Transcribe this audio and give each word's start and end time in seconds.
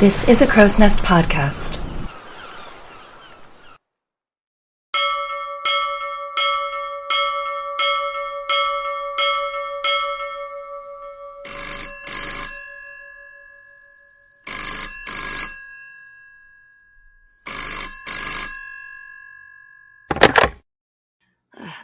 This 0.00 0.28
is 0.28 0.42
a 0.42 0.46
Crow's 0.48 0.76
Nest 0.76 1.04
podcast. 1.04 1.80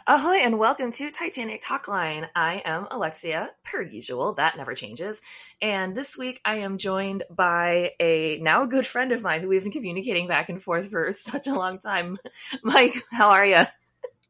Ahoy 0.05 0.35
and 0.43 0.50
welcome 0.61 0.91
to 0.91 1.09
Titanic 1.09 1.59
Talkline. 1.59 2.29
I 2.35 2.61
am 2.65 2.87
Alexia, 2.91 3.49
per 3.63 3.81
usual, 3.81 4.33
that 4.33 4.57
never 4.57 4.75
changes. 4.75 5.19
And 5.59 5.97
this 5.97 6.19
week 6.19 6.39
I 6.45 6.57
am 6.57 6.77
joined 6.77 7.23
by 7.31 7.93
a 7.99 8.37
now 8.43 8.61
a 8.61 8.67
good 8.67 8.85
friend 8.85 9.11
of 9.11 9.23
mine 9.23 9.41
who 9.41 9.47
we've 9.47 9.63
been 9.63 9.71
communicating 9.71 10.27
back 10.27 10.49
and 10.49 10.61
forth 10.61 10.91
for 10.91 11.11
such 11.31 11.47
a 11.47 11.55
long 11.55 11.79
time. 11.79 12.19
Mike, 12.63 12.93
how 13.11 13.31
are 13.31 13.43
you? 13.43 13.63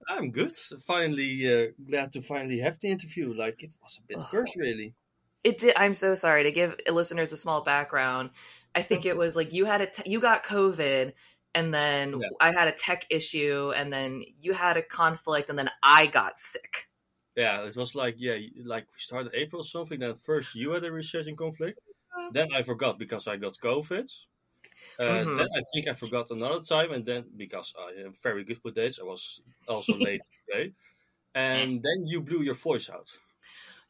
I'm 0.07 0.31
good. 0.31 0.55
Finally, 0.55 1.53
uh, 1.53 1.67
glad 1.85 2.13
to 2.13 2.21
finally 2.21 2.59
have 2.59 2.79
the 2.79 2.87
interview. 2.87 3.33
Like 3.33 3.61
it 3.63 3.71
was 3.81 3.99
a 3.99 4.07
bit 4.07 4.25
cursed, 4.29 4.55
really. 4.55 4.93
It 5.43 5.57
did. 5.57 5.73
I'm 5.75 5.93
so 5.93 6.15
sorry 6.15 6.43
to 6.43 6.51
give 6.53 6.77
listeners 6.89 7.33
a 7.33 7.37
small 7.37 7.61
background. 7.61 8.29
I 8.73 8.83
think 8.83 9.05
it 9.11 9.17
was 9.17 9.35
like 9.35 9.51
you 9.51 9.65
had 9.65 9.81
a 9.81 9.87
t- 9.87 10.09
you 10.09 10.21
got 10.21 10.45
COVID 10.45 11.11
and 11.55 11.73
then 11.73 12.15
Yeah. 12.19 12.29
I 12.39 12.51
had 12.53 12.67
a 12.67 12.71
tech 12.73 13.05
issue 13.09 13.71
and 13.75 13.91
then 13.91 14.23
you 14.39 14.53
had 14.53 14.77
a 14.77 14.83
conflict 14.83 15.49
and 15.49 15.57
then 15.59 15.69
I 15.83 16.07
got 16.07 16.39
sick. 16.39 16.89
Yeah, 17.35 17.63
it 17.65 17.75
was 17.77 17.95
like 17.95 18.15
yeah, 18.17 18.37
like 18.65 18.87
we 18.91 18.99
started 18.99 19.33
April 19.33 19.61
or 19.61 19.65
something. 19.65 19.99
Then 19.99 20.15
first 20.15 20.53
you 20.55 20.71
had 20.71 20.83
a 20.83 20.91
researching 20.91 21.35
conflict. 21.35 21.79
Then 22.29 22.49
I 22.53 22.63
forgot 22.63 22.99
because 22.99 23.27
I 23.27 23.37
got 23.37 23.57
COVID. 23.59 24.09
Uh, 24.99 25.25
Mhm. 25.25 25.35
Then 25.35 25.49
I 25.55 25.61
think 25.73 25.87
I 25.87 25.93
forgot 25.93 26.31
another 26.31 26.63
time, 26.63 26.91
and 26.93 27.05
then 27.05 27.31
because 27.37 27.73
I 27.79 27.93
am 28.05 28.13
very 28.13 28.43
good 28.45 28.61
with 28.63 28.75
dates, 28.75 28.99
I 28.99 29.03
was 29.05 29.41
also 29.67 29.97
late 29.99 30.23
today. 30.47 30.75
And 31.35 31.83
then 31.83 32.07
you 32.07 32.21
blew 32.21 32.43
your 32.43 32.55
voice 32.55 32.89
out. 32.89 33.19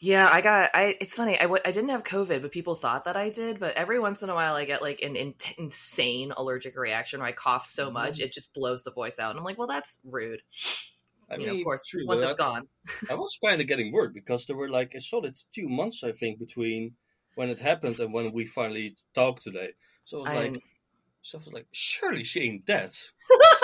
Yeah, 0.03 0.27
I 0.31 0.41
got. 0.41 0.71
I. 0.73 0.97
It's 0.99 1.13
funny. 1.13 1.37
I 1.37 1.43
w- 1.43 1.61
I 1.63 1.71
didn't 1.71 1.91
have 1.91 2.03
COVID, 2.03 2.41
but 2.41 2.51
people 2.51 2.73
thought 2.73 3.05
that 3.05 3.15
I 3.15 3.29
did. 3.29 3.59
But 3.59 3.75
every 3.75 3.99
once 3.99 4.23
in 4.23 4.29
a 4.31 4.33
while, 4.35 4.55
I 4.55 4.65
get 4.65 4.81
like 4.81 5.01
an 5.03 5.15
in- 5.15 5.35
insane 5.59 6.33
allergic 6.35 6.75
reaction 6.75 7.19
where 7.19 7.29
I 7.29 7.33
cough 7.33 7.67
so 7.67 7.85
Mm-hmm. 7.85 7.93
much 7.93 8.19
it 8.19 8.33
just 8.33 8.53
blows 8.55 8.81
the 8.83 8.91
voice 8.91 9.19
out. 9.19 9.29
And 9.29 9.37
I'm 9.39 9.45
like, 9.45 9.59
well, 9.59 9.67
that's 9.67 9.99
rude. 10.03 10.41
I 11.29 11.35
you 11.35 11.45
know, 11.45 11.51
mean, 11.51 11.61
of 11.61 11.65
course, 11.65 11.85
true, 11.85 12.05
once 12.07 12.23
it's 12.23 12.33
I- 12.33 12.37
gone. 12.37 12.67
I 13.11 13.13
was 13.13 13.37
kind 13.45 13.61
of 13.61 13.67
getting 13.67 13.91
worried 13.93 14.13
because 14.15 14.47
there 14.47 14.55
were 14.57 14.69
like 14.69 14.95
a 14.95 14.99
solid 14.99 15.37
two 15.53 15.69
months, 15.69 16.03
I 16.03 16.11
think, 16.13 16.39
between 16.39 16.95
when 17.35 17.49
it 17.49 17.59
happened 17.59 17.99
and 17.99 18.11
when 18.11 18.33
we 18.33 18.45
finally 18.45 18.95
talked 19.13 19.43
today. 19.43 19.69
So 20.05 20.17
I 20.17 20.19
was 20.21 20.29
I'm- 20.29 20.53
like, 20.53 20.63
so 21.21 21.37
I 21.37 21.39
was 21.45 21.53
like, 21.53 21.67
surely 21.71 22.23
she 22.23 22.41
ain't 22.41 22.65
dead. 22.65 22.89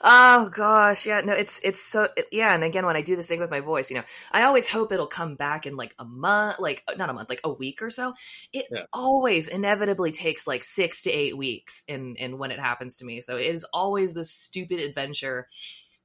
oh 0.00 0.48
gosh, 0.50 1.06
yeah. 1.06 1.20
No, 1.20 1.32
it's 1.32 1.60
it's 1.64 1.80
so 1.82 2.08
it- 2.16 2.28
yeah. 2.32 2.54
And 2.54 2.64
again, 2.64 2.86
when 2.86 2.96
I 2.96 3.02
do 3.02 3.16
this 3.16 3.26
thing 3.28 3.40
with 3.40 3.50
my 3.50 3.60
voice, 3.60 3.90
you 3.90 3.96
know, 3.96 4.04
I 4.32 4.42
always 4.42 4.68
hope 4.68 4.92
it'll 4.92 5.06
come 5.06 5.34
back 5.36 5.66
in 5.66 5.76
like 5.76 5.94
a 5.98 6.04
month, 6.04 6.58
like 6.58 6.82
not 6.96 7.10
a 7.10 7.12
month, 7.12 7.28
like 7.28 7.40
a 7.44 7.52
week 7.52 7.82
or 7.82 7.90
so. 7.90 8.14
It 8.52 8.66
Yeah. 8.70 8.86
always 8.92 9.48
inevitably 9.48 10.12
takes 10.12 10.46
like 10.46 10.64
six 10.64 11.02
to 11.02 11.10
eight 11.10 11.36
weeks 11.36 11.84
in 11.88 12.16
in 12.16 12.38
when 12.38 12.50
it 12.50 12.60
happens 12.60 12.96
to 12.98 13.04
me. 13.04 13.20
So 13.20 13.36
it 13.36 13.46
is 13.46 13.64
always 13.72 14.14
this 14.14 14.30
stupid 14.30 14.80
adventure 14.80 15.48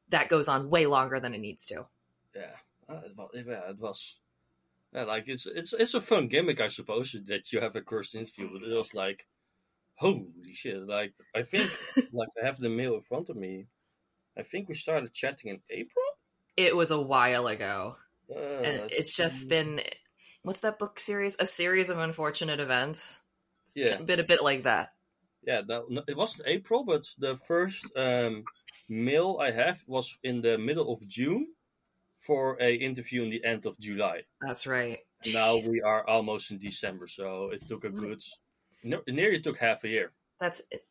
that 0.09 0.29
goes 0.29 0.47
on 0.47 0.69
way 0.69 0.85
longer 0.87 1.19
than 1.19 1.33
it 1.33 1.39
needs 1.39 1.65
to. 1.67 1.85
Yeah, 2.35 2.55
uh, 2.89 3.01
it 3.05 3.15
was, 3.17 3.29
yeah, 3.33 3.69
it 3.69 3.79
was. 3.79 4.17
Yeah, 4.93 5.03
like 5.03 5.25
it's 5.27 5.45
it's 5.47 5.73
it's 5.73 5.93
a 5.95 6.01
fun 6.01 6.27
gimmick, 6.27 6.61
I 6.61 6.67
suppose, 6.67 7.13
that 7.27 7.51
you 7.53 7.61
have 7.61 7.75
a 7.75 7.81
cursed 7.81 8.15
interview, 8.15 8.49
but 8.51 8.63
it 8.67 8.73
was 8.75 8.93
like, 8.93 9.27
holy 9.95 10.53
shit! 10.53 10.85
Like 10.87 11.13
I 11.35 11.43
think, 11.43 11.69
like 12.13 12.29
I 12.41 12.45
have 12.45 12.59
the 12.59 12.69
mail 12.69 12.95
in 12.95 13.01
front 13.01 13.29
of 13.29 13.35
me. 13.35 13.67
I 14.37 14.43
think 14.43 14.67
we 14.69 14.75
started 14.75 15.13
chatting 15.13 15.51
in 15.51 15.59
April. 15.69 16.05
It 16.57 16.75
was 16.75 16.91
a 16.91 17.01
while 17.01 17.47
ago, 17.47 17.97
Uh, 18.29 18.39
and 18.39 18.91
it's 18.91 19.15
just 19.15 19.49
been 19.49 19.81
what's 20.43 20.61
that 20.61 20.79
book 20.79 20.99
series? 20.99 21.35
A 21.39 21.45
series 21.45 21.89
of 21.89 21.99
unfortunate 21.99 22.59
events. 22.59 23.21
It's 23.59 23.75
Yeah. 23.75 24.01
been 24.01 24.19
a 24.19 24.23
bit 24.27 24.41
like 24.43 24.63
that. 24.63 24.89
yeah. 25.45 25.61
No, 25.67 25.85
it 26.07 26.17
wasn't 26.17 26.47
April, 26.47 26.83
but 26.83 27.03
the 27.17 27.37
first 27.47 27.85
um, 27.95 28.43
mail 28.89 29.37
I 29.39 29.51
have 29.51 29.77
was 29.87 30.17
in 30.23 30.41
the 30.41 30.57
middle 30.57 30.91
of 30.93 30.99
June 31.07 31.47
for 32.19 32.57
a 32.61 32.73
interview 32.75 33.23
in 33.23 33.29
the 33.29 33.43
end 33.43 33.65
of 33.65 33.77
July. 33.79 34.23
That's 34.41 34.65
right. 34.67 34.99
Now 35.33 35.55
Jeez. 35.57 35.69
we 35.69 35.81
are 35.81 36.05
almost 36.07 36.51
in 36.51 36.57
December, 36.59 37.07
so 37.07 37.49
it 37.51 37.61
took 37.67 37.83
a 37.85 37.89
good, 37.89 38.21
no, 38.83 39.01
took 39.43 39.57
half 39.57 39.83
a 39.83 39.89
year. 39.89 40.11
That's 40.39 40.61
it. 40.71 40.85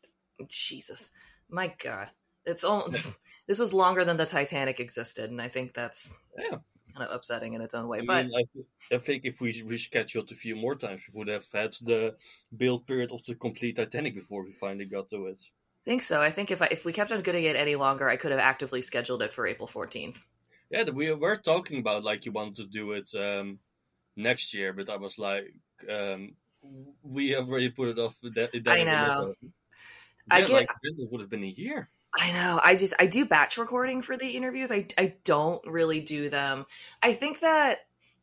Jesus, 0.47 1.11
my 1.49 1.73
God, 1.83 2.09
it's 2.45 2.63
all. 2.63 2.89
this 3.47 3.59
was 3.59 3.73
longer 3.73 4.03
than 4.03 4.17
the 4.17 4.25
Titanic 4.25 4.79
existed, 4.79 5.29
and 5.29 5.41
I 5.41 5.47
think 5.47 5.73
that's 5.73 6.17
Yeah. 6.37 6.57
kind 6.93 7.07
of 7.07 7.15
upsetting 7.15 7.53
in 7.53 7.61
its 7.61 7.73
own 7.73 7.87
way. 7.87 7.99
I 7.99 8.05
but 8.05 8.25
mean, 8.25 8.35
I, 8.35 8.43
th- 8.53 8.65
I 8.91 8.97
think 8.97 9.25
if 9.25 9.41
we 9.41 9.53
rescheduled 9.63 10.31
a 10.31 10.35
few 10.35 10.55
more 10.55 10.75
times, 10.75 11.01
we 11.11 11.19
would 11.19 11.27
have 11.27 11.45
had 11.53 11.73
the 11.81 12.15
build 12.55 12.87
period 12.87 13.11
of 13.11 13.23
the 13.23 13.35
complete 13.35 13.75
Titanic 13.75 14.15
before 14.15 14.43
we 14.43 14.53
finally 14.53 14.85
got 14.85 15.09
to 15.09 15.27
it. 15.27 15.41
I 15.85 15.89
think 15.89 16.01
so. 16.01 16.21
I 16.21 16.29
think 16.29 16.49
if 16.49 16.61
I, 16.61 16.67
if 16.71 16.85
we 16.85 16.93
kept 16.93 17.11
on 17.11 17.21
doing 17.21 17.43
it 17.43 17.55
any 17.55 17.75
longer, 17.75 18.07
I 18.09 18.15
could 18.17 18.31
have 18.31 18.39
actively 18.39 18.81
scheduled 18.81 19.21
it 19.21 19.33
for 19.33 19.45
April 19.45 19.67
fourteenth. 19.67 20.23
Yeah, 20.69 20.89
we 20.89 21.11
were 21.13 21.35
talking 21.35 21.79
about 21.79 22.03
like 22.03 22.25
you 22.25 22.31
wanted 22.31 22.55
to 22.55 22.65
do 22.67 22.93
it 22.93 23.13
um, 23.15 23.59
next 24.15 24.53
year, 24.53 24.73
but 24.73 24.89
I 24.89 24.97
was 24.97 25.19
like, 25.19 25.53
um, 25.89 26.35
we 27.03 27.29
have 27.29 27.47
already 27.49 27.69
put 27.69 27.89
it 27.89 27.99
off. 27.99 28.15
That, 28.23 28.51
that 28.53 28.67
I 28.67 28.83
know. 28.83 29.33
Yeah, 29.41 29.49
I 30.31 30.41
get- 30.41 30.51
like 30.51 30.69
it 30.83 31.11
would 31.11 31.21
have 31.21 31.29
been 31.29 31.43
a 31.43 31.47
year. 31.47 31.89
I 32.17 32.31
know. 32.31 32.59
I 32.63 32.75
just 32.75 32.93
I 32.99 33.07
do 33.07 33.25
batch 33.25 33.57
recording 33.57 34.01
for 34.03 34.15
the 34.17 34.29
interviews. 34.29 34.71
I 34.71 34.85
I 34.97 35.15
don't 35.23 35.65
really 35.65 35.99
do 36.01 36.29
them. 36.29 36.65
I 37.01 37.13
think 37.13 37.39
that 37.39 37.79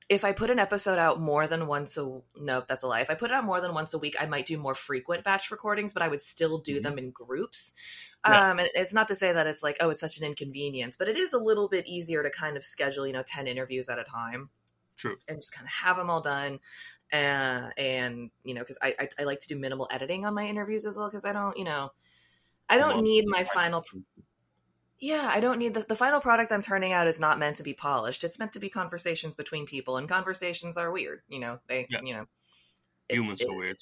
if 0.09 0.25
I 0.25 0.33
put 0.33 0.51
an 0.51 0.59
episode 0.61 0.99
out 0.99 1.21
more 1.21 1.47
than 1.49 1.67
once 1.67 1.97
a 1.97 2.21
nope, 2.37 2.67
that's 2.69 2.85
a 2.85 2.87
lie. 2.87 3.01
If 3.01 3.11
I 3.11 3.15
put 3.17 3.31
it 3.31 3.35
out 3.35 3.45
more 3.45 3.61
than 3.61 3.75
once 3.75 3.93
a 3.93 3.99
week, 3.99 4.15
I 4.21 4.27
might 4.27 4.47
do 4.47 4.59
more 4.59 4.75
frequent 4.77 5.25
batch 5.25 5.51
recordings, 5.51 5.93
but 5.93 6.03
I 6.03 6.09
would 6.09 6.23
still 6.23 6.59
do 6.59 6.79
Mhm. 6.79 6.83
them 6.83 6.99
in 6.99 7.11
groups. 7.11 7.75
Um, 8.23 8.59
and 8.61 8.69
it's 8.75 8.93
not 8.95 9.09
to 9.09 9.15
say 9.17 9.33
that 9.33 9.47
it's 9.49 9.63
like 9.63 9.79
oh, 9.81 9.91
it's 9.91 10.01
such 10.01 10.19
an 10.19 10.25
inconvenience, 10.25 10.97
but 10.97 11.09
it 11.09 11.17
is 11.19 11.33
a 11.33 11.39
little 11.39 11.69
bit 11.69 11.89
easier 11.89 12.23
to 12.23 12.31
kind 12.31 12.57
of 12.57 12.63
schedule 12.65 13.07
you 13.09 13.13
know 13.13 13.25
ten 13.27 13.49
interviews 13.49 13.89
at 13.89 13.99
a 13.99 14.05
time 14.05 14.51
True. 14.97 15.17
and 15.27 15.39
just 15.39 15.53
kind 15.55 15.67
of 15.67 15.73
have 15.73 15.97
them 15.97 16.11
all 16.11 16.21
done. 16.21 16.61
Uh, 17.13 17.71
and 17.77 18.31
you 18.45 18.55
know, 18.55 18.61
because 18.61 18.79
I, 18.81 18.95
I 18.99 19.09
I 19.21 19.25
like 19.25 19.41
to 19.41 19.49
do 19.49 19.57
minimal 19.59 19.89
editing 19.91 20.25
on 20.25 20.35
my 20.35 20.47
interviews 20.47 20.87
as 20.87 20.97
well 20.97 21.09
because 21.09 21.25
I 21.25 21.33
don't 21.33 21.57
you 21.59 21.65
know 21.65 21.91
I 22.69 22.79
don't 22.79 23.03
need 23.03 23.25
my 23.27 23.43
final 23.45 23.85
yeah, 25.01 25.31
I 25.33 25.41
don't 25.41 25.59
need 25.59 25.73
the, 25.75 25.81
the 25.89 25.97
final 25.97 26.21
product 26.21 26.53
I'm 26.53 26.61
turning 26.61 26.93
out 26.93 27.07
is 27.07 27.19
not 27.19 27.39
meant 27.39 27.57
to 27.57 27.63
be 27.63 27.73
polished. 27.73 28.23
It's 28.23 28.39
meant 28.39 28.53
to 28.53 28.59
be 28.59 28.69
conversations 28.69 29.35
between 29.35 29.65
people, 29.67 29.97
and 29.97 30.07
conversations 30.09 30.77
are 30.77 30.93
weird. 30.93 31.23
You 31.29 31.41
know, 31.41 31.59
they, 31.69 31.87
Yeah. 31.89 32.01
you 32.05 32.15
know, 32.15 32.27
it- 33.09 33.15
Humans 33.15 33.41
it- 33.41 33.49
are 33.49 33.57
weird, 33.57 33.77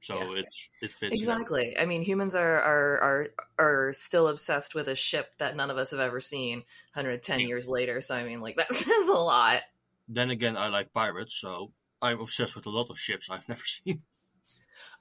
so 0.00 0.34
yeah. 0.34 0.40
it's 0.40 0.68
it 0.82 0.90
fits. 0.90 1.16
Exactly. 1.16 1.76
I 1.78 1.86
mean, 1.86 2.02
humans 2.02 2.34
are 2.34 2.58
are 2.60 2.98
are 2.98 3.28
are 3.58 3.92
still 3.92 4.26
obsessed 4.26 4.74
with 4.74 4.88
a 4.88 4.96
ship 4.96 5.28
that 5.38 5.54
none 5.54 5.70
of 5.70 5.78
us 5.78 5.92
have 5.92 6.00
ever 6.00 6.20
seen 6.20 6.58
110 6.94 7.40
Yeah. 7.40 7.46
years 7.46 7.68
later. 7.68 8.00
So 8.00 8.16
I 8.16 8.24
mean, 8.24 8.40
like 8.40 8.56
that 8.58 8.74
says 8.74 9.06
a 9.08 9.12
lot. 9.14 9.62
Then 10.08 10.30
again, 10.30 10.56
I 10.56 10.66
like 10.68 10.92
pirates, 10.92 11.34
so 11.34 11.70
I'm 12.02 12.20
obsessed 12.20 12.54
with 12.56 12.66
a 12.66 12.70
lot 12.70 12.90
of 12.90 12.98
ships 12.98 13.28
I've 13.30 13.48
never 13.48 13.62
seen. 13.64 14.02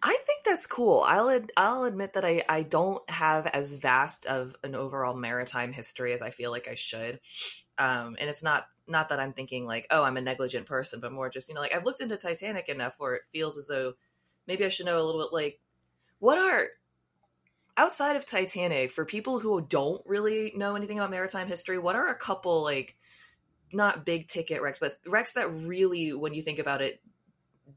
I 0.01 0.17
think 0.25 0.43
that's 0.45 0.67
cool. 0.67 1.01
I'll 1.01 1.29
ad- 1.29 1.51
I'll 1.57 1.83
admit 1.85 2.13
that 2.13 2.25
I 2.25 2.43
I 2.47 2.63
don't 2.63 3.07
have 3.09 3.47
as 3.47 3.73
vast 3.73 4.25
of 4.25 4.55
an 4.63 4.75
overall 4.75 5.15
maritime 5.15 5.73
history 5.73 6.13
as 6.13 6.21
I 6.21 6.29
feel 6.29 6.51
like 6.51 6.67
I 6.67 6.75
should. 6.75 7.19
Um, 7.77 8.15
and 8.19 8.29
it's 8.29 8.43
not 8.43 8.65
not 8.87 9.09
that 9.09 9.19
I'm 9.19 9.33
thinking 9.33 9.65
like, 9.65 9.87
oh, 9.89 10.03
I'm 10.03 10.17
a 10.17 10.21
negligent 10.21 10.65
person, 10.65 10.99
but 10.99 11.11
more 11.11 11.29
just 11.29 11.49
you 11.49 11.55
know, 11.55 11.61
like 11.61 11.73
I've 11.73 11.85
looked 11.85 12.01
into 12.01 12.17
Titanic 12.17 12.69
enough 12.69 12.95
where 12.99 13.15
it 13.15 13.25
feels 13.31 13.57
as 13.57 13.67
though 13.67 13.93
maybe 14.47 14.65
I 14.65 14.69
should 14.69 14.85
know 14.85 14.99
a 14.99 15.03
little 15.03 15.21
bit 15.21 15.33
like 15.33 15.59
what 16.19 16.37
are 16.37 16.67
outside 17.77 18.15
of 18.15 18.25
Titanic 18.25 18.91
for 18.91 19.05
people 19.05 19.39
who 19.39 19.61
don't 19.61 20.01
really 20.05 20.53
know 20.55 20.75
anything 20.75 20.97
about 20.97 21.11
maritime 21.11 21.47
history. 21.47 21.77
What 21.77 21.95
are 21.95 22.07
a 22.07 22.15
couple 22.15 22.63
like 22.63 22.97
not 23.75 24.05
big 24.05 24.27
ticket 24.27 24.61
wrecks, 24.61 24.79
but 24.79 24.99
wrecks 25.07 25.33
that 25.33 25.51
really, 25.51 26.13
when 26.13 26.33
you 26.33 26.41
think 26.41 26.59
about 26.59 26.81
it, 26.81 27.01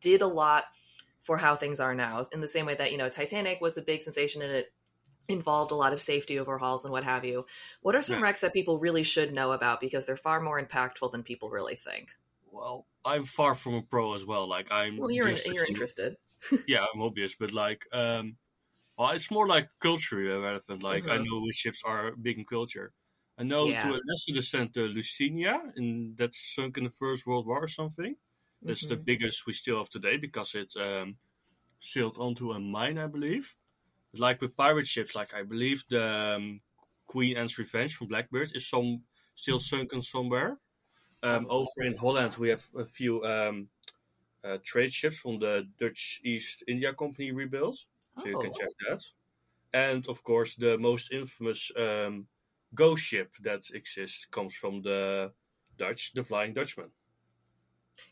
did 0.00 0.22
a 0.22 0.26
lot 0.26 0.64
for 1.20 1.36
how 1.36 1.54
things 1.54 1.80
are 1.80 1.94
now. 1.94 2.22
In 2.32 2.40
the 2.40 2.48
same 2.48 2.66
way 2.66 2.74
that, 2.74 2.92
you 2.92 2.98
know, 2.98 3.08
Titanic 3.08 3.60
was 3.60 3.76
a 3.78 3.82
big 3.82 4.02
sensation 4.02 4.42
and 4.42 4.52
it 4.52 4.74
involved 5.28 5.72
a 5.72 5.76
lot 5.76 5.92
of 5.94 6.00
safety 6.00 6.38
overhauls 6.38 6.84
and 6.84 6.92
what 6.92 7.04
have 7.04 7.24
you. 7.24 7.46
What 7.82 7.96
are 7.96 8.02
some 8.02 8.18
Yeah. 8.18 8.22
wrecks 8.22 8.42
that 8.42 8.52
people 8.54 8.80
really 8.80 9.04
should 9.04 9.32
know 9.34 9.52
about 9.52 9.80
because 9.80 10.06
they're 10.06 10.16
far 10.16 10.40
more 10.40 10.62
impactful 10.62 11.12
than 11.12 11.22
people 11.24 11.50
really 11.50 11.76
think? 11.76 12.12
Well, 12.50 12.86
I'm 13.04 13.24
far 13.26 13.54
from 13.54 13.74
a 13.74 13.82
pro 13.82 14.14
as 14.14 14.24
well. 14.24 14.46
Like 14.46 14.70
I'm. 14.70 14.96
Well, 14.96 15.10
you're 15.10 15.30
just 15.30 15.46
you're 15.46 15.66
interested. 15.66 16.16
yeah, 16.66 16.84
I'm 16.94 17.02
obvious, 17.02 17.34
but 17.36 17.52
like, 17.52 17.86
um, 17.92 18.38
well, 18.98 19.10
it's 19.12 19.30
more 19.30 19.48
like 19.48 19.70
culturally 19.80 20.26
relevant. 20.28 20.82
Like, 20.82 21.08
I 21.08 21.18
Mhm. 21.18 21.24
know 21.24 21.40
which 21.42 21.56
ships 21.56 21.82
are 21.84 22.16
big 22.16 22.38
in 22.38 22.46
culture. 22.46 22.94
I 23.38 23.44
know 23.44 23.72
Yeah. 23.72 23.82
to 23.82 23.94
a 23.94 24.00
lesser 24.06 24.36
extent 24.38 24.74
the 24.74 24.82
Lusitania, 24.82 25.72
and 25.76 26.16
that's 26.18 26.38
sunk 26.54 26.76
in 26.78 26.84
the 26.84 26.90
First 26.90 27.26
World 27.26 27.46
War 27.46 27.62
or 27.64 27.68
something. 27.68 28.16
That's 28.66 28.86
the 28.86 28.96
Mhm. 28.96 29.06
biggest 29.10 29.46
we 29.46 29.52
still 29.54 29.78
have 29.78 29.88
today 29.90 30.16
because 30.18 30.54
it 30.54 30.74
um, 30.76 31.18
sailed 31.80 32.18
onto 32.18 32.52
a 32.52 32.60
mine, 32.60 32.98
I 32.98 33.08
believe. 33.08 33.56
Like 34.14 34.40
with 34.42 34.56
pirate 34.56 34.88
ships, 34.88 35.14
like 35.14 35.34
I 35.34 35.42
believe 35.44 35.84
the 35.90 36.04
um, 36.36 36.62
Queen 37.06 37.36
Anne's 37.36 37.58
Revenge 37.58 37.96
from 37.96 38.08
Blackbeard 38.08 38.52
is 38.56 38.68
some 38.68 39.04
still 39.34 39.60
sunken 39.60 40.02
somewhere. 40.02 40.58
Um, 41.22 41.46
over 41.50 41.82
in 41.84 41.96
Holland, 41.96 42.36
we 42.38 42.50
have 42.50 42.66
a 42.76 42.86
few 42.86 43.24
um, 43.24 43.70
uh, 44.44 44.58
trade 44.64 44.92
ships 44.92 45.18
from 45.18 45.38
the 45.38 45.68
Dutch 45.78 46.20
East 46.24 46.64
India 46.68 46.94
Company 46.94 47.32
rebuilt, 47.32 47.84
so 48.16 48.28
you 48.28 48.38
can 48.38 48.50
Oh. 48.50 48.58
check 48.58 48.70
that. 48.88 49.02
And 49.72 50.08
of 50.08 50.22
course, 50.24 50.56
the 50.56 50.78
most 50.78 51.12
infamous 51.12 51.72
um, 51.76 52.28
ghost 52.74 53.02
ship 53.02 53.32
that 53.42 53.62
exists 53.72 54.26
comes 54.30 54.54
from 54.54 54.82
the 54.82 55.32
Dutch, 55.76 56.12
the 56.12 56.22
Flying 56.24 56.54
Dutchman. 56.54 56.90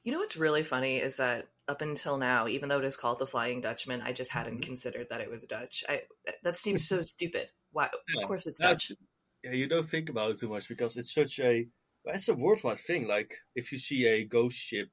You 0.03 0.12
know 0.12 0.19
what's 0.19 0.37
really 0.37 0.64
funny 0.64 0.99
is 0.99 1.17
that 1.19 1.47
up 1.69 1.81
until 1.82 2.17
now, 2.19 2.49
even 2.49 2.69
though 2.69 2.79
it 2.79 2.85
is 2.85 2.97
called 2.97 3.19
the 3.19 3.26
Flying 3.26 3.61
Dutchman, 3.61 4.03
I 4.03 4.12
just 4.12 4.31
hadn't 4.32 4.58
Mhm. 4.58 4.62
considered 4.62 5.08
that 5.11 5.20
it 5.20 5.31
was 5.31 5.43
Dutch. 5.44 5.85
I 5.88 6.03
that 6.43 6.56
seems 6.56 6.87
so 6.88 7.03
stupid. 7.03 7.50
Why? 7.73 7.91
Yeah. 8.14 8.23
Of 8.23 8.29
course, 8.29 8.47
it's 8.47 8.58
Dutch. 8.58 8.93
Yeah, 9.44 9.53
you 9.53 9.69
don't 9.69 9.88
think 9.88 10.08
about 10.08 10.32
it 10.32 10.38
too 10.41 10.49
much 10.49 10.69
because 10.69 10.97
it's 10.97 11.12
such 11.12 11.38
a 11.41 11.69
it's 12.05 12.29
a 12.29 12.35
worldwide 12.35 12.79
thing. 12.79 13.06
Like 13.08 13.35
if 13.55 13.73
you 13.73 13.79
see 13.79 14.06
a 14.06 14.25
ghost 14.25 14.56
ship 14.56 14.91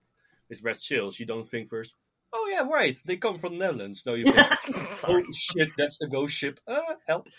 with 0.49 0.63
red 0.63 0.81
sails, 0.81 1.19
you 1.19 1.25
don't 1.25 1.47
think 1.47 1.69
first, 1.69 1.95
"Oh 2.31 2.47
yeah, 2.51 2.67
right, 2.67 2.99
they 3.05 3.17
come 3.17 3.37
from 3.39 3.53
the 3.53 3.59
Netherlands." 3.59 4.03
No, 4.05 4.15
you 4.15 4.25
think, 4.25 4.37
"Oh 5.07 5.23
shit, 5.35 5.69
that's 5.77 5.99
a 6.01 6.07
ghost 6.07 6.35
ship." 6.35 6.59
Uh, 6.67 6.95
help! 7.07 7.29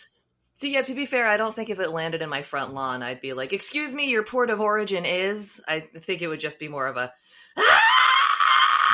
So 0.64 0.70
yeah, 0.70 0.80
to 0.80 0.94
be 0.94 1.04
fair, 1.04 1.28
I 1.28 1.36
don't 1.36 1.54
think 1.54 1.68
if 1.68 1.78
it 1.78 1.90
landed 1.90 2.22
in 2.22 2.30
my 2.30 2.40
front 2.40 2.72
lawn, 2.72 3.02
I'd 3.02 3.20
be 3.20 3.34
like, 3.34 3.52
"Excuse 3.52 3.94
me, 3.94 4.08
your 4.08 4.22
port 4.24 4.48
of 4.48 4.62
origin 4.62 5.04
is." 5.04 5.60
I 5.68 5.80
think 5.80 6.22
it 6.22 6.28
would 6.28 6.40
just 6.40 6.58
be 6.58 6.68
more 6.68 6.86
of 6.86 6.96
a. 6.96 7.12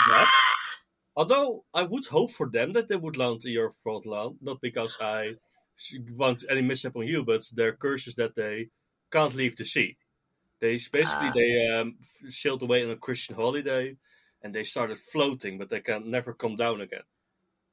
That. 0.08 0.28
Although 1.14 1.64
I 1.72 1.84
would 1.84 2.06
hope 2.06 2.32
for 2.32 2.50
them 2.50 2.72
that 2.72 2.88
they 2.88 2.96
would 2.96 3.16
land 3.16 3.44
in 3.44 3.52
your 3.52 3.70
front 3.70 4.04
lawn, 4.04 4.38
not 4.40 4.60
because 4.60 4.96
I 5.00 5.36
want 6.16 6.44
any 6.50 6.62
mishap 6.62 6.96
on 6.96 7.06
you, 7.06 7.24
but 7.24 7.42
their 7.52 7.72
curse 7.72 8.08
is 8.08 8.16
that 8.16 8.34
they 8.34 8.70
can't 9.12 9.36
leave 9.36 9.54
the 9.54 9.64
sea. 9.64 9.96
They 10.58 10.72
basically 10.72 11.28
Ah. 11.28 11.32
they 11.32 11.68
um, 11.68 11.98
sailed 12.26 12.62
away 12.62 12.82
on 12.82 12.90
a 12.90 12.96
Christian 12.96 13.36
holiday, 13.36 13.96
and 14.42 14.52
they 14.52 14.64
started 14.64 14.98
floating, 14.98 15.56
but 15.56 15.68
they 15.68 15.80
can 15.80 16.10
never 16.10 16.34
come 16.34 16.56
down 16.56 16.80
again. 16.80 17.06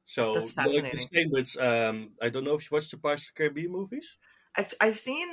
So 0.07 0.33
That's 0.33 0.55
like 0.57 0.91
the 0.91 0.97
same 1.13 1.29
with 1.31 1.57
um, 1.59 2.11
I 2.21 2.29
don't 2.29 2.45
know 2.45 2.55
if 2.55 2.63
you 2.71 2.75
watched 2.75 2.91
the 2.91 2.97
Pirates 2.97 3.23
of 3.23 3.35
the 3.35 3.37
Caribbean 3.39 3.71
movies. 3.71 4.17
I've 4.55 4.73
I've 4.79 4.97
seen. 4.97 5.27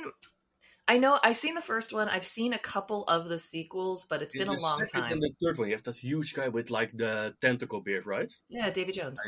I 0.87 0.99
know 0.99 1.17
I've 1.23 1.37
seen 1.37 1.55
the 1.55 1.61
first 1.61 1.93
one. 1.93 2.09
I've 2.09 2.25
seen 2.25 2.53
a 2.53 2.59
couple 2.59 3.05
of 3.05 3.27
the 3.27 3.39
sequels, 3.39 4.05
but 4.05 4.21
it's 4.21 4.35
been 4.35 4.43
In 4.43 4.49
a 4.49 4.53
the 4.55 4.61
long 4.61 4.77
second 4.79 5.01
time. 5.01 5.13
and 5.13 5.21
the 5.21 5.31
third 5.41 5.57
one, 5.57 5.69
you 5.69 5.73
have 5.73 5.83
that 5.83 5.97
huge 5.97 6.33
guy 6.35 6.49
with 6.49 6.69
like 6.69 6.91
the 6.95 7.35
tentacle 7.41 7.81
beard, 7.81 8.05
right? 8.05 8.31
Yeah, 8.49 8.69
Davy 8.69 8.91
Jones. 8.91 9.21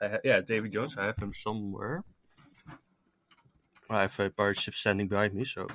I 0.00 0.08
ha- 0.08 0.18
yeah, 0.22 0.40
David 0.40 0.72
Jones. 0.72 0.96
I 0.96 1.06
have 1.06 1.18
him 1.18 1.32
somewhere. 1.32 2.04
I 3.90 4.02
have 4.02 4.18
a 4.20 4.30
pirate 4.30 4.58
ship 4.58 4.74
standing 4.74 5.08
behind 5.08 5.34
me, 5.34 5.44
so 5.44 5.66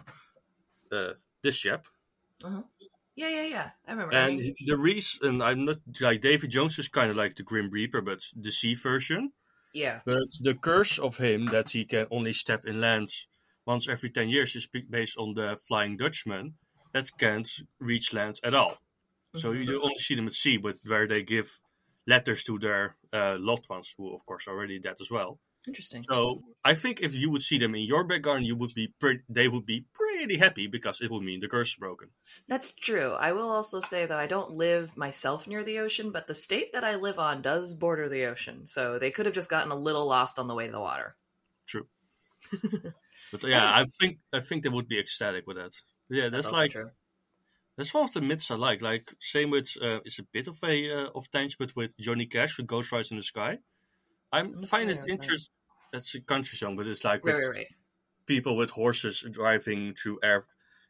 uh, 0.92 1.14
this 1.44 1.58
chap. 1.58 1.88
Yeah, 3.16 3.30
yeah, 3.30 3.44
yeah. 3.44 3.72
I 3.88 3.92
remember. 3.92 4.14
And 4.16 4.40
he- 4.42 4.56
the 4.66 4.78
reason 4.78 5.42
I'm 5.42 5.66
not 5.66 5.78
like 6.02 6.22
David 6.22 6.50
Jones 6.52 6.78
is 6.80 6.88
kind 6.88 7.10
of 7.12 7.18
like 7.18 7.36
the 7.36 7.44
Grim 7.44 7.70
Reaper, 7.70 8.02
but 8.02 8.22
the 8.36 8.52
sea 8.52 8.76
version. 8.76 9.34
yeah, 9.74 10.02
But 10.06 10.30
the 10.42 10.56
curse 10.56 11.00
of 11.00 11.18
him 11.18 11.48
that 11.48 11.72
he 11.72 11.86
can 11.86 12.08
only 12.12 12.34
step 12.34 12.66
in 12.66 12.82
land 12.82 13.10
once 13.66 13.88
every 13.90 14.10
ten 14.10 14.30
years 14.30 14.56
is 14.56 14.68
based 14.68 15.18
on 15.18 15.34
the 15.36 15.60
Flying 15.68 15.98
Dutchman 15.98 16.58
that 16.94 17.10
can't 17.18 17.50
reach 17.80 18.14
land 18.14 18.40
at 18.44 18.54
all. 18.54 18.78
So 19.36 19.52
Mhm. 19.52 19.66
you 19.68 19.82
only 19.84 19.96
see 19.98 20.16
them 20.16 20.28
at 20.28 20.34
sea, 20.34 20.58
but 20.58 20.80
where 20.84 21.08
they 21.08 21.24
give 21.24 21.62
letters 22.08 22.44
to 22.46 22.60
their 22.60 22.98
uh, 23.14 23.38
loved 23.40 23.70
ones, 23.70 23.94
who 23.98 24.14
of 24.16 24.26
course 24.26 24.48
are 24.48 24.56
already 24.56 24.80
dead 24.80 24.98
as 25.02 25.12
well. 25.12 25.40
Interesting. 25.68 26.04
So 26.04 26.44
I 26.64 26.76
think 26.76 27.02
if 27.02 27.14
you 27.14 27.32
would 27.32 27.42
see 27.42 27.58
them 27.58 27.76
in 27.76 27.84
your 27.84 28.04
back 28.04 28.22
garden, 28.22 28.46
you 28.46 28.56
would 28.56 28.74
be 28.74 28.94
pretty. 29.00 29.22
They 29.30 29.48
would 29.48 29.66
be 29.66 29.86
pretty 29.94 30.38
happy 30.38 30.68
because 30.68 31.02
it 31.02 31.10
would 31.10 31.24
mean 31.24 31.40
the 31.40 31.48
curse 31.48 31.70
is 31.70 31.76
broken. 31.76 32.10
That's 32.48 32.72
true. 32.72 33.14
I 33.14 33.32
will 33.32 33.50
also 33.50 33.80
say 33.82 34.06
though 34.06 34.18
I 34.18 34.28
don't 34.28 34.52
live 34.52 34.96
myself 34.96 35.48
near 35.48 35.64
the 35.64 35.80
ocean, 35.80 36.12
but 36.12 36.28
the 36.28 36.36
state 36.36 36.74
that 36.74 36.84
I 36.84 36.96
live 36.96 37.20
on 37.20 37.42
does 37.42 37.74
border 37.74 38.10
the 38.10 38.26
ocean, 38.26 38.68
so 38.68 39.00
they 39.00 39.12
could 39.12 39.26
have 39.26 39.36
just 39.36 39.50
gotten 39.50 39.72
a 39.72 39.76
little 39.76 40.06
lost 40.06 40.40
on 40.40 40.48
the 40.48 40.56
way 40.56 40.68
to 40.68 40.72
the 40.72 40.80
water. 40.80 41.16
True. 41.68 41.88
but 43.32 43.44
yeah, 43.44 43.66
I 43.66 43.86
think 44.00 44.20
I 44.32 44.40
think 44.40 44.64
they 44.64 44.70
would 44.70 44.88
be 44.88 45.00
ecstatic 45.00 45.48
with 45.48 45.58
that. 45.58 45.72
Yeah, 46.10 46.30
that's, 46.30 46.46
also 46.46 46.58
like 46.58 46.72
true. 46.72 46.92
that's 47.78 47.94
one 47.94 48.04
of 48.04 48.14
the 48.14 48.22
myths 48.22 48.52
I 48.52 48.56
like. 48.56 48.82
Like 48.82 49.14
same 49.20 49.50
with 49.50 49.70
uh, 49.82 50.00
it's 50.06 50.20
a 50.20 50.24
bit 50.32 50.48
of 50.48 50.58
a 50.64 50.92
uh, 50.92 51.10
of 51.16 51.32
tangent, 51.32 51.58
but 51.58 51.76
with 51.76 51.98
Johnny 51.98 52.28
Cash 52.28 52.58
with 52.58 52.68
Ghost 52.68 52.92
Riders 52.92 53.12
in 53.12 53.18
the 53.18 53.24
Sky. 53.24 53.60
I'm 54.40 54.58
find 54.66 54.90
it 54.92 55.00
familiar 55.00 55.06
with 55.06 55.18
that. 55.18 55.34
interesting. 55.34 55.54
That's 55.92 56.16
a 56.16 56.22
country 56.22 56.58
song, 56.58 56.76
but 56.76 56.88
it's 56.88 57.04
like 57.04 57.24
Right, 57.24 57.34
with 57.34 57.50
right, 57.50 57.68
people 58.28 58.58
with 58.58 58.72
horses 58.72 59.26
driving 59.32 59.96
through 59.96 60.20
air. 60.24 60.46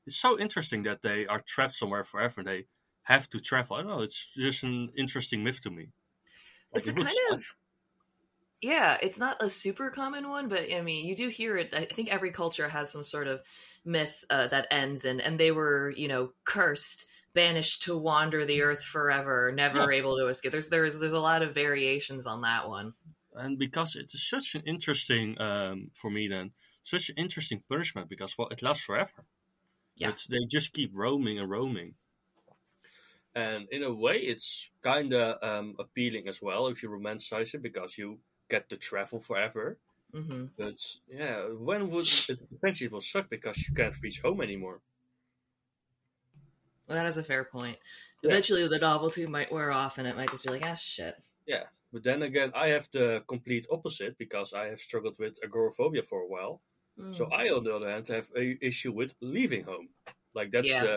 It's 0.07 0.17
so 0.17 0.39
interesting 0.39 0.83
that 0.83 1.01
they 1.03 1.27
are 1.27 1.41
trapped 1.41 1.75
somewhere 1.75 2.03
forever. 2.03 2.41
and 2.41 2.49
They 2.49 2.67
have 3.03 3.29
to 3.31 3.39
travel. 3.41 3.77
I 3.77 3.81
don't 3.81 3.89
know. 3.89 4.01
It's 4.01 4.33
just 4.35 4.63
an 4.63 4.91
interesting 4.97 5.43
myth 5.43 5.61
to 5.63 5.71
me. 5.71 5.91
Like, 6.73 6.83
It's 6.83 6.89
a 6.89 6.93
it 6.93 6.97
kind 6.97 7.17
of 7.31 7.43
yeah. 8.61 8.97
It's 9.01 9.19
not 9.19 9.41
a 9.41 9.49
super 9.49 9.89
common 9.89 10.29
one, 10.29 10.49
but 10.49 10.71
I 10.73 10.81
mean, 10.81 11.05
you 11.05 11.15
do 11.15 11.27
hear 11.29 11.57
it. 11.57 11.73
I 11.73 11.85
think 11.85 12.13
every 12.13 12.31
culture 12.31 12.67
has 12.69 12.91
some 12.91 13.03
sort 13.03 13.27
of 13.27 13.41
myth 13.83 14.23
uh, 14.29 14.47
that 14.47 14.67
ends, 14.71 15.05
and 15.05 15.21
and 15.21 15.39
they 15.39 15.51
were 15.51 15.93
you 15.95 16.07
know 16.07 16.31
cursed, 16.45 17.05
banished 17.33 17.83
to 17.83 17.97
wander 17.97 18.45
the 18.45 18.61
earth 18.63 18.83
forever, 18.83 19.51
never 19.53 19.91
able 19.91 20.17
to 20.17 20.27
escape. 20.27 20.51
There's 20.51 20.69
there's 20.69 20.99
there's 20.99 21.13
a 21.13 21.19
lot 21.19 21.41
of 21.41 21.53
variations 21.53 22.25
on 22.25 22.41
that 22.41 22.67
one. 22.69 22.93
And 23.37 23.57
because 23.59 23.95
it 23.95 24.13
is 24.13 24.27
such 24.27 24.55
an 24.55 24.61
interesting 24.65 25.39
um, 25.41 25.91
for 25.93 26.09
me 26.09 26.27
then 26.27 26.51
such 26.83 27.09
an 27.09 27.15
interesting 27.17 27.61
punishment 27.69 28.09
because 28.09 28.37
well 28.37 28.47
it 28.49 28.61
lasts 28.61 28.83
forever 28.83 29.25
Yeah. 29.97 30.11
but 30.11 30.25
they 30.29 30.45
just 30.49 30.73
keep 30.73 30.91
roaming 30.93 31.39
and 31.39 31.49
roaming 31.49 31.95
and 33.33 33.67
in 33.71 33.83
a 33.83 33.93
way 33.93 34.17
it's 34.17 34.71
kind 34.81 35.13
of 35.13 35.41
um, 35.43 35.75
appealing 35.79 36.27
as 36.27 36.41
well 36.41 36.67
if 36.67 36.81
you 36.83 36.89
romanticize 36.89 37.53
it 37.53 37.61
because 37.61 37.97
you 37.97 38.19
get 38.49 38.69
to 38.69 38.77
travel 38.77 39.19
forever 39.19 39.77
hmm 40.13 40.45
but 40.57 40.79
yeah 41.09 41.39
when 41.69 41.89
would 41.89 42.07
it 42.29 42.39
eventually 42.51 42.85
it 42.87 42.91
will 42.91 43.01
suck 43.01 43.29
because 43.29 43.57
you 43.67 43.73
can't 43.75 44.01
reach 44.01 44.21
home 44.21 44.41
anymore 44.41 44.79
Well, 46.87 46.97
that 46.97 47.07
is 47.07 47.17
a 47.17 47.23
fair 47.23 47.43
point. 47.43 47.77
Yeah. 48.21 48.29
Eventually, 48.29 48.67
the 48.67 48.77
novelty 48.77 49.25
might 49.25 49.51
wear 49.51 49.71
off, 49.71 49.97
and 49.97 50.07
it 50.07 50.15
might 50.15 50.29
just 50.29 50.43
be 50.43 50.51
like, 50.51 50.61
ah, 50.63 50.75
shit. 50.75 51.15
yeah 51.47 51.63
but 51.95 52.03
then 52.03 52.21
again 52.23 52.51
i 52.55 52.69
have 52.69 52.89
the 52.93 53.23
complete 53.27 53.67
opposite 53.71 54.17
because 54.19 54.53
i 54.53 54.65
have 54.67 54.81
struggled 54.89 55.17
with 55.19 55.39
agoraphobia 55.47 56.03
for 56.03 56.21
a 56.23 56.27
while 56.35 56.55
So 57.19 57.25
Mm. 57.25 57.31
I, 57.41 57.45
on 57.57 57.63
the 57.65 57.75
other 57.77 57.89
hand, 57.93 58.07
have 58.09 58.29
a 58.43 58.45
issue 58.71 58.93
with 59.01 59.15
leaving 59.21 59.63
home. 59.71 59.87
Like 60.39 60.49
that's 60.55 60.67
Yeah. 60.67 60.85
the 60.85 60.95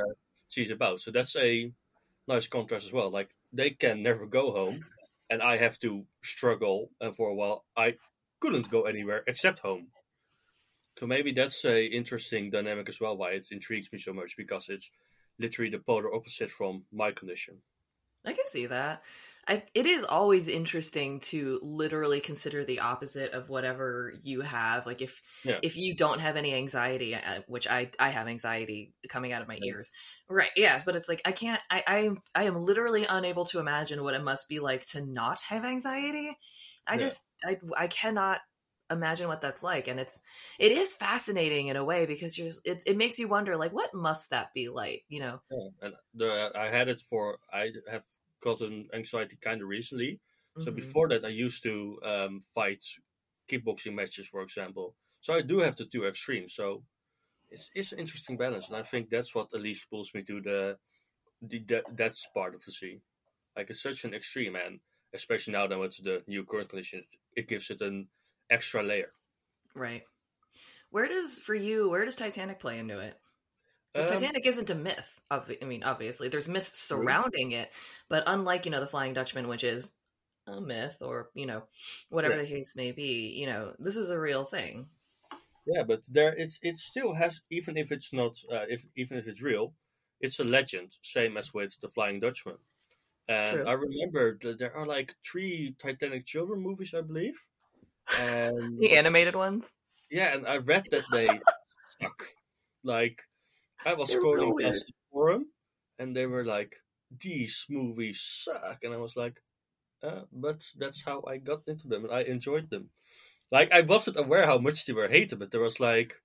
she's 0.55 0.73
about. 0.79 0.99
So 1.05 1.11
that's 1.17 1.37
a 1.37 1.51
nice 2.33 2.49
contrast 2.57 2.87
as 2.89 2.95
well. 2.99 3.11
Like 3.19 3.31
they 3.61 3.71
can 3.85 3.97
never 4.09 4.27
go 4.41 4.45
home, 4.61 4.79
and 5.31 5.41
I 5.53 5.55
have 5.65 5.79
to 5.87 5.91
struggle. 6.35 6.79
And 7.03 7.13
for 7.19 7.29
a 7.31 7.37
while, 7.41 7.59
I 7.87 7.89
couldn't 8.43 8.71
go 8.77 8.81
anywhere 8.93 9.23
except 9.33 9.59
home. 9.69 9.85
So 10.99 11.07
maybe 11.07 11.33
that's 11.33 11.65
a 11.65 11.87
interesting 11.87 12.51
dynamic 12.51 12.91
as 12.91 13.01
well. 13.01 13.17
Why 13.17 13.31
it 13.33 13.49
intrigues 13.51 13.91
me 13.91 13.99
so 13.99 14.13
much 14.13 14.37
because 14.37 14.69
it's 14.69 14.91
literally 15.39 15.71
the 15.71 15.79
polar 15.79 16.15
opposite 16.15 16.51
from 16.51 16.85
my 16.93 17.11
condition. 17.13 17.63
I 18.25 18.33
can 18.33 18.45
see 18.47 18.67
that. 18.67 19.03
I, 19.49 19.65
it 19.75 19.87
is 19.87 20.05
always 20.05 20.47
interesting 20.49 21.21
to 21.21 21.59
literally 21.63 22.21
consider 22.21 22.65
the 22.65 22.81
opposite 22.81 23.33
of 23.33 23.49
whatever 23.49 24.13
you 24.23 24.43
have. 24.43 24.85
Like 24.87 25.01
if 25.01 25.23
Yeah. 25.43 25.61
if 25.63 25.77
you 25.77 25.97
don't 25.97 26.21
have 26.21 26.37
any 26.37 26.55
anxiety, 26.55 27.15
uh, 27.15 27.43
which 27.49 27.67
I 27.67 27.91
I 27.99 28.11
have 28.11 28.29
anxiety 28.29 28.95
coming 29.09 29.33
out 29.33 29.41
of 29.43 29.49
my 29.49 29.59
Yeah. 29.59 29.73
ears, 29.73 29.91
right? 30.29 30.51
Yes, 30.57 30.85
but 30.85 30.97
it's 30.97 31.09
like 31.09 31.23
I 31.25 31.33
can't. 31.33 31.63
I 31.71 31.83
I 31.87 31.99
am 32.01 32.19
I 32.35 32.45
am 32.45 32.57
literally 32.61 33.07
unable 33.07 33.47
to 33.47 33.59
imagine 33.59 34.03
what 34.05 34.15
it 34.15 34.23
must 34.23 34.49
be 34.49 34.61
like 34.61 34.85
to 34.91 35.05
not 35.05 35.41
have 35.43 35.65
anxiety. 35.65 36.37
I 36.87 36.97
Yeah. 36.97 36.99
just 36.99 37.25
I 37.45 37.59
I 37.77 37.87
cannot 37.87 38.41
imagine 38.91 39.29
what 39.29 39.41
that's 39.41 39.63
like, 39.63 39.89
and 39.89 39.99
it's 40.01 40.21
it 40.59 40.73
is 40.73 40.95
fascinating 40.97 41.69
in 41.69 41.77
a 41.77 41.85
way 41.85 42.07
because 42.07 42.37
you're 42.39 42.51
it 42.65 42.83
it 42.87 42.97
makes 42.99 43.19
you 43.19 43.29
wonder 43.29 43.57
like 43.57 43.73
what 43.73 43.95
must 43.95 44.31
that 44.31 44.53
be 44.55 44.69
like, 44.69 45.05
you 45.09 45.21
know? 45.21 45.41
Yeah. 45.51 45.69
And 45.83 45.95
the 46.15 46.53
I 46.55 46.69
had 46.69 46.89
it 46.89 47.03
for 47.03 47.39
I 47.53 47.71
have 47.91 48.05
gotten 48.41 48.89
anxiety 48.93 49.37
kind 49.37 49.63
of 49.63 49.69
recently. 49.69 50.21
So 50.59 50.71
Mhm. 50.71 50.73
before 50.73 51.09
that, 51.09 51.25
I 51.25 51.29
used 51.29 51.63
to 51.65 52.01
um, 52.03 52.43
fight 52.43 52.85
kickboxing 53.49 53.95
matches, 53.95 54.29
for 54.29 54.43
example. 54.43 54.97
So 55.21 55.35
I 55.35 55.43
do 55.43 55.59
have 55.59 55.77
the 55.77 55.87
two 55.87 56.07
extremes. 56.07 56.55
So 56.55 56.85
it's, 57.51 57.71
it's 57.75 57.93
an 57.93 57.99
interesting 58.01 58.37
balance, 58.39 58.69
and 58.69 58.77
I 58.77 58.83
think 58.83 59.11
that's 59.11 59.35
what 59.35 59.55
at 59.55 59.61
least 59.61 59.91
pulls 59.91 60.15
me 60.15 60.23
to 60.25 60.41
the, 60.43 60.79
the 61.43 61.61
that, 61.65 61.85
that's 61.97 62.27
part 62.35 62.55
of 62.55 62.65
the 62.65 62.73
sea. 62.73 63.01
Like 63.57 63.71
it's 63.71 63.83
such 63.83 64.05
an 64.05 64.15
extreme, 64.15 64.57
and 64.57 64.81
especially 65.15 65.55
now 65.55 65.67
that 65.69 65.79
with 65.79 65.97
the 66.05 66.25
new 66.29 66.45
current 66.45 66.71
conditions, 66.71 67.07
it 67.37 67.49
gives 67.49 67.71
it 67.71 67.83
an 67.83 68.09
extra 68.51 68.83
layer. 68.83 69.13
Right. 69.75 70.05
Where 70.91 71.09
does 71.09 71.39
for 71.39 71.55
you? 71.55 71.89
Where 71.91 72.05
does 72.05 72.17
Titanic 72.17 72.61
play 72.61 72.79
into 72.79 72.99
it? 73.01 73.21
Because 73.93 74.11
Um, 74.11 74.19
Titanic 74.19 74.47
isn't 74.47 74.71
a 74.71 74.75
myth. 74.75 75.21
Obvi- 75.31 75.63
I 75.63 75.67
mean, 75.67 75.83
obviously, 75.83 76.29
there's 76.29 76.49
myths 76.49 76.79
surrounding 76.79 77.53
it, 77.53 77.71
but 78.09 78.25
unlike 78.27 78.65
you 78.67 78.71
know 78.71 78.81
the 78.81 78.87
Flying 78.87 79.15
Dutchman, 79.15 79.49
which 79.49 79.65
is 79.65 79.97
a 80.47 80.61
myth 80.61 80.99
or 81.03 81.31
you 81.35 81.47
know 81.47 81.65
whatever 82.11 82.37
Yeah. 82.37 82.43
the 82.43 82.47
case 82.49 82.77
may 82.77 82.93
be. 82.93 83.29
You 83.41 83.47
know, 83.47 83.75
this 83.79 83.97
is 83.97 84.11
a 84.11 84.19
real 84.21 84.45
thing. 84.45 84.89
Yeah, 85.67 85.83
but 85.85 86.03
there 86.09 86.35
it's 86.37 86.59
it 86.63 86.77
still 86.79 87.15
has 87.15 87.41
even 87.51 87.77
if 87.77 87.93
it's 87.93 88.13
not 88.13 88.39
uh, 88.53 88.67
if 88.69 88.85
even 88.97 89.19
if 89.19 89.27
it's 89.27 89.43
real, 89.43 89.75
it's 90.21 90.39
a 90.41 90.45
legend. 90.45 90.97
Same 91.03 91.37
as 91.37 91.53
with 91.55 91.79
the 91.81 91.89
Flying 91.89 92.21
Dutchman. 92.21 92.59
And 93.29 93.51
True. 93.59 93.67
I 93.67 93.73
remember 93.73 94.39
that 94.43 94.59
there 94.59 94.75
are 94.75 94.87
like 94.87 95.15
three 95.25 95.75
Titanic 95.79 96.25
children 96.27 96.61
movies, 96.63 96.95
I 96.95 97.03
believe. 97.03 97.39
And 98.21 98.79
The 98.81 98.97
animated 98.97 99.37
ones. 99.37 99.73
yeah, 100.11 100.35
and 100.35 100.47
I 100.47 100.59
read 100.59 100.87
that 100.91 101.05
they 101.13 101.27
suck. 102.01 102.35
Like 102.83 103.28
I 103.85 103.95
was 103.95 104.11
They're 104.11 104.21
scrolling 104.21 104.57
past 104.59 104.87
the 104.87 104.93
forum, 105.11 105.53
and 105.99 106.15
they 106.17 106.27
were 106.27 106.45
like, 106.45 106.77
"These 107.11 107.67
movies 107.71 108.21
suck," 108.23 108.85
and 108.85 108.95
I 108.95 108.99
was 108.99 109.17
like, 109.17 109.43
uh, 110.03 110.25
"But 110.33 110.73
that's 110.77 111.03
how 111.05 111.25
I 111.27 111.39
got 111.39 111.69
into 111.69 111.89
them, 111.89 112.05
and 112.05 112.15
I 112.15 112.23
enjoyed 112.23 112.71
them." 112.71 112.91
Like 113.53 113.73
I 113.73 113.83
wasn't 113.83 114.19
aware 114.19 114.47
how 114.47 114.59
much 114.59 114.87
they 114.87 114.95
were 114.95 115.09
hated, 115.09 115.39
but 115.41 115.51
there 115.53 115.61
was 115.63 115.81
like 115.81 116.23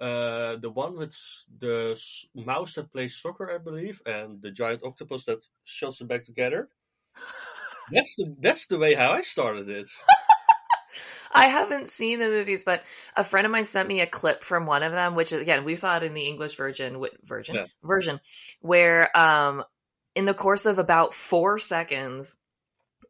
uh, 0.00 0.56
the 0.56 0.70
one 0.70 0.96
with 0.96 1.16
the 1.58 2.00
mouse 2.34 2.74
that 2.74 2.92
plays 2.92 3.16
soccer, 3.16 3.50
I 3.52 3.58
believe, 3.58 4.02
and 4.06 4.42
the 4.42 4.50
giant 4.52 4.82
octopus 4.84 5.24
that 5.26 5.46
shoves 5.64 5.98
them 5.98 6.08
back 6.08 6.24
together. 6.24 6.70
That's 7.90 8.14
the 8.16 8.34
that's 8.38 8.66
the 8.66 8.78
way 8.78 8.94
how 8.94 9.12
I 9.12 9.22
started 9.22 9.68
it. 9.68 9.90
I 11.32 11.48
haven't 11.48 11.88
seen 11.88 12.18
the 12.18 12.28
movies, 12.28 12.64
but 12.64 12.82
a 13.16 13.24
friend 13.24 13.46
of 13.46 13.50
mine 13.50 13.64
sent 13.64 13.88
me 13.88 14.00
a 14.00 14.06
clip 14.06 14.42
from 14.42 14.66
one 14.66 14.82
of 14.82 14.92
them, 14.92 15.14
which 15.14 15.32
is 15.32 15.40
again 15.40 15.64
we 15.64 15.76
saw 15.76 15.96
it 15.96 16.02
in 16.02 16.14
the 16.14 16.22
English 16.22 16.56
version, 16.56 17.04
version 17.22 17.56
Yeah. 17.56 17.66
version, 17.82 18.20
where 18.60 19.16
um, 19.16 19.64
in 20.14 20.24
the 20.24 20.34
course 20.34 20.66
of 20.66 20.78
about 20.78 21.14
four 21.14 21.58
seconds, 21.58 22.34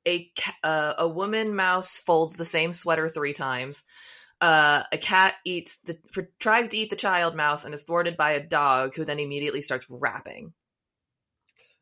a 0.06 0.30
uh, 0.62 0.94
a 0.98 1.08
woman 1.08 1.54
mouse 1.54 1.98
folds 1.98 2.34
the 2.36 2.44
same 2.44 2.72
sweater 2.72 3.08
three 3.08 3.32
times. 3.32 3.84
Uh, 4.40 4.84
a 4.92 4.98
cat 4.98 5.34
eats 5.44 5.78
the 5.78 5.98
tries 6.38 6.68
to 6.68 6.76
eat 6.76 6.90
the 6.90 6.96
child 6.96 7.34
mouse 7.34 7.64
and 7.64 7.74
is 7.74 7.82
thwarted 7.82 8.16
by 8.16 8.32
a 8.32 8.46
dog, 8.46 8.94
who 8.94 9.04
then 9.04 9.18
immediately 9.18 9.62
starts 9.62 9.86
rapping. 9.90 10.52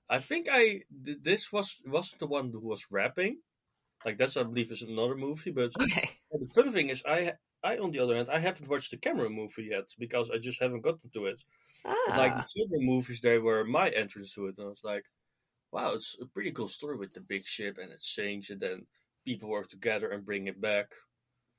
I 0.09 0.19
think 0.21 0.49
I 0.51 0.83
th- 1.05 1.19
this 1.23 1.53
was 1.53 1.83
wasn't 1.87 2.21
the 2.21 2.27
one 2.27 2.51
who 2.51 2.61
was 2.61 2.87
rapping. 2.91 3.39
Like 4.07 4.19
that's 4.19 4.39
I 4.39 4.45
believe 4.45 4.73
is 4.73 4.83
another 4.83 5.17
movie, 5.17 5.53
but 5.53 5.75
Okay, 5.81 6.21
the 6.31 6.49
funny 6.55 6.73
thing 6.73 6.91
is 6.91 7.05
I 7.07 7.35
I 7.65 7.79
on 7.79 7.93
the 7.93 8.01
other 8.01 8.17
hand 8.17 8.31
I 8.31 8.39
haven't 8.41 8.69
watched 8.71 8.91
the 8.93 8.99
Cameron 8.99 9.35
movie 9.35 9.65
yet 9.65 9.89
because 9.99 10.31
I 10.31 10.39
just 10.39 10.61
haven't 10.63 10.83
gotten 10.83 11.11
to 11.13 11.27
it. 11.27 11.43
But, 12.07 12.17
Like 12.17 12.35
ah, 12.35 12.39
the 12.39 12.49
children 12.55 12.87
movies, 12.87 13.21
they 13.23 13.39
were 13.39 13.65
my 13.65 13.91
entrance 13.91 14.35
to 14.35 14.47
it, 14.49 14.57
and 14.59 14.67
I 14.67 14.71
was 14.71 14.85
like, 14.85 15.05
wow, 15.73 15.93
it's 15.95 16.17
a 16.21 16.27
pretty 16.27 16.53
cool 16.53 16.69
story 16.69 16.97
with 16.99 17.15
the 17.15 17.21
big 17.23 17.47
ship 17.47 17.79
and 17.79 17.93
it 17.93 18.03
sinks, 18.03 18.51
and 18.51 18.61
then 18.61 18.87
people 19.27 19.51
work 19.51 19.69
together 19.71 20.11
and 20.11 20.27
bring 20.27 20.49
it 20.49 20.61
back. 20.61 20.89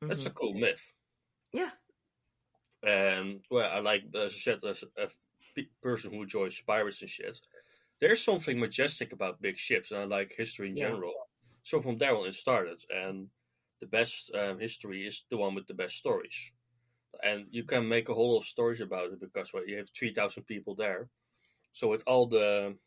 That's 0.08 0.26
mhm. 0.26 0.28
a 0.28 0.32
cool 0.32 0.56
myth. 0.56 0.94
yeah, 1.52 1.72
And 2.84 3.46
well, 3.50 3.72
I 3.72 3.80
like 3.80 4.04
as 4.16 4.34
I 4.34 4.38
said, 4.38 4.64
as 4.66 4.84
a 4.98 5.10
person 5.82 6.12
who 6.14 6.24
enjoys 6.24 6.62
pirates 6.62 7.02
and 7.02 7.10
shit, 7.10 7.40
there's 8.00 8.24
something 8.24 8.60
majestic 8.60 9.14
about 9.14 9.42
big 9.42 9.58
ships, 9.58 9.92
and 9.92 10.02
I 10.02 10.06
like 10.06 10.34
history 10.38 10.70
in 10.70 10.76
Yeah. 10.76 10.78
general. 10.78 11.14
So 11.68 11.82
from 11.82 11.98
there 11.98 12.16
on, 12.16 12.28
it 12.28 12.34
started, 12.36 12.82
and 12.90 13.28
the 13.82 13.88
best 13.88 14.32
um, 14.34 14.58
history 14.58 15.06
is 15.06 15.26
the 15.30 15.38
one 15.38 15.54
with 15.54 15.68
the 15.68 15.74
best 15.74 15.96
stories. 15.98 16.54
And 17.24 17.48
you 17.52 17.64
can 17.66 17.90
make 17.90 18.10
a 18.10 18.14
whole 18.14 18.32
lot 18.34 18.40
of 18.44 18.46
stories 18.56 18.82
about 18.82 19.12
it 19.12 19.20
because 19.20 19.52
well, 19.54 19.68
you 19.68 19.78
have 19.78 19.90
three 19.90 20.14
thousand 20.14 20.44
people 20.44 20.76
there. 20.76 21.10
So 21.74 21.90
with 21.90 22.04
all 22.08 22.28
the 22.28 22.78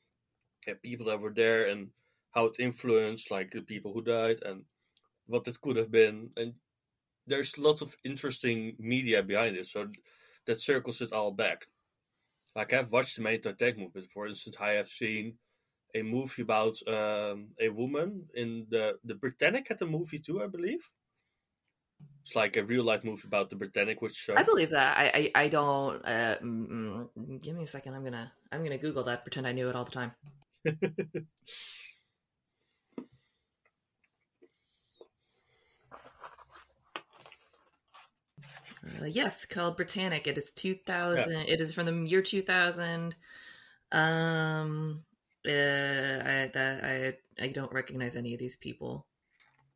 yeah, 0.66 0.74
people 0.82 1.06
that 1.06 1.20
were 1.20 1.34
there 1.34 1.68
and 1.68 1.90
how 2.32 2.46
it 2.46 2.60
influenced, 2.60 3.30
like 3.30 3.50
the 3.50 3.62
people 3.62 3.92
who 3.92 4.02
died 4.02 4.38
and 4.46 4.64
what 5.26 5.48
it 5.48 5.60
could 5.60 5.76
have 5.76 5.90
been, 5.90 6.30
and 6.36 6.54
there's 7.26 7.58
lots 7.58 7.82
of 7.82 7.96
interesting 8.04 8.76
media 8.78 9.22
behind 9.22 9.56
it, 9.56 9.66
so 9.66 9.88
that 10.46 10.62
circles 10.62 11.02
it 11.02 11.12
all 11.12 11.32
back. 11.32 11.66
Like 12.56 12.72
I've 12.72 12.92
watched 12.92 13.16
the 13.16 13.22
main 13.22 13.40
Titanic 13.40 13.78
movie, 13.78 14.08
for 14.14 14.26
instance, 14.28 14.56
I 14.60 14.72
have 14.80 14.88
seen 14.88 15.38
a 15.94 16.02
movie 16.02 16.42
about 16.42 16.76
um, 16.86 17.48
a 17.60 17.68
woman 17.68 18.26
in 18.34 18.66
the 18.70 18.98
the 19.04 19.14
Britannic 19.14 19.68
had 19.68 19.82
a 19.82 19.86
movie 19.86 20.18
too, 20.18 20.42
I 20.42 20.46
believe. 20.46 20.84
It's 22.22 22.36
like 22.36 22.56
a 22.56 22.64
real 22.64 22.84
life 22.84 23.04
movie 23.04 23.26
about 23.26 23.50
the 23.50 23.56
Britannic, 23.56 24.02
which 24.02 24.14
show. 24.14 24.36
I 24.36 24.42
believe 24.42 24.70
that. 24.70 24.96
I 24.96 25.30
I, 25.34 25.44
I 25.44 25.48
don't. 25.48 26.04
Uh, 26.04 26.36
mm, 26.42 27.08
mm, 27.18 27.42
give 27.42 27.56
me 27.56 27.64
a 27.64 27.66
second. 27.66 27.94
I'm 27.94 28.04
gonna 28.04 28.32
I'm 28.52 28.62
gonna 28.62 28.78
Google 28.78 29.04
that. 29.04 29.24
Pretend 29.24 29.46
I 29.46 29.52
knew 29.52 29.68
it 29.68 29.76
all 29.76 29.84
the 29.84 29.90
time. 29.90 30.12
Uh, 39.00 39.04
yes, 39.04 39.44
called 39.44 39.76
Britannic. 39.76 40.26
It 40.26 40.38
is 40.38 40.52
2000. 40.52 41.32
It 41.32 41.60
is 41.60 41.74
from 41.74 41.86
the 41.86 42.08
year 42.08 42.22
2000. 42.22 43.14
Um, 43.92 45.04
uh, 45.46 45.50
I 45.50 46.50
that 46.52 46.84
I 46.84 47.14
I 47.42 47.48
don't 47.48 47.72
recognize 47.72 48.16
any 48.16 48.34
of 48.34 48.40
these 48.40 48.56
people. 48.56 49.06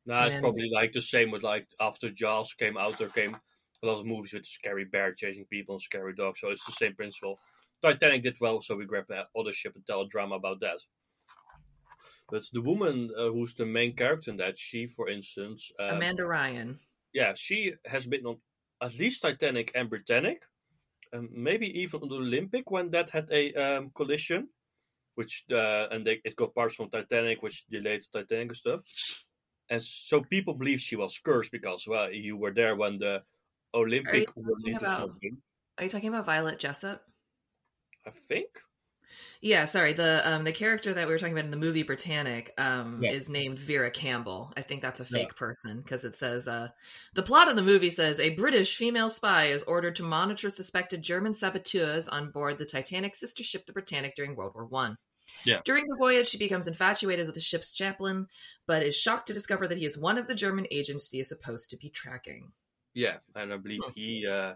nah, 0.07 0.27
it's 0.27 0.37
probably 0.37 0.69
like 0.71 0.93
the 0.93 1.03
same 1.03 1.31
with 1.31 1.43
like 1.43 1.67
after 1.81 2.11
Jaws 2.11 2.53
came 2.53 2.77
out, 2.77 2.99
there 2.99 3.09
came 3.09 3.37
a 3.83 3.87
lot 3.87 4.01
of 4.01 4.07
movies 4.07 4.33
with 4.33 4.47
scary 4.47 4.85
bear 4.85 5.13
chasing 5.13 5.47
people 5.47 5.77
and 5.77 5.83
scary 5.83 6.15
dogs. 6.15 6.41
So 6.41 6.51
it's 6.51 6.65
the 6.65 6.73
same 6.73 6.95
principle. 6.95 7.39
Titanic 7.83 8.23
did 8.23 8.37
well, 8.41 8.61
so 8.61 8.77
we 8.77 8.87
grab 8.87 9.05
the 9.09 9.27
other 9.39 9.53
ship 9.53 9.75
and 9.75 9.87
tell 9.87 10.03
a 10.03 10.09
drama 10.09 10.37
about 10.37 10.61
that. 10.61 10.79
But 12.31 12.43
the 12.53 12.63
woman 12.63 13.11
uh, 13.17 13.31
who's 13.31 13.55
the 13.55 13.67
main 13.67 13.95
character 13.95 14.31
in 14.31 14.39
that, 14.39 14.59
she, 14.59 14.87
for 14.87 15.09
instance, 15.09 15.71
um, 15.79 15.97
Amanda 15.97 16.25
Ryan. 16.25 16.81
yeah, 17.13 17.35
she 17.37 17.75
has 17.85 18.07
been 18.07 18.25
on 18.25 18.39
at 18.81 18.99
least 18.99 19.23
Titanic 19.23 19.71
and 19.75 19.91
Britannic, 19.91 20.45
and 21.13 21.31
maybe 21.31 21.69
even 21.81 22.03
on 22.03 22.09
the 22.09 22.17
Olympic 22.17 22.71
when 22.71 22.91
that 22.91 23.11
had 23.11 23.31
a 23.31 23.53
um, 23.55 23.91
collision, 23.95 24.49
which 25.15 25.45
uh, 25.51 25.89
and 25.91 26.07
they, 26.07 26.21
it 26.25 26.37
got 26.37 26.55
parts 26.55 26.75
from 26.75 26.91
Titanic, 26.91 27.43
which 27.43 27.65
delayed 27.71 28.03
Titanic 28.13 28.49
and 28.49 28.57
stuff. 28.57 28.81
And 29.71 29.83
so 29.83 30.21
people 30.23 30.55
believe 30.55 30.81
she 30.81 30.97
was 30.97 31.19
cursed 31.19 31.53
because 31.53 31.87
well, 31.89 32.11
you 32.11 32.37
were 32.37 32.53
there 32.53 32.77
when 32.77 32.99
the 32.99 33.23
Olympic 33.75 34.27
talking 34.29 34.45
into 34.67 34.79
about- 34.85 34.99
something. 35.01 35.37
Are 35.79 35.85
you 35.85 35.91
talking 35.91 36.09
about 36.09 36.27
Violet 36.27 36.59
Jessop? 36.61 37.01
I 38.07 38.11
think. 38.29 38.47
Yeah, 39.41 39.65
sorry. 39.67 39.93
The 39.93 40.23
um 40.29 40.45
the 40.45 40.53
character 40.53 40.95
that 40.95 41.07
we 41.07 41.13
were 41.13 41.19
talking 41.19 41.35
about 41.35 41.45
in 41.45 41.51
the 41.51 41.57
movie 41.57 41.83
Britannic 41.83 42.53
um 42.59 43.01
Yeah. 43.03 43.13
is 43.13 43.29
named 43.29 43.59
Vera 43.59 43.91
Campbell. 43.91 44.53
I 44.57 44.63
think 44.63 44.83
that's 44.83 45.01
a 45.01 45.05
Yeah. 45.05 45.19
fake 45.25 45.37
person 45.37 45.81
because 45.83 46.05
it 46.05 46.15
says 46.15 46.49
uh 46.49 46.69
the 47.15 47.23
plot 47.23 47.49
of 47.49 47.57
the 47.57 47.63
movie 47.63 47.91
says 47.91 48.19
a 48.21 48.35
British 48.35 48.77
female 48.77 49.11
spy 49.11 49.47
is 49.47 49.63
ordered 49.65 49.97
to 49.97 50.03
monitor 50.03 50.51
suspected 50.51 51.03
German 51.03 51.33
saboteurs 51.33 52.09
on 52.09 52.31
board 52.31 52.59
the 52.59 52.65
Titanic 52.65 53.15
sister 53.15 53.43
ship 53.45 53.67
the 53.67 53.73
Britannic 53.73 54.15
during 54.15 54.35
World 54.37 54.55
War 54.55 54.65
One. 54.67 54.97
Yeah. 55.45 55.61
During 55.65 55.87
the 55.87 55.97
voyage, 55.97 56.29
she 56.29 56.39
becomes 56.39 56.69
infatuated 56.69 57.27
with 57.27 57.35
the 57.35 57.41
ship's 57.41 57.75
chaplain, 57.75 58.29
but 58.67 58.83
is 58.83 58.97
shocked 58.97 59.27
to 59.29 59.33
discover 59.33 59.67
that 59.67 59.79
he 59.79 59.85
is 59.87 59.97
one 59.97 60.19
of 60.19 60.27
the 60.27 60.35
German 60.35 60.67
agents 60.71 61.11
she 61.11 61.19
is 61.19 61.29
supposed 61.29 61.71
to 61.71 61.79
be 61.79 61.89
tracking. 61.89 62.53
Yeah, 62.93 63.17
and 63.35 63.53
I 63.53 63.57
believe 63.57 63.81
he, 63.95 64.27
uh, 64.27 64.55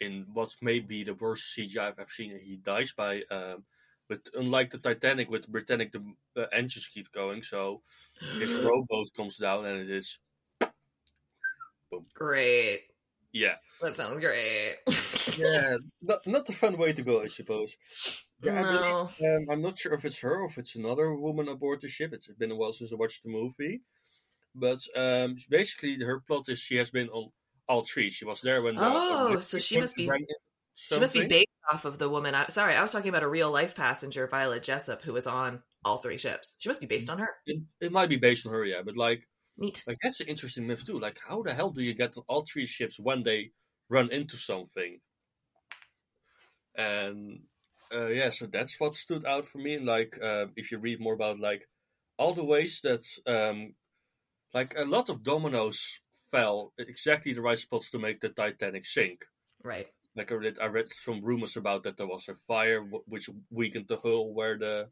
in 0.00 0.26
what 0.32 0.50
may 0.62 0.78
be 0.78 1.02
the 1.04 1.14
worst 1.14 1.54
CGI 1.56 1.88
I've 1.88 1.98
ever 1.98 2.10
seen, 2.10 2.38
he 2.38 2.56
dies 2.56 2.92
by. 2.92 3.22
Um, 3.30 3.64
but 4.08 4.28
unlike 4.34 4.70
the 4.70 4.78
Titanic, 4.78 5.30
with 5.30 5.42
the 5.44 5.50
Britannic, 5.50 5.92
the 5.92 6.02
uh, 6.36 6.46
engines 6.52 6.88
keep 6.92 7.10
going, 7.12 7.42
so 7.42 7.82
his 8.38 8.52
rowboat 8.64 9.08
comes 9.16 9.38
down 9.38 9.66
and 9.66 9.80
it 9.80 9.90
is. 9.90 10.18
Great. 12.14 12.80
Yeah. 13.32 13.54
That 13.80 13.94
sounds 13.94 14.20
great. 14.20 14.74
Yeah, 15.36 15.76
not, 16.02 16.26
not 16.26 16.48
a 16.48 16.52
fun 16.52 16.76
way 16.76 16.92
to 16.92 17.02
go, 17.02 17.22
I 17.22 17.26
suppose. 17.28 17.76
Yeah, 18.42 18.60
I 18.60 18.62
believe, 18.62 19.36
um, 19.36 19.46
I'm 19.50 19.62
not 19.62 19.78
sure 19.78 19.94
if 19.94 20.04
it's 20.04 20.20
her 20.20 20.40
or 20.42 20.46
if 20.46 20.58
it's 20.58 20.76
another 20.76 21.14
woman 21.14 21.48
aboard 21.48 21.80
the 21.80 21.88
ship. 21.88 22.12
It's 22.12 22.26
been 22.38 22.50
a 22.50 22.56
while 22.56 22.72
since 22.72 22.92
I 22.92 22.96
watched 22.96 23.22
the 23.22 23.30
movie. 23.30 23.82
But 24.54 24.78
um, 24.94 25.36
basically, 25.48 25.98
her 26.04 26.20
plot 26.20 26.48
is 26.48 26.58
she 26.58 26.76
has 26.76 26.90
been 26.90 27.08
on 27.08 27.30
all 27.68 27.82
three. 27.84 28.10
She 28.10 28.24
was 28.24 28.40
there 28.40 28.62
when. 28.62 28.76
the- 28.76 28.82
Oh, 28.84 29.30
when 29.30 29.42
so 29.42 29.58
she 29.58 29.80
must 29.80 29.96
be- 29.96 30.08
into 30.76 30.94
She 30.94 31.00
must 31.00 31.14
be 31.14 31.26
based 31.26 31.48
off 31.70 31.84
of 31.84 31.98
the 31.98 32.08
woman. 32.08 32.34
I, 32.34 32.48
sorry, 32.48 32.74
I 32.74 32.82
was 32.82 32.92
talking 32.92 33.08
about 33.08 33.22
a 33.22 33.28
real 33.28 33.50
life 33.50 33.74
passenger, 33.74 34.26
Violet 34.26 34.62
Jessop, 34.62 35.02
who 35.02 35.12
was 35.12 35.26
on 35.26 35.62
all 35.84 35.98
three 35.98 36.18
ships. 36.18 36.56
She 36.58 36.68
must 36.68 36.80
be 36.80 36.86
based 36.86 37.10
on 37.10 37.18
her. 37.18 37.30
It, 37.46 37.62
it 37.80 37.92
might 37.92 38.08
be 38.08 38.16
based 38.16 38.46
on 38.46 38.52
her, 38.52 38.64
yeah. 38.64 38.82
But 38.84 38.96
like, 38.96 39.28
Neat. 39.56 39.84
like 39.86 39.98
that's 40.02 40.20
an 40.20 40.28
interesting 40.28 40.66
myth 40.66 40.84
too. 40.84 40.98
Like, 40.98 41.18
how 41.26 41.42
the 41.42 41.54
hell 41.54 41.70
do 41.70 41.82
you 41.82 41.94
get 41.94 42.16
all 42.28 42.44
three 42.44 42.66
ships 42.66 42.98
when 42.98 43.22
they 43.22 43.50
run 43.88 44.10
into 44.10 44.36
something? 44.36 45.00
And 46.76 47.40
uh, 47.94 48.08
yeah, 48.08 48.30
so 48.30 48.46
that's 48.46 48.78
what 48.80 48.96
stood 48.96 49.24
out 49.24 49.46
for 49.46 49.58
me. 49.58 49.74
And 49.74 49.86
like, 49.86 50.18
uh, 50.22 50.46
if 50.56 50.72
you 50.72 50.78
read 50.78 51.00
more 51.00 51.14
about 51.14 51.38
like 51.38 51.68
all 52.18 52.32
the 52.32 52.44
ways 52.44 52.80
that 52.82 53.04
um, 53.26 53.74
like 54.52 54.74
a 54.76 54.84
lot 54.84 55.08
of 55.08 55.22
dominoes 55.22 56.00
fell 56.30 56.72
exactly 56.78 57.32
the 57.32 57.42
right 57.42 57.58
spots 57.58 57.90
to 57.90 57.98
make 57.98 58.20
the 58.20 58.28
Titanic 58.28 58.84
sink. 58.84 59.24
Right. 59.62 59.88
Like 60.16 60.30
I 60.32 60.36
read, 60.36 60.58
I 60.60 60.66
read 60.66 60.90
some 60.90 61.20
rumors 61.22 61.56
about 61.56 61.82
that 61.84 61.96
there 61.96 62.06
was 62.06 62.28
a 62.28 62.36
fire 62.36 62.80
w- 62.80 63.04
which 63.06 63.28
weakened 63.50 63.88
the 63.88 63.98
hull 63.98 64.32
where 64.34 64.58
the 64.58 64.90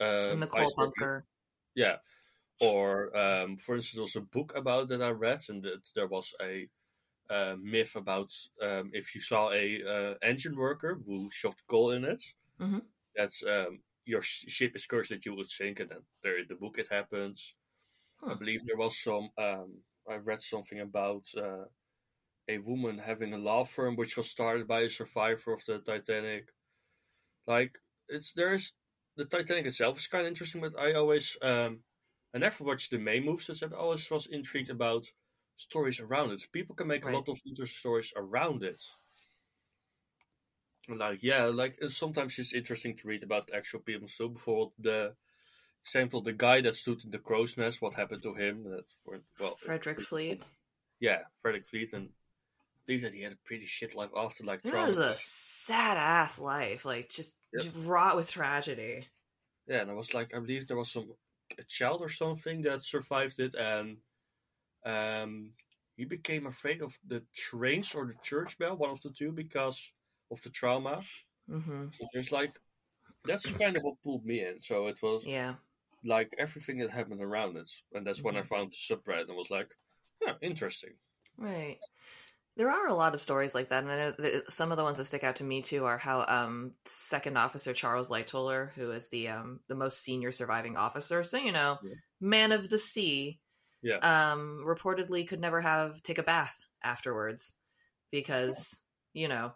uh, 0.00 0.36
In 0.36 0.38
the 0.38 0.46
coal 0.46 0.72
bunker. 0.76 1.26
Yeah. 1.74 1.98
or 2.60 3.16
um, 3.16 3.58
for 3.58 3.76
instance, 3.76 3.96
there 3.96 4.02
was 4.02 4.16
a 4.16 4.20
book 4.20 4.54
about 4.56 4.88
that 4.88 5.02
I 5.02 5.10
read, 5.10 5.42
and 5.48 5.62
that 5.64 5.90
there 5.94 6.06
was 6.08 6.34
a 6.40 6.68
uh, 7.30 7.56
myth 7.60 7.96
about 7.96 8.32
um, 8.62 8.90
if 8.94 9.14
you 9.14 9.20
saw 9.22 9.50
a 9.52 9.82
uh, 9.84 10.14
engine 10.22 10.56
worker 10.56 10.96
who 11.06 11.30
shoved 11.30 11.62
coal 11.68 11.92
in 11.92 12.04
it, 12.04 12.22
Mhm. 12.58 12.86
that's 13.14 13.42
um, 13.44 13.82
your 14.04 14.22
sh- 14.22 14.46
ship 14.48 14.76
is 14.76 14.86
cursed 14.86 15.10
that 15.10 15.26
you 15.26 15.34
would 15.34 15.50
sink, 15.50 15.80
and 15.80 15.90
then 15.90 16.02
there 16.22 16.38
in 16.38 16.48
the 16.48 16.54
book 16.54 16.78
it 16.78 16.88
happens. 16.88 17.56
I 18.28 18.34
Hmm. 18.34 18.36
believe 18.36 18.64
there 18.66 18.76
was 18.78 19.02
some. 19.02 19.30
Um, 19.38 19.82
I 20.08 20.16
read 20.16 20.42
something 20.42 20.80
about 20.80 21.26
uh, 21.36 21.66
a 22.48 22.58
woman 22.58 22.98
having 22.98 23.34
a 23.34 23.38
law 23.38 23.64
firm 23.64 23.96
which 23.96 24.16
was 24.16 24.30
started 24.30 24.66
by 24.68 24.80
a 24.80 24.88
survivor 24.88 25.52
of 25.52 25.64
the 25.64 25.78
Titanic. 25.78 26.48
Like 27.46 27.78
it's 28.08 28.32
there's 28.32 28.72
the 29.16 29.24
Titanic 29.24 29.66
itself 29.66 29.98
is 29.98 30.08
kind 30.08 30.22
of 30.22 30.28
interesting, 30.28 30.60
but 30.60 30.78
I 30.78 30.92
always 30.94 31.36
um, 31.42 31.80
I 32.34 32.38
never 32.38 32.64
watched 32.64 32.90
the 32.90 32.98
main 32.98 33.24
movies. 33.24 33.48
moves. 33.48 33.62
I 33.62 33.68
always 33.76 34.10
was 34.10 34.26
intrigued 34.26 34.70
about 34.70 35.06
stories 35.56 36.00
around 36.00 36.32
it. 36.32 36.46
People 36.52 36.74
can 36.76 36.86
make 36.86 37.04
Right. 37.04 37.14
a 37.14 37.16
lot 37.16 37.28
of 37.28 37.40
interesting 37.46 37.78
stories 37.78 38.12
around 38.16 38.62
it. 38.62 38.82
Like 40.88 41.22
yeah, 41.22 41.44
like 41.46 41.78
it's, 41.80 41.96
sometimes 41.96 42.38
it's 42.38 42.52
interesting 42.52 42.96
to 42.96 43.08
read 43.08 43.22
about 43.22 43.50
actual 43.54 43.80
people. 43.80 44.08
So 44.08 44.28
before 44.28 44.72
the 44.78 45.14
example, 45.84 46.20
the 46.20 46.32
guy 46.32 46.60
that 46.60 46.74
stood 46.76 47.04
in 47.04 47.10
the 47.10 47.18
crow's 47.18 47.56
nest, 47.56 47.82
what 47.82 47.94
happened 47.94 48.22
to 48.22 48.34
him? 48.34 48.64
That 48.64 48.84
for 49.02 49.20
well, 49.40 49.56
Frederick 49.56 50.00
Fleet. 50.00 50.42
yeah, 51.00 51.22
Frederick 51.42 51.66
Fleet, 51.66 51.92
and 51.92 52.10
Believe 52.86 53.02
that 53.02 53.14
he 53.14 53.22
had 53.22 53.32
a 53.32 53.38
pretty 53.44 53.66
shit 53.66 53.94
life 53.94 54.10
after, 54.16 54.44
like 54.44 54.64
It 54.64 54.70
trauma. 54.70 54.86
was 54.86 54.98
a 54.98 55.14
sad 55.16 55.96
ass 55.96 56.38
life, 56.38 56.84
like 56.84 57.08
just, 57.08 57.36
just 57.54 57.70
wrought 57.84 58.16
with 58.16 58.30
tragedy. 58.30 59.06
Yeah, 59.66 59.80
and 59.80 59.90
I 59.90 59.94
was 59.94 60.14
like, 60.14 60.34
I 60.34 60.38
believe 60.38 60.66
there 60.66 60.76
was 60.76 60.92
some 60.92 61.12
a 61.58 61.62
child 61.64 62.00
or 62.00 62.08
something 62.08 62.62
that 62.62 62.82
survived 62.82 63.40
it, 63.40 63.54
and 63.54 63.96
um, 64.84 65.50
he 65.96 66.04
became 66.04 66.46
afraid 66.46 66.82
of 66.82 66.96
the 67.06 67.22
trains 67.34 67.94
or 67.94 68.06
the 68.06 68.16
church 68.22 68.58
bell, 68.58 68.76
one 68.76 68.90
of 68.90 69.00
the 69.00 69.10
two, 69.10 69.32
because 69.32 69.92
of 70.30 70.40
the 70.42 70.50
trauma. 70.50 71.02
hmm 71.48 71.86
So 71.92 72.06
there's 72.12 72.32
like, 72.32 72.52
that's 73.24 73.50
kind 73.52 73.76
of 73.76 73.82
what 73.82 74.02
pulled 74.02 74.24
me 74.24 74.44
in. 74.44 74.60
So 74.62 74.86
it 74.88 75.00
was 75.02 75.24
Yeah. 75.24 75.54
like 76.04 76.32
everything 76.38 76.78
that 76.78 76.90
happened 76.90 77.22
around 77.22 77.56
it, 77.56 77.70
and 77.92 78.06
that's 78.06 78.22
when 78.22 78.36
I 78.36 78.42
Mhm. 78.42 78.48
found 78.48 78.72
the 78.72 78.76
subreddit 78.76 79.28
and 79.28 79.36
was 79.36 79.50
like, 79.50 79.68
huh, 80.22 80.34
interesting. 80.42 80.94
Right. 81.36 81.78
There 82.56 82.70
are 82.70 82.86
a 82.86 82.94
lot 82.94 83.14
of 83.14 83.20
stories 83.20 83.54
like 83.54 83.68
that, 83.68 83.82
and 83.82 83.92
I 83.92 83.96
know 83.96 84.10
that 84.12 84.50
some 84.50 84.70
of 84.70 84.78
the 84.78 84.82
ones 84.82 84.96
that 84.96 85.04
stick 85.04 85.22
out 85.22 85.36
to 85.36 85.44
me 85.44 85.60
too 85.60 85.84
are 85.84 85.98
how 85.98 86.24
um, 86.26 86.72
Second 86.86 87.36
Officer 87.36 87.74
Charles 87.74 88.08
Lightoller, 88.10 88.72
who 88.72 88.92
is 88.92 89.10
the 89.10 89.28
um, 89.28 89.60
the 89.68 89.74
most 89.74 90.02
senior 90.02 90.32
surviving 90.32 90.74
officer, 90.74 91.22
so 91.22 91.36
you 91.36 91.52
know, 91.52 91.78
Yeah. 91.82 91.94
man 92.18 92.52
of 92.52 92.70
the 92.70 92.78
sea, 92.78 93.40
Yeah. 93.82 94.00
um, 94.02 94.64
reportedly 94.66 95.28
could 95.28 95.40
never 95.40 95.60
have 95.60 96.02
take 96.02 96.18
a 96.18 96.24
bath 96.24 96.60
afterwards 96.82 97.58
because 98.10 98.82
you 99.14 99.28
know, 99.28 99.54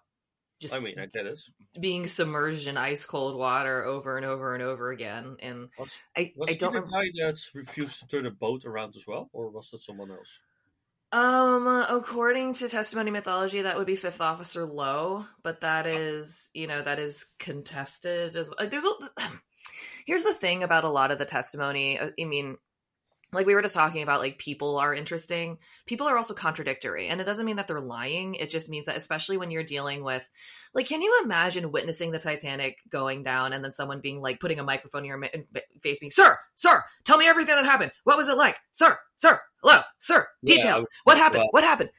just 0.61 0.75
I 0.75 0.81
mean, 0.81 0.99
I 0.99 1.07
get 1.07 1.27
it. 1.27 1.41
being 1.81 2.07
submerged 2.07 2.69
in 2.69 2.77
ice 2.79 3.05
cold 3.07 3.39
water 3.39 3.85
over 3.85 4.17
and 4.19 4.27
over 4.27 4.55
and 4.55 4.63
over 4.63 4.91
again, 4.93 5.37
and 5.41 5.71
Was, 5.79 6.05
I 6.17 6.35
was 6.37 6.51
I 6.51 6.55
don't 6.55 6.75
the 6.75 6.81
guy 6.83 7.11
that 7.27 7.39
refused 7.55 8.01
to 8.01 8.07
turn 8.07 8.27
a 8.27 8.31
boat 8.31 8.65
around 8.65 8.95
as 8.97 9.07
well, 9.07 9.31
or 9.33 9.51
was 9.51 9.71
that 9.71 9.81
someone 9.81 10.11
else? 10.11 10.41
Um, 11.13 11.67
according 11.67 12.55
to 12.55 12.69
testimony 12.69 13.11
mythology, 13.11 13.63
that 13.63 13.77
would 13.77 13.87
be 13.87 13.97
Fifth 13.97 14.21
Officer 14.21 14.65
Lowe, 14.65 15.27
but 15.43 15.63
that 15.63 15.87
is, 15.87 16.51
you 16.55 16.69
know, 16.69 16.81
that 16.83 17.01
is 17.01 17.27
contested 17.41 18.37
as 18.37 18.49
well. 18.49 18.57
Like, 18.61 18.71
there's 18.71 18.85
a. 18.85 18.91
Here's 20.07 20.25
the 20.25 20.35
thing 20.35 20.63
about 20.63 20.85
a 20.85 20.89
lot 20.89 21.11
of 21.11 21.19
the 21.19 21.25
testimony. 21.25 21.99
uh, 21.99 22.11
I 22.19 22.25
mean, 22.25 22.57
like 23.33 23.47
we 23.47 23.55
were 23.55 23.63
just 23.63 23.75
talking 23.75 24.03
about, 24.03 24.21
like 24.21 24.39
people 24.39 24.79
are 24.79 24.95
interesting. 24.95 25.59
People 25.87 26.07
are 26.09 26.17
also 26.17 26.35
contradictory, 26.35 27.09
and 27.09 27.21
it 27.21 27.25
doesn't 27.25 27.47
mean 27.47 27.57
that 27.57 27.67
they're 27.67 27.81
lying. 27.81 28.35
It 28.35 28.51
just 28.51 28.71
means 28.71 28.87
that, 28.87 28.97
especially 28.97 29.37
when 29.37 29.51
you're 29.51 29.63
dealing 29.63 30.05
with, 30.05 30.29
like, 30.75 30.87
can 30.87 31.03
you 31.03 31.21
imagine 31.25 31.73
witnessing 31.73 32.13
the 32.13 32.19
Titanic 32.19 32.79
going 32.89 33.23
down 33.23 33.53
and 33.53 33.63
then 33.65 33.73
someone 33.73 34.01
being 34.01 34.21
like 34.21 34.41
putting 34.41 34.59
a 34.59 34.65
microphone 34.65 35.03
in 35.03 35.09
your 35.09 35.19
ma- 35.19 35.29
face, 35.83 35.99
being, 35.99 36.11
"Sir, 36.11 36.37
sir, 36.57 36.83
tell 37.05 37.19
me 37.19 37.27
everything 37.27 37.57
that 37.57 37.65
happened. 37.65 37.93
What 38.05 38.17
was 38.17 38.29
it 38.29 38.37
like, 38.37 38.59
sir, 38.73 38.99
sir, 39.17 39.41
hello, 39.63 39.81
sir, 39.99 40.27
Yeah, 40.43 40.57
details. 40.57 40.83
would- 40.83 41.13
what 41.13 41.19
happened? 41.19 41.41
well, 41.41 41.49
what 41.53 41.65
happened?" 41.65 41.91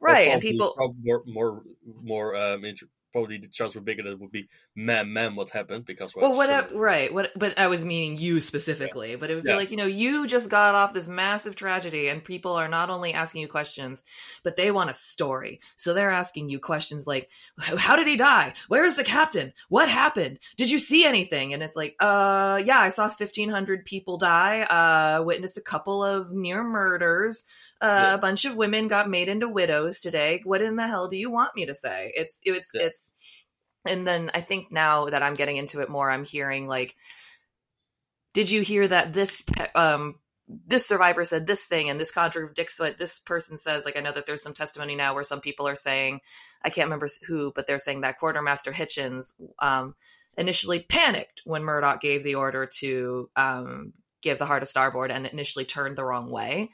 Right, 0.00 0.28
and 0.28 0.40
people, 0.40 0.74
more 1.02 1.22
more 1.26 1.62
more 2.02 2.36
um 2.36 2.64
probably 3.12 3.38
the 3.38 3.48
chance 3.48 3.74
were 3.74 3.80
bigger 3.80 4.02
that 4.02 4.12
it 4.12 4.20
would 4.20 4.30
be 4.30 4.48
man 4.76 5.12
man 5.12 5.34
what 5.34 5.50
happened 5.50 5.84
because 5.84 6.14
well, 6.14 6.34
what, 6.34 6.70
so- 6.70 6.78
right? 6.78 7.12
What, 7.12 7.30
but 7.36 7.58
I 7.58 7.66
was 7.66 7.84
meaning 7.84 8.18
you 8.18 8.40
specifically. 8.40 9.16
But 9.16 9.30
it 9.30 9.34
would 9.34 9.44
be 9.44 9.50
Yeah. 9.50 9.56
like, 9.56 9.70
you 9.70 9.76
know, 9.76 9.86
you 9.86 10.26
just 10.26 10.50
got 10.50 10.74
off 10.74 10.92
this 10.94 11.08
massive 11.08 11.56
tragedy, 11.56 12.08
and 12.08 12.22
people 12.22 12.52
are 12.52 12.68
not 12.68 12.90
only 12.90 13.12
asking 13.12 13.42
you 13.42 13.48
questions, 13.48 14.02
but 14.42 14.56
they 14.56 14.70
want 14.70 14.90
a 14.90 14.94
story. 14.94 15.60
So 15.76 15.92
they're 15.94 16.10
asking 16.10 16.48
you 16.48 16.58
questions 16.58 17.06
like, 17.06 17.30
"How 17.58 17.96
did 17.96 18.06
he 18.06 18.16
die? 18.16 18.54
Where 18.68 18.84
is 18.84 18.96
the 18.96 19.04
captain? 19.04 19.52
What 19.68 19.88
happened? 19.88 20.38
Did 20.56 20.70
you 20.70 20.78
see 20.78 21.04
anything?" 21.04 21.52
And 21.54 21.62
it's 21.62 21.76
like, 21.76 21.96
"Uh, 22.00 22.60
yeah, 22.64 22.78
I 22.80 22.88
saw 22.88 23.08
fifteen 23.08 23.48
hundred 23.48 23.84
people 23.84 24.18
die. 24.18 24.62
Uh, 24.62 25.22
witnessed 25.22 25.58
a 25.58 25.62
couple 25.62 26.04
of 26.04 26.32
near 26.32 26.62
murders." 26.62 27.44
Uh, 27.80 27.86
Yeah. 27.86 28.14
A 28.14 28.18
bunch 28.18 28.44
of 28.44 28.56
women 28.56 28.88
got 28.88 29.08
made 29.08 29.28
into 29.28 29.48
widows 29.48 30.00
today. 30.00 30.40
What 30.44 30.62
in 30.62 30.76
the 30.76 30.86
hell 30.86 31.08
do 31.08 31.16
you 31.16 31.30
want 31.30 31.54
me 31.56 31.66
to 31.66 31.74
say? 31.74 32.12
It's 32.14 32.40
it's 32.44 32.70
Yeah. 32.74 32.82
it's 32.82 33.14
and 33.88 34.06
then 34.06 34.30
I 34.34 34.42
think 34.42 34.70
now 34.70 35.06
that 35.06 35.22
I'm 35.22 35.34
getting 35.34 35.56
into 35.56 35.80
it 35.80 35.88
more, 35.88 36.10
I'm 36.10 36.24
hearing 36.24 36.66
like, 36.66 36.94
did 38.34 38.50
you 38.50 38.62
hear 38.62 38.86
that 38.86 39.12
this 39.12 39.42
um 39.74 40.16
this 40.66 40.84
survivor 40.86 41.24
said 41.24 41.46
this 41.46 41.64
thing 41.66 41.88
and 41.88 41.98
this 42.00 42.10
contradicts 42.10 42.78
what 42.78 42.98
this 42.98 43.20
person 43.20 43.56
says? 43.56 43.84
Like 43.84 43.96
I 43.96 44.00
know 44.00 44.12
that 44.12 44.26
there's 44.26 44.42
some 44.42 44.54
testimony 44.54 44.96
now 44.96 45.14
where 45.14 45.24
some 45.24 45.40
people 45.40 45.66
are 45.68 45.76
saying, 45.76 46.20
I 46.64 46.70
can't 46.70 46.86
remember 46.86 47.08
who, 47.26 47.52
but 47.54 47.66
they're 47.66 47.78
saying 47.78 48.00
that 48.02 48.18
Quartermaster 48.18 48.72
Hichens 48.72 49.34
um, 49.60 49.94
initially 50.36 50.80
panicked 50.80 51.42
when 51.44 51.62
Murdoch 51.62 52.00
gave 52.00 52.24
the 52.24 52.34
order 52.34 52.66
to 52.80 53.30
um, 53.36 53.92
give 54.22 54.38
the 54.38 54.44
hard 54.46 54.62
a 54.62 54.66
starboard 54.66 55.10
and 55.12 55.24
initially 55.26 55.64
turned 55.64 55.96
the 55.96 56.04
wrong 56.04 56.30
way. 56.30 56.70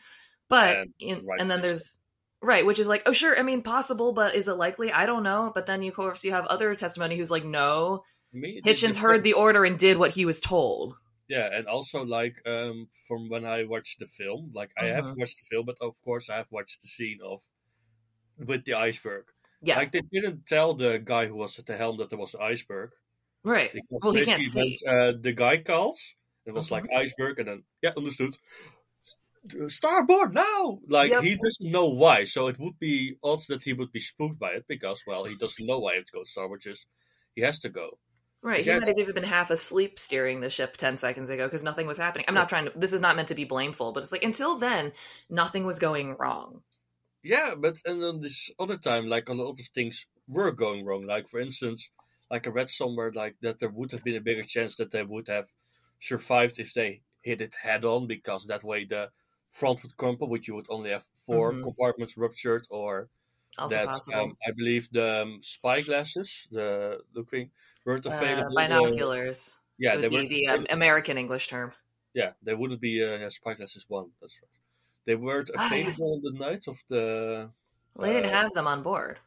But 0.49 0.77
And 0.79 0.95
in, 1.01 1.27
and 1.39 1.51
then 1.51 1.63
there's 1.63 2.01
Right, 2.43 2.65
which 2.67 2.79
is 2.79 2.87
like, 2.87 3.03
oh 3.07 3.13
sure, 3.13 3.37
I 3.37 3.43
mean 3.43 3.63
possible, 3.63 4.13
but 4.13 4.35
is 4.35 4.47
it 4.47 4.55
likely? 4.55 4.93
I 4.93 5.07
don't 5.07 5.23
know. 5.23 5.51
But 5.55 5.67
then 5.67 5.83
you 5.83 5.91
of 5.91 5.97
course 5.97 6.23
you 6.25 6.33
have 6.33 6.47
other 6.47 6.75
testimony 6.77 7.17
who's 7.17 7.31
like, 7.31 7.45
no, 7.45 8.05
Me, 8.33 8.61
Hichens 8.65 8.97
heard 8.99 9.25
the 9.25 9.33
order 9.33 9.65
and 9.65 9.79
did 9.79 9.97
what 9.99 10.13
he 10.15 10.25
was 10.27 10.39
told. 10.41 10.95
yeah 11.29 11.49
and 11.53 11.67
also 11.67 12.05
like 12.05 12.37
um 12.47 12.87
from 13.09 13.29
when 13.29 13.45
I 13.45 13.65
watched 13.65 13.99
the 13.99 14.07
film 14.07 14.53
like 14.55 14.71
I 14.79 14.87
have 14.97 15.07
Mhm. 15.07 15.19
watched 15.19 15.39
the 15.41 15.47
film 15.51 15.67
but 15.67 15.77
of 15.81 15.95
course 16.05 16.31
I 16.31 16.37
have 16.37 16.51
watched 16.53 16.83
the 16.83 16.89
scene 16.89 17.19
of 17.25 17.41
with 18.39 18.65
the 18.65 18.75
iceberg 18.75 19.25
Yeah, 19.63 19.77
like 19.79 19.93
they 19.93 20.03
didn't 20.03 20.47
tell 20.47 20.75
the 20.75 20.99
guy 20.99 21.27
who 21.27 21.35
was 21.37 21.59
at 21.59 21.67
the 21.67 21.77
helm 21.77 21.97
that 21.99 22.11
there 22.11 22.19
was 22.19 22.35
an 22.35 22.43
iceberg 22.43 22.91
right. 23.45 23.73
because 23.73 24.03
Well, 24.03 24.13
he 24.13 24.25
can't 24.25 24.43
see. 24.43 24.79
when, 24.85 24.95
uh, 24.95 25.13
the 25.21 25.33
guy 25.33 25.59
calls 25.59 26.15
it 26.45 26.53
was 26.55 26.69
Mhm. 26.69 26.73
like 26.73 26.87
iceberg 26.95 27.39
and 27.41 27.49
then 27.49 27.65
yeah 27.83 27.93
understood 27.97 28.37
starboard 29.69 30.35
now 30.35 30.79
like 30.89 31.13
Yep. 31.13 31.23
he 31.23 31.37
doesn't 31.37 31.71
know 31.73 31.87
why 31.89 32.25
so 32.25 32.49
it 32.49 32.59
would 32.59 32.79
be 32.79 33.17
odd 33.23 33.41
that 33.49 33.63
he 33.63 33.73
would 33.73 33.93
be 33.93 34.01
spooked 34.01 34.39
by 34.39 34.51
it 34.53 34.65
because 34.69 35.03
well 35.07 35.25
he 35.25 35.35
doesn't 35.37 35.67
know 35.67 35.79
why 35.79 35.93
he 35.93 35.99
has 35.99 36.07
to 36.07 36.13
go 36.13 36.25
starboard 36.25 36.61
just 36.61 36.87
he 37.35 37.43
has 37.43 37.59
to 37.59 37.69
go 37.69 37.99
Right, 38.43 38.65
he 38.65 38.71
Yeah. 38.71 38.79
might 38.79 38.87
have 38.89 38.99
even 38.99 39.15
been 39.15 39.25
half 39.25 39.51
asleep 39.51 39.99
steering 39.99 40.41
the 40.41 40.51
ship 40.51 40.77
ten 40.77 40.97
seconds 40.97 41.31
ago 41.31 41.47
because 41.47 41.65
nothing 41.65 41.87
was 41.87 41.99
happening. 41.99 42.27
I'm 42.29 42.35
not 42.35 42.49
trying 42.49 42.67
to. 42.67 42.73
This 42.79 42.93
is 42.93 43.01
not 43.01 43.17
meant 43.17 43.29
to 43.29 43.35
be 43.35 43.45
blameful, 43.45 43.93
but 43.93 44.03
it's 44.03 44.13
like 44.13 44.23
until 44.23 44.57
then, 44.59 44.93
nothing 45.29 45.67
was 45.67 45.79
going 45.81 46.15
wrong. 46.19 46.63
yeah 47.23 47.55
but 47.55 47.81
and 47.85 48.03
then 48.03 48.21
this 48.21 48.51
other 48.59 48.77
time 48.77 49.07
like 49.07 49.29
a 49.29 49.35
lot 49.35 49.51
of 49.51 49.59
things 49.75 50.07
were 50.29 50.51
going 50.53 50.85
wrong 50.85 51.07
like 51.07 51.29
for 51.29 51.41
instance 51.41 51.91
like 52.31 52.47
i 52.47 52.51
read 52.51 52.69
somewhere 52.69 53.13
like 53.13 53.37
that 53.43 53.59
there 53.59 53.69
would 53.71 53.93
have 53.93 54.05
been 54.05 54.17
a 54.17 54.21
bigger 54.21 54.43
chance 54.43 54.77
that 54.77 54.91
they 54.91 55.03
would 55.03 55.29
have 55.29 55.47
survived 56.01 56.59
if 56.59 56.73
they 56.75 57.03
hit 57.23 57.41
it 57.41 57.55
head 57.63 57.85
on 57.85 58.07
because 58.07 58.47
that 58.47 58.65
way 58.65 58.85
the 58.85 59.09
front 59.61 59.83
would 59.83 59.97
crumple 59.97 60.29
which 60.29 60.47
you 60.49 60.55
would 60.57 60.67
only 60.77 60.91
have 60.91 61.05
4 61.27 61.47
Mhm. 61.53 61.63
compartments 61.67 62.17
ruptured 62.25 62.65
or 62.71 62.93
Also 63.59 63.75
that 63.75 63.89
um, 64.15 64.31
I 64.49 64.51
believe 64.61 64.85
the 64.93 65.23
um, 65.23 65.43
spy 65.43 65.79
glasses, 65.83 66.49
the 66.51 67.03
looking, 67.15 67.51
weren't 67.85 68.07
uh, 68.07 68.11
available. 68.15 68.51
the- 68.51 68.57
binoculars 68.57 69.59
yeah, 69.79 69.95
would 69.95 70.03
they 70.03 70.09
be 70.09 70.17
weren't. 70.17 70.29
the 70.29 70.49
um, 70.49 70.67
American 70.71 71.19
English 71.19 71.49
term. 71.49 71.73
yeah, 72.15 72.33
they 72.43 72.55
wouldn't 72.55 72.81
be 72.81 73.03
uh, 73.05 73.19
yeah, 73.19 73.29
spy 73.29 73.55
glasses 73.55 73.85
one. 73.89 74.11
That's 74.21 74.41
right. 74.43 74.51
They 75.07 75.17
weren't 75.17 75.51
Ah, 75.57 75.67
available 75.67 75.87
yes. 75.87 76.01
on 76.01 76.23
the 76.23 76.33
night 76.47 76.65
of 76.69 76.79
the. 76.89 77.53
Well, 77.95 78.07
they 78.09 78.15
didn't 78.15 78.31
Uh, 78.33 78.43
have 78.43 78.53
them 78.55 78.67
on 78.69 78.83
board. 78.83 79.19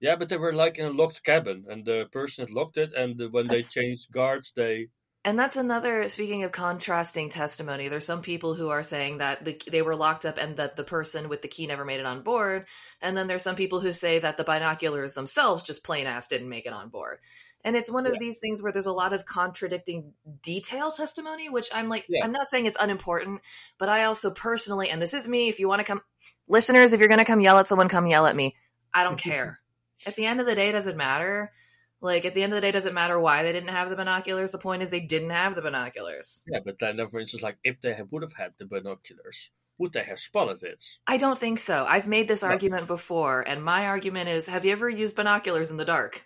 Yeah, 0.00 0.16
but 0.16 0.28
they 0.28 0.36
were 0.38 0.52
like 0.52 0.78
in 0.78 0.86
a 0.86 0.90
locked 0.90 1.22
cabin, 1.24 1.66
and 1.68 1.84
the 1.84 2.06
person 2.12 2.46
had 2.46 2.54
locked 2.54 2.76
it. 2.76 2.92
And 2.92 3.20
when 3.32 3.46
they 3.48 3.62
changed 3.62 4.10
guards, 4.12 4.52
they 4.52 4.88
And 5.28 5.38
that's 5.38 5.58
another. 5.58 6.08
Speaking 6.08 6.44
of 6.44 6.52
contrasting 6.52 7.28
testimony, 7.28 7.88
there's 7.88 8.06
some 8.06 8.22
people 8.22 8.54
who 8.54 8.70
are 8.70 8.82
saying 8.82 9.18
that 9.18 9.44
the, 9.44 9.60
they 9.70 9.82
were 9.82 9.94
locked 9.94 10.24
up 10.24 10.38
and 10.38 10.56
that 10.56 10.74
the 10.76 10.84
person 10.84 11.28
with 11.28 11.42
the 11.42 11.48
key 11.48 11.66
never 11.66 11.84
made 11.84 12.00
it 12.00 12.06
on 12.06 12.22
board. 12.22 12.64
And 13.02 13.14
then 13.14 13.26
there's 13.26 13.42
some 13.42 13.54
people 13.54 13.78
who 13.78 13.92
say 13.92 14.18
that 14.18 14.38
the 14.38 14.44
binoculars 14.44 15.12
themselves 15.12 15.64
just 15.64 15.84
plain 15.84 16.06
ass 16.06 16.28
didn't 16.28 16.48
make 16.48 16.64
it 16.64 16.72
on 16.72 16.88
board. 16.88 17.18
And 17.62 17.76
it's 17.76 17.90
one 17.90 18.06
of 18.06 18.14
Yeah. 18.14 18.20
these 18.20 18.38
things 18.38 18.62
where 18.62 18.72
there's 18.72 18.86
a 18.86 18.92
lot 18.92 19.12
of 19.12 19.26
contradicting 19.26 20.14
detail 20.40 20.90
testimony, 20.90 21.50
which 21.50 21.68
I'm 21.74 21.90
like, 21.90 22.06
Yeah. 22.08 22.24
I'm 22.24 22.32
not 22.32 22.46
saying 22.46 22.64
it's 22.64 22.78
unimportant, 22.80 23.42
but 23.76 23.90
I 23.90 24.04
also 24.04 24.30
personally, 24.30 24.88
and 24.88 25.02
this 25.02 25.12
is 25.12 25.28
me, 25.28 25.50
if 25.50 25.60
you 25.60 25.68
want 25.68 25.80
to 25.80 25.84
come, 25.84 26.00
listeners, 26.48 26.94
if 26.94 27.00
you're 27.00 27.08
going 27.10 27.18
to 27.18 27.26
come 27.26 27.42
yell 27.42 27.58
at 27.58 27.66
someone, 27.66 27.88
come 27.90 28.06
yell 28.06 28.26
at 28.26 28.34
me. 28.34 28.56
I 28.94 29.04
don't 29.04 29.18
care. 29.18 29.60
at 30.06 30.16
the 30.16 30.24
end 30.24 30.40
of 30.40 30.46
the 30.46 30.54
day, 30.54 30.72
does 30.72 30.86
it 30.86 30.96
matter? 30.96 31.52
Like, 32.00 32.24
at 32.24 32.34
the 32.34 32.42
end 32.42 32.52
of 32.52 32.56
the 32.56 32.60
day, 32.60 32.70
doesn't 32.70 32.94
matter 32.94 33.18
why 33.18 33.42
they 33.42 33.52
didn't 33.52 33.70
have 33.70 33.90
the 33.90 33.96
binoculars? 33.96 34.52
The 34.52 34.58
point 34.58 34.82
is 34.82 34.90
they 34.90 35.00
didn't 35.00 35.30
have 35.30 35.54
the 35.54 35.62
binoculars. 35.62 36.44
Yeah, 36.46 36.60
but 36.64 36.78
then, 36.78 36.96
for 37.08 37.18
instance, 37.18 37.42
like 37.42 37.58
if 37.64 37.80
they 37.80 37.96
would 38.10 38.22
have 38.22 38.34
had 38.34 38.52
the 38.58 38.66
binoculars, 38.66 39.50
would 39.78 39.92
they 39.92 40.04
have 40.04 40.20
spotted 40.20 40.62
it? 40.62 40.84
I 41.06 41.16
don't 41.16 41.38
think 41.38 41.58
so. 41.58 41.84
I've 41.88 42.06
made 42.06 42.28
this 42.28 42.42
No. 42.42 42.50
argument 42.50 42.86
before, 42.86 43.42
and 43.46 43.64
my 43.64 43.86
argument 43.86 44.28
is 44.28 44.46
have 44.46 44.64
you 44.64 44.72
ever 44.72 44.88
used 44.88 45.16
binoculars 45.16 45.70
in 45.70 45.76
the 45.76 45.84
dark? 45.84 46.24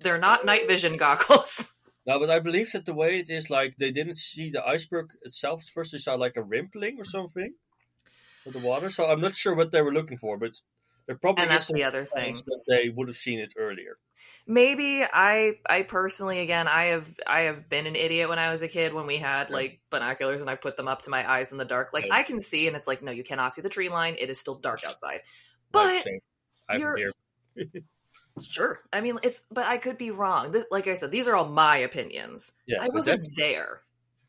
They're 0.00 0.18
not 0.18 0.44
night 0.44 0.66
vision 0.66 0.96
goggles. 0.96 1.72
No, 2.04 2.18
but 2.18 2.30
I 2.30 2.40
believe 2.40 2.72
that 2.72 2.84
the 2.84 2.94
way 2.94 3.20
it 3.20 3.30
is, 3.30 3.48
like 3.48 3.76
they 3.76 3.92
didn't 3.92 4.16
see 4.18 4.50
the 4.50 4.66
iceberg 4.66 5.12
itself. 5.22 5.62
First, 5.72 5.92
they 5.92 5.98
saw 5.98 6.16
like 6.16 6.36
a 6.36 6.42
rippling 6.42 6.98
or 6.98 7.04
something 7.04 7.54
with 8.44 8.54
the 8.54 8.60
water. 8.60 8.90
So 8.90 9.06
I'm 9.06 9.20
not 9.20 9.36
sure 9.36 9.54
what 9.54 9.70
they 9.70 9.82
were 9.82 9.92
looking 9.92 10.18
for, 10.18 10.36
but 10.36 10.56
there 11.06 11.16
probably 11.16 11.42
And 11.42 11.50
that's 11.50 11.68
the 11.72 11.84
other 11.84 12.04
thing. 12.04 12.34
that 12.34 12.60
they 12.68 12.88
would 12.88 13.08
have 13.08 13.16
seen 13.16 13.38
it 13.40 13.54
earlier. 13.56 13.98
Maybe 14.46 15.02
I 15.04 15.54
I 15.68 15.82
personally 15.82 16.40
again 16.40 16.68
I 16.68 16.86
have 16.86 17.08
I 17.26 17.40
have 17.42 17.68
been 17.68 17.86
an 17.86 17.96
idiot 17.96 18.28
when 18.28 18.38
I 18.38 18.50
was 18.50 18.62
a 18.62 18.68
kid 18.68 18.92
when 18.94 19.06
we 19.06 19.16
had 19.16 19.48
Yeah. 19.50 19.56
like 19.56 19.80
binoculars 19.90 20.40
and 20.40 20.48
I 20.50 20.54
put 20.56 20.76
them 20.76 20.88
up 20.88 21.02
to 21.02 21.10
my 21.10 21.28
eyes 21.30 21.52
in 21.52 21.58
the 21.58 21.64
dark. 21.64 21.92
Like 21.92 22.06
Yeah. 22.06 22.14
I 22.14 22.22
can 22.22 22.40
see 22.40 22.66
and 22.66 22.76
it's 22.76 22.86
like 22.86 23.02
no 23.02 23.10
you 23.12 23.24
cannot 23.24 23.52
see 23.54 23.62
the 23.62 23.68
tree 23.68 23.88
line. 23.88 24.16
It 24.18 24.30
is 24.30 24.38
still 24.40 24.56
dark 24.56 24.84
outside. 24.86 25.20
But 25.72 26.04
I'm 26.68 26.80
you're- 26.80 27.12
here. 27.56 27.66
sure. 28.42 28.80
I 28.92 29.00
mean 29.00 29.18
it's 29.22 29.42
but 29.50 29.66
I 29.66 29.78
could 29.78 29.98
be 29.98 30.10
wrong. 30.10 30.52
This, 30.52 30.64
like 30.70 30.86
I 30.88 30.94
said 30.94 31.10
these 31.10 31.28
are 31.28 31.36
all 31.36 31.48
my 31.48 31.78
opinions. 31.78 32.52
Yeah, 32.66 32.82
I 32.82 32.88
wasn't 32.88 33.20
there. 33.36 33.82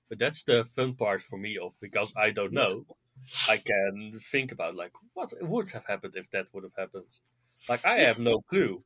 but 0.09 0.19
that's 0.19 0.43
the 0.43 0.63
fun 0.65 0.93
part 0.93 1.21
for 1.21 1.37
me 1.37 1.57
of 1.57 1.73
because 1.79 2.13
I 2.15 2.31
don't 2.31 2.53
know. 2.53 2.85
I 3.47 3.57
can 3.57 4.19
think 4.31 4.51
about 4.51 4.75
like 4.75 4.93
what 5.13 5.33
would 5.41 5.71
have 5.71 5.85
happened 5.85 6.15
if 6.15 6.29
that 6.31 6.53
would 6.53 6.63
have 6.63 6.75
happened. 6.75 7.19
Like 7.69 7.85
I 7.85 7.99
have 7.99 8.19
no 8.19 8.41
clue. 8.41 8.83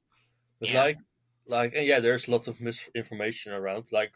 But 0.60 0.72
Yeah. 0.72 0.74
like 0.74 1.00
like 1.48 1.74
and 1.76 1.86
yeah, 1.86 2.00
there's 2.02 2.28
lots 2.28 2.48
of 2.48 2.62
misinformation 2.62 3.54
around. 3.54 3.92
Like 3.92 4.14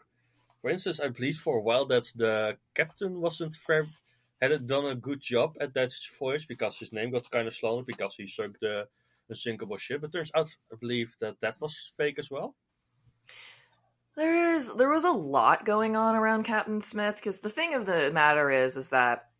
for 0.60 0.70
instance, 0.70 1.00
I 1.00 1.08
believe 1.08 1.38
for 1.38 1.58
a 1.58 1.62
while 1.62 1.86
that 1.86 2.12
the 2.16 2.58
captain 2.74 3.20
wasn't 3.20 3.56
fair 3.56 3.86
hadn't 4.40 4.66
done 4.66 4.86
a 4.86 4.94
good 4.96 5.20
job 5.20 5.56
at 5.60 5.74
that 5.74 5.92
voyage 6.18 6.48
because 6.48 6.78
his 6.78 6.92
name 6.92 7.10
got 7.12 7.30
kind 7.30 7.48
of 7.48 7.54
slandered 7.54 7.86
because 7.86 8.16
he 8.16 8.26
sunk 8.26 8.58
the 8.60 8.88
unsinkable 9.28 9.76
ship. 9.78 10.04
It 10.04 10.12
turns 10.12 10.32
out, 10.34 10.56
I 10.72 10.76
believe 10.76 11.16
that 11.20 11.40
that 11.40 11.60
was 11.60 11.92
fake 11.96 12.18
as 12.18 12.30
well. 12.30 12.56
There's 14.14 14.72
there 14.74 14.90
was 14.90 15.04
a 15.04 15.10
lot 15.10 15.64
going 15.64 15.96
on 15.96 16.14
around 16.14 16.44
Captain 16.44 16.80
Smith 16.80 17.16
because 17.16 17.40
the 17.40 17.48
thing 17.50 17.74
of 17.74 17.86
the 17.86 18.10
matter 18.12 18.50
is 18.50 18.76
is 18.76 18.90
that 18.90 19.31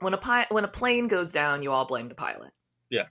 when 0.00 0.14
a 0.14 0.18
pi- 0.18 0.46
when 0.50 0.64
a 0.64 0.68
plane 0.68 1.08
goes 1.08 1.32
down, 1.32 1.62
you 1.62 1.72
all 1.72 1.86
blame 1.86 2.08
the 2.08 2.14
pilot. 2.14 2.52
Yeah. 2.90 3.06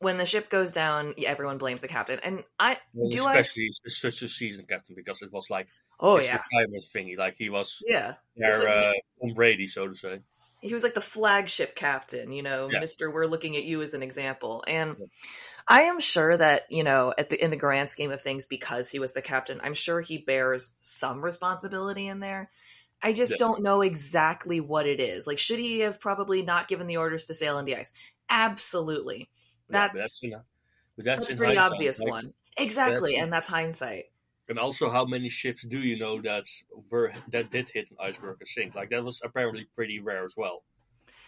When 0.00 0.16
the 0.16 0.26
ship 0.26 0.48
goes 0.48 0.72
down, 0.72 1.14
everyone 1.26 1.58
blames 1.58 1.80
the 1.80 1.88
captain. 1.88 2.20
And 2.22 2.44
I 2.58 2.78
Well, 2.94 3.10
do 3.10 3.26
especially 3.26 3.68
s- 3.86 3.98
such 3.98 4.22
a 4.22 4.28
seasoned 4.28 4.68
captain 4.68 4.94
because 4.96 5.22
it 5.22 5.32
was 5.32 5.50
like 5.50 5.66
oh 5.98 6.20
yeah 6.20 6.40
retirement 6.52 6.84
thingy. 6.94 7.18
Like 7.18 7.34
he 7.36 7.50
was 7.50 7.82
yeah 7.86 8.14
their 8.36 8.60
was 8.60 8.70
uh, 8.70 8.86
Tom 9.20 9.34
Brady, 9.34 9.66
so 9.66 9.88
to 9.88 9.94
say. 9.94 10.20
he 10.60 10.72
was 10.72 10.84
like 10.84 10.94
the 10.94 11.00
flagship 11.00 11.74
captain. 11.74 12.30
You 12.32 12.42
know, 12.44 12.68
Yeah. 12.70 12.80
Mister, 12.80 13.10
we're 13.10 13.26
looking 13.26 13.56
at 13.56 13.64
you 13.64 13.82
as 13.82 13.94
an 13.94 14.02
example. 14.04 14.62
And 14.68 14.94
Yeah. 14.98 15.06
I 15.66 15.82
am 15.82 15.98
sure 15.98 16.36
that 16.36 16.62
you 16.70 16.84
know 16.84 17.12
at 17.18 17.30
the 17.30 17.42
in 17.42 17.50
the 17.50 17.56
grand 17.56 17.90
scheme 17.90 18.12
of 18.12 18.22
things, 18.22 18.46
because 18.46 18.90
he 18.90 19.00
was 19.00 19.14
the 19.14 19.22
captain, 19.22 19.60
I'm 19.64 19.74
sure 19.74 20.00
he 20.00 20.18
bears 20.18 20.76
some 20.80 21.24
responsibility 21.24 22.06
in 22.06 22.20
there. 22.20 22.50
I 23.02 23.12
just 23.12 23.32
Yeah. 23.32 23.38
don't 23.38 23.62
know 23.62 23.82
exactly 23.82 24.60
what 24.60 24.86
it 24.86 25.00
is. 25.00 25.26
Like, 25.26 25.38
should 25.38 25.58
he 25.58 25.80
have 25.80 26.00
probably 26.00 26.42
not 26.42 26.68
given 26.68 26.86
the 26.86 26.96
orders 26.96 27.26
to 27.26 27.34
sail 27.34 27.58
in 27.58 27.64
the 27.64 27.76
ice? 27.76 27.92
Absolutely. 28.28 29.18
Yeah, 29.18 29.26
That's 29.70 29.98
that's, 29.98 30.20
that's, 30.20 30.44
that's 30.96 31.30
a 31.30 31.36
pretty 31.36 31.54
hindsight, 31.54 31.74
obvious 31.74 32.00
like, 32.00 32.10
one. 32.10 32.34
Exactly, 32.56 33.12
That's- 33.12 33.22
and 33.22 33.32
that's 33.32 33.48
hindsight. 33.48 34.06
And 34.50 34.58
also, 34.58 34.88
how 34.88 35.04
many 35.04 35.28
ships 35.28 35.62
do 35.62 35.78
you 35.78 35.98
know 35.98 36.22
that 36.22 36.46
were 36.90 37.12
that 37.28 37.50
did 37.50 37.68
hit 37.68 37.90
an 37.90 37.98
iceberg 38.00 38.38
and 38.40 38.48
sink? 38.48 38.74
Like 38.74 38.88
that 38.90 39.04
was 39.04 39.20
apparently 39.22 39.66
pretty 39.74 40.00
rare 40.00 40.24
as 40.24 40.38
well. 40.38 40.64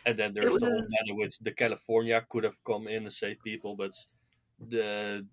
And 0.06 0.18
then 0.18 0.32
there's 0.32 0.54
the 0.54 0.64
whole 0.64 0.70
matter 0.70 1.14
with 1.14 1.34
the 1.42 1.52
California 1.52 2.24
could 2.30 2.44
have 2.44 2.56
come 2.64 2.88
in 2.88 3.02
and 3.04 3.12
saved 3.12 3.42
people, 3.44 3.76
but 3.76 3.92
the 4.58 5.26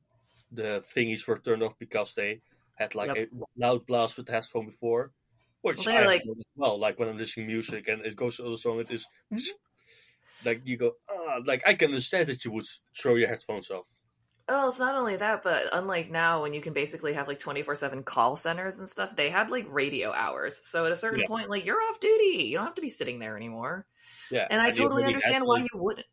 the 0.52 0.84
thingies 0.94 1.26
were 1.26 1.38
turned 1.38 1.64
off 1.64 1.80
because 1.80 2.14
they 2.14 2.42
had 2.76 2.94
like 2.94 3.18
a 3.18 3.28
loud 3.56 3.88
blast 3.88 4.18
with 4.18 4.26
the 4.26 4.34
headphone 4.34 4.66
before, 4.66 5.12
which 5.62 5.86
Well, 5.86 5.98
I 5.98 6.06
like- 6.06 6.22
as 6.40 6.54
well. 6.56 6.80
Like 6.80 7.00
when 7.00 7.10
I'm 7.10 7.18
listening 7.18 7.48
to 7.48 7.54
music 7.54 7.88
and 7.88 8.06
it 8.06 8.16
goes 8.16 8.38
to 8.38 8.44
the 8.44 8.58
song, 8.58 8.80
it 8.80 8.92
is 8.92 9.06
like 10.46 10.62
you 10.66 10.78
go, 10.78 10.94
ah, 11.10 11.40
like 11.46 11.64
I 11.66 11.74
can 11.74 11.90
understand 11.90 12.28
that 12.28 12.46
you 12.46 12.52
would 12.52 12.66
throw 12.98 13.16
your 13.16 13.28
headphones 13.28 13.70
off. 13.72 13.86
Well, 14.48 14.70
it's 14.70 14.80
not 14.80 14.96
only 14.96 15.18
that, 15.18 15.44
but 15.44 15.66
unlike 15.74 16.10
now, 16.10 16.42
when 16.44 16.54
you 16.54 16.62
can 16.62 16.72
basically 16.72 17.14
have 17.14 17.28
like 17.28 17.40
twenty 17.40 17.64
four 17.64 17.76
seven 17.76 18.04
call 18.04 18.36
centers 18.38 18.80
and 18.80 18.88
stuff, 18.88 19.16
they 19.16 19.30
had 19.30 19.52
like 19.52 19.66
radio 19.70 20.14
hours. 20.14 20.62
So 20.64 20.86
at 20.86 20.92
a 20.92 20.96
certain 20.96 21.20
Yeah. 21.22 21.28
point, 21.28 21.50
like 21.50 21.66
you're 21.66 21.82
off 21.82 22.00
duty, 22.00 22.46
you 22.46 22.56
don't 22.56 22.66
have 22.66 22.76
to 22.76 22.82
be 22.82 22.88
sitting 22.90 23.20
there 23.20 23.36
anymore. 23.36 23.86
Yeah, 24.32 24.48
And 24.50 24.62
I 24.62 24.68
you 24.68 24.74
totally 24.74 25.04
understand 25.04 25.44
why 25.46 25.60
you 25.60 25.68
wouldn't. 25.74 26.06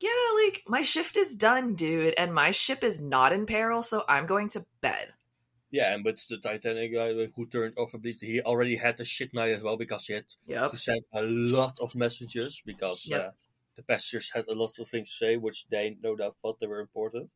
Yeah, 0.00 0.10
like 0.46 0.62
my 0.66 0.82
shift 0.82 1.16
is 1.16 1.36
done, 1.36 1.74
dude, 1.74 2.14
and 2.16 2.34
my 2.34 2.50
ship 2.50 2.82
is 2.82 3.00
not 3.00 3.32
in 3.32 3.46
peril, 3.46 3.82
so 3.82 4.04
I'm 4.08 4.26
going 4.26 4.48
to 4.50 4.64
bed. 4.80 5.12
Yeah, 5.72 5.94
and 5.94 6.04
but 6.04 6.18
the 6.28 6.36
Titanic 6.38 6.92
guy 6.94 7.14
who 7.34 7.46
turned 7.46 7.78
off, 7.78 7.94
I 7.94 7.98
believe 7.98 8.20
he 8.20 8.40
already 8.42 8.76
had 8.76 9.00
a 9.00 9.04
shit 9.04 9.32
night 9.34 9.50
as 9.50 9.62
well 9.62 9.76
because 9.76 10.06
he 10.06 10.12
had 10.12 10.26
Yep. 10.46 10.70
to 10.70 10.76
send 10.76 11.00
a 11.12 11.22
lot 11.22 11.80
of 11.80 11.94
messages 11.94 12.62
because 12.64 13.06
Yep. 13.06 13.20
uh, 13.20 13.30
the 13.76 13.82
passengers 13.82 14.30
had 14.30 14.46
a 14.48 14.54
lot 14.54 14.78
of 14.78 14.88
things 14.88 15.10
to 15.10 15.16
say, 15.16 15.36
which 15.38 15.66
they 15.68 15.96
no 16.02 16.14
doubt 16.14 16.36
thought 16.40 16.60
they 16.60 16.66
were 16.66 16.80
important. 16.80 17.30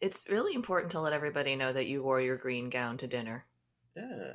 It's 0.00 0.28
really 0.30 0.54
important 0.54 0.92
to 0.92 1.00
let 1.00 1.12
everybody 1.12 1.56
know 1.56 1.72
that 1.72 1.88
you 1.88 2.02
wore 2.02 2.20
your 2.20 2.36
green 2.36 2.70
gown 2.70 2.96
to 2.98 3.08
dinner. 3.08 3.44
Yeah, 3.96 4.34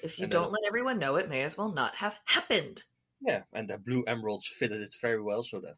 If 0.00 0.18
you 0.20 0.24
And 0.24 0.32
don't 0.32 0.52
let 0.52 0.62
everyone 0.68 1.00
know, 1.00 1.16
it 1.16 1.28
may 1.28 1.42
as 1.42 1.58
well 1.58 1.72
not 1.72 1.96
have 1.96 2.18
happened. 2.26 2.84
yeah, 3.20 3.42
and 3.52 3.68
the 3.68 3.78
blue 3.78 4.04
emeralds 4.04 4.46
fitted 4.46 4.80
it 4.82 4.94
very 5.00 5.20
well, 5.20 5.42
so 5.42 5.60
that 5.60 5.76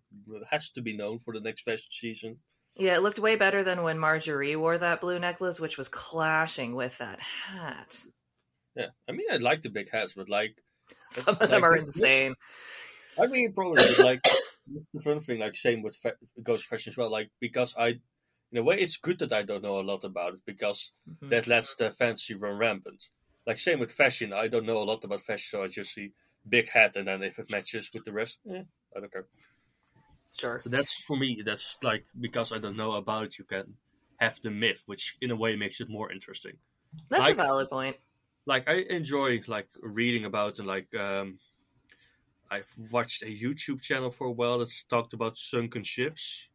has 0.51 0.71
to 0.73 0.83
be 0.83 0.95
known 0.97 1.21
for 1.21 1.33
the 1.33 1.41
next 1.41 1.63
fashion 1.63 1.91
season. 1.91 2.43
Yeah, 2.77 2.97
it 2.97 3.03
looked 3.03 3.19
way 3.19 3.37
better 3.37 3.65
than 3.65 3.83
when 3.83 3.99
Marjorie 3.99 4.55
wore 4.57 4.77
that 4.77 5.01
blue 5.01 5.19
necklace, 5.19 5.59
which 5.61 5.79
was 5.79 5.89
clashing 5.89 6.75
with 6.75 6.99
that 6.99 7.19
hat. 7.21 8.05
Yeah, 8.75 8.89
I 9.09 9.13
mean, 9.13 9.27
I 9.33 9.39
like 9.39 9.63
the 9.63 9.71
big 9.71 9.91
hats, 9.91 10.13
but 10.15 10.29
like, 10.29 10.57
Some 11.11 11.37
of 11.41 11.49
them 11.49 11.63
like- 11.63 11.71
are 11.71 11.77
insane. 11.77 12.35
I 13.19 13.27
mean, 13.29 13.53
probably 13.55 13.83
like 14.03 14.23
that's 14.67 14.89
the 14.93 15.01
fun 15.01 15.21
thing. 15.21 15.39
Like, 15.41 15.57
same 15.57 15.83
with 15.83 15.97
fa- 15.97 16.17
goes 16.43 16.63
fashion 16.63 16.91
as 16.93 16.97
well. 16.99 17.11
Like, 17.11 17.31
because 17.41 17.75
I, 17.79 18.01
in 18.53 18.59
a 18.59 18.63
way, 18.63 18.79
it's 18.79 18.99
good 18.99 19.19
that 19.21 19.33
I 19.33 19.43
don't 19.43 19.63
know 19.63 19.81
a 19.81 19.83
lot 19.83 20.05
about 20.05 20.35
it 20.35 20.41
because 20.45 20.93
Mhm. 21.09 21.31
that 21.31 21.47
lets 21.47 21.77
the 21.77 21.91
fancy 21.93 22.35
run 22.35 22.59
rampant. 22.59 23.09
Like 23.47 23.59
same 23.59 23.79
with 23.79 23.93
fashion, 23.93 24.33
I 24.33 24.49
don't 24.49 24.67
know 24.67 24.79
a 24.79 24.85
lot 24.85 25.03
about 25.05 25.23
fashion, 25.23 25.47
so 25.51 25.63
I 25.65 25.69
just 25.69 25.95
see 25.95 26.13
big 26.49 26.69
hat, 26.69 26.97
and 26.97 27.07
then 27.09 27.23
if 27.23 27.39
it 27.39 27.51
matches 27.51 27.91
with 27.95 28.05
the 28.05 28.13
rest, 28.13 28.39
eh, 28.53 28.65
I 28.95 29.01
don't 29.01 29.13
care. 29.13 29.27
Sure. 30.39 30.61
So 30.63 30.69
that's 30.71 30.95
for 31.07 31.17
me. 31.17 31.43
That's 31.45 31.77
like 31.83 32.05
because 32.19 32.53
I 32.53 32.59
don't 32.59 32.77
know 32.77 32.93
about 32.93 33.25
it, 33.25 33.39
you 33.39 33.45
can 33.45 33.75
have 34.19 34.41
the 34.43 34.51
myth, 34.51 34.83
which 34.87 35.17
in 35.21 35.31
a 35.31 35.37
way 35.37 35.57
makes 35.57 35.81
it 35.81 35.89
more 35.89 36.11
interesting. 36.13 36.57
That's 37.09 37.23
Like- 37.23 37.33
a 37.33 37.37
valid 37.37 37.71
point. 37.71 37.97
Like 38.47 38.69
I 38.69 38.75
enjoy 38.89 39.43
like 39.49 39.69
reading 39.83 40.25
about 40.25 40.59
and 40.61 40.69
like 40.69 40.95
um, 40.95 41.39
I've 42.49 42.73
watched 42.93 43.23
a 43.23 43.27
YouTube 43.27 43.81
channel 43.83 44.11
for 44.13 44.29
a 44.29 44.31
while 44.31 44.59
that's 44.61 44.85
talked 44.85 45.13
about 45.15 45.37
sunken 45.37 45.83
ships. 45.83 46.47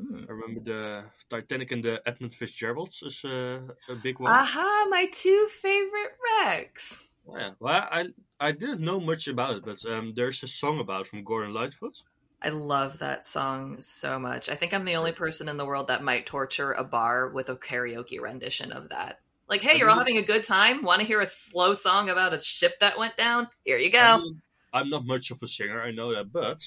Mm. 0.00 0.26
I 0.28 0.32
remember 0.32 0.60
the 0.60 1.04
Titanic 1.28 1.70
and 1.70 1.84
the 1.84 2.02
Edmund 2.06 2.34
Fitzgeralds 2.34 3.02
is 3.02 3.24
uh, 3.24 3.60
a 3.90 3.94
big 3.94 4.18
one. 4.20 4.32
Aha, 4.32 4.86
my 4.88 5.06
two 5.12 5.46
favorite 5.50 6.16
wrecks. 6.24 7.06
Yeah, 7.30 7.50
well, 7.60 7.88
I 7.90 8.08
I 8.40 8.52
didn't 8.52 8.80
know 8.80 8.98
much 8.98 9.28
about 9.28 9.56
it, 9.56 9.64
but 9.64 9.84
um, 9.86 10.14
there's 10.16 10.42
a 10.42 10.48
song 10.48 10.80
about 10.80 11.02
it 11.02 11.06
from 11.08 11.24
Gordon 11.24 11.52
Lightfoot. 11.52 11.96
I 12.44 12.50
love 12.50 12.98
that 12.98 13.26
song 13.26 13.78
so 13.80 14.18
much. 14.18 14.50
I 14.50 14.54
think 14.54 14.74
I'm 14.74 14.84
the 14.84 14.96
only 14.96 15.12
person 15.12 15.48
in 15.48 15.56
the 15.56 15.64
world 15.64 15.88
that 15.88 16.02
might 16.02 16.26
torture 16.26 16.72
a 16.72 16.84
bar 16.84 17.28
with 17.28 17.48
a 17.48 17.56
karaoke 17.56 18.20
rendition 18.20 18.70
of 18.70 18.90
that. 18.90 19.20
Like, 19.48 19.62
hey, 19.62 19.78
you're 19.78 19.88
all 19.88 19.98
having 19.98 20.18
a 20.18 20.22
good 20.22 20.44
time. 20.44 20.82
Want 20.82 21.00
to 21.00 21.06
hear 21.06 21.20
a 21.20 21.26
slow 21.26 21.72
song 21.72 22.10
about 22.10 22.34
a 22.34 22.40
ship 22.40 22.78
that 22.80 22.98
went 22.98 23.16
down? 23.16 23.48
Here 23.64 23.78
you 23.78 23.90
go. 23.90 23.98
I 23.98 24.16
mean, 24.18 24.42
I'm 24.74 24.90
not 24.90 25.06
much 25.06 25.30
of 25.30 25.42
a 25.42 25.48
singer, 25.48 25.80
I 25.80 25.90
know 25.90 26.14
that, 26.14 26.32
but. 26.32 26.62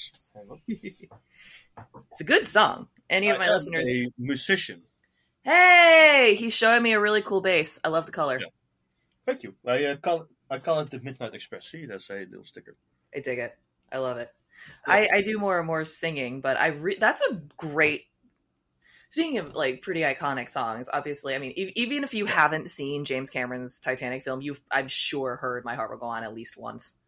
It's 2.10 2.22
a 2.22 2.24
good 2.24 2.48
song. 2.48 2.88
Any 3.08 3.30
of 3.30 3.36
I 3.36 3.46
my 3.46 3.54
listeners. 3.54 3.88
a 3.88 4.12
musician. 4.18 4.82
Hey, 5.44 6.36
he's 6.36 6.56
showing 6.56 6.82
me 6.82 6.94
a 6.94 7.00
really 7.00 7.22
cool 7.22 7.40
bass. 7.40 7.80
I 7.84 7.90
love 7.90 8.08
the 8.08 8.12
color. 8.12 8.40
Yeah. 8.40 8.48
Thank 9.28 9.44
you. 9.44 9.54
I 9.66 9.86
uh, 9.86 9.96
call 9.98 10.26
I 10.50 10.58
call 10.58 10.80
it 10.80 10.90
the 10.90 11.00
Midnight 11.00 11.36
Express. 11.36 11.68
See, 11.68 11.86
that's 11.86 12.10
a 12.10 12.26
little 12.26 12.44
sticker. 12.44 12.76
I 13.16 13.20
dig 13.20 13.40
it. 13.40 13.56
I 13.92 14.00
love 14.00 14.18
it. 14.18 14.34
I, 14.86 15.08
I 15.14 15.22
do 15.22 15.40
more 15.40 15.58
and 15.60 15.68
more 15.68 15.86
singing, 15.86 16.42
but 16.42 16.58
I 16.58 16.68
re- 16.68 16.98
that's 17.00 17.22
a 17.22 17.36
great 17.58 18.06
speaking 19.10 19.38
of 19.38 19.56
like 19.56 19.82
pretty 19.82 20.02
iconic 20.02 20.50
songs, 20.50 20.90
obviously, 20.92 21.36
I 21.36 21.40
mean, 21.40 21.54
even 21.56 22.04
if 22.04 22.14
you 22.14 22.26
haven't 22.26 22.70
seen 22.70 23.06
James 23.06 23.30
Cameron's 23.30 23.80
Titanic 23.80 24.24
film, 24.24 24.42
you've 24.42 24.62
I'm 24.72 24.88
sure 24.88 25.36
heard 25.38 25.66
"My 25.66 25.76
Heart 25.76 25.92
Will 25.92 25.98
Go 25.98 26.08
On" 26.08 26.24
at 26.24 26.34
least 26.34 26.58
once. 26.58 27.00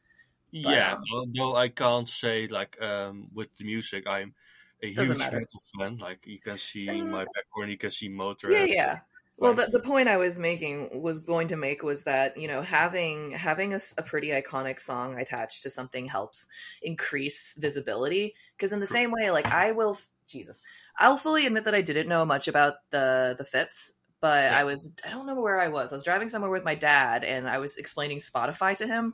But, 0.63 0.77
yeah, 0.77 0.93
um, 0.93 1.09
although 1.13 1.55
I 1.55 1.69
can't 1.69 2.07
say 2.07 2.47
like 2.47 2.81
um 2.81 3.29
with 3.33 3.49
the 3.57 3.65
music, 3.65 4.07
I'm 4.07 4.33
a 4.81 4.89
huge 4.91 5.31
metal 5.31 5.61
fan. 5.77 5.97
Like 5.97 6.25
you 6.25 6.39
can 6.39 6.57
see 6.57 7.01
Uh, 7.01 7.05
my 7.05 7.25
background, 7.25 7.71
you 7.71 7.77
can 7.77 7.91
see 7.91 8.09
Motorhead. 8.09 8.65
Yeah, 8.69 8.75
yeah. 8.75 8.99
Well, 9.39 9.53
the, 9.53 9.67
the 9.67 9.79
point 9.79 10.09
I 10.09 10.17
was 10.17 10.37
making 10.37 11.01
was 11.01 11.21
going 11.21 11.47
to 11.49 11.55
make 11.55 11.81
was 11.81 12.03
that 12.03 12.37
you 12.37 12.47
know 12.47 12.61
having 12.61 13.31
having 13.31 13.73
a, 13.73 13.79
a 13.97 14.03
pretty 14.03 14.29
iconic 14.29 14.79
song 14.79 15.17
attached 15.17 15.63
to 15.63 15.69
something 15.69 16.07
helps 16.07 16.47
increase 16.81 17.57
visibility 17.57 18.35
because 18.57 18.73
in 18.73 18.79
the 18.79 18.85
same 18.85 19.11
way, 19.11 19.31
like 19.31 19.45
I 19.45 19.71
will, 19.71 19.97
Jesus, 20.27 20.61
I'll 20.97 21.17
fully 21.17 21.45
admit 21.45 21.63
that 21.63 21.75
I 21.75 21.81
didn't 21.81 22.09
know 22.09 22.25
much 22.25 22.47
about 22.47 22.75
the 22.89 23.35
the 23.37 23.45
Fitz, 23.45 23.93
but 24.19 24.43
Yeah. 24.43 24.59
I 24.59 24.65
was 24.65 24.95
I 25.05 25.09
don't 25.09 25.25
know 25.25 25.39
where 25.39 25.59
I 25.59 25.69
was. 25.69 25.93
I 25.93 25.95
was 25.95 26.03
driving 26.03 26.27
somewhere 26.27 26.51
with 26.51 26.65
my 26.65 26.75
dad, 26.75 27.23
and 27.23 27.47
I 27.47 27.59
was 27.59 27.77
explaining 27.77 28.17
Spotify 28.17 28.75
to 28.77 28.87
him, 28.87 29.13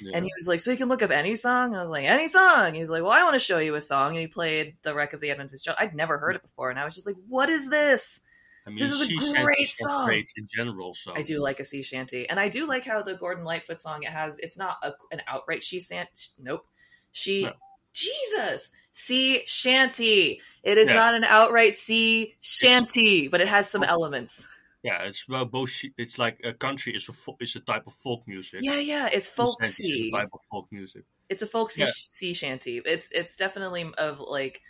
yeah. 0.00 0.12
and 0.14 0.24
he 0.24 0.30
was 0.38 0.46
like, 0.46 0.60
"So 0.60 0.70
you 0.70 0.76
can 0.76 0.88
look 0.88 1.02
up 1.02 1.10
any 1.10 1.34
song?" 1.34 1.70
And 1.70 1.76
I 1.76 1.82
was 1.82 1.90
like, 1.90 2.04
"Any 2.04 2.28
song?" 2.28 2.74
He 2.74 2.80
was 2.80 2.90
like, 2.90 3.02
"Well, 3.02 3.12
I 3.12 3.24
want 3.24 3.34
to 3.34 3.40
show 3.40 3.58
you 3.58 3.74
a 3.74 3.80
song." 3.80 4.12
And 4.12 4.20
he 4.20 4.28
played 4.28 4.76
"The 4.82 4.94
Wreck 4.94 5.12
of 5.12 5.20
the 5.20 5.30
Edmund 5.30 5.50
Fitzgerald." 5.50 5.78
I'd 5.80 5.96
never 5.96 6.18
heard 6.18 6.34
mm. 6.34 6.38
it 6.38 6.42
before, 6.42 6.70
and 6.70 6.78
I 6.78 6.84
was 6.84 6.94
just 6.94 7.06
like, 7.06 7.16
"What 7.28 7.48
is 7.48 7.68
this?" 7.68 8.20
I 8.66 8.70
mean, 8.70 8.78
this 8.78 8.92
is 8.92 9.02
a 9.02 9.42
great 9.42 9.68
song. 9.68 10.06
Great 10.06 10.30
in 10.36 10.48
general, 10.54 10.94
so 10.94 11.14
I 11.14 11.22
do 11.22 11.38
like 11.40 11.60
a 11.60 11.64
sea 11.64 11.82
shanty, 11.82 12.28
and 12.28 12.40
I 12.40 12.48
do 12.48 12.66
like 12.66 12.84
how 12.86 13.02
the 13.02 13.14
Gordon 13.14 13.44
Lightfoot 13.44 13.78
song 13.78 14.02
it 14.04 14.10
has. 14.10 14.38
It's 14.38 14.56
not 14.56 14.78
a, 14.82 14.92
an 15.12 15.20
outright 15.26 15.62
she 15.62 15.80
shanty. 15.80 16.10
Nope, 16.38 16.66
she. 17.12 17.42
No. 17.42 17.52
Jesus, 17.92 18.72
sea 18.92 19.42
shanty. 19.46 20.40
It 20.62 20.78
is 20.78 20.88
Yeah. 20.88 20.94
not 20.94 21.14
an 21.14 21.24
outright 21.24 21.74
sea 21.74 22.34
shanty, 22.40 23.28
but 23.28 23.40
it 23.40 23.48
has 23.48 23.70
some 23.70 23.82
Oh. 23.82 23.86
elements. 23.86 24.48
Yeah, 24.82 25.02
it's 25.04 25.26
well 25.28 25.44
both. 25.46 25.70
It's 25.96 26.18
like 26.18 26.40
a 26.44 26.52
country 26.52 26.94
is 26.94 27.08
a 27.08 27.12
is 27.40 27.56
a 27.56 27.60
type 27.60 27.86
of 27.86 27.94
folk 27.94 28.26
music. 28.26 28.60
Yeah, 28.62 28.78
yeah, 28.78 29.06
it's 29.12 29.30
folksy. 29.30 30.10
type 30.10 30.28
of 30.32 30.40
folk 30.50 30.68
music. 30.72 31.04
It's 31.30 31.42
a 31.42 31.46
folksy 31.46 31.82
Yeah. 31.82 31.88
sea 31.90 32.34
shanty. 32.34 32.82
It's 32.84 33.08
it's 33.12 33.36
definitely 33.36 33.90
of 33.96 34.20
like 34.20 34.60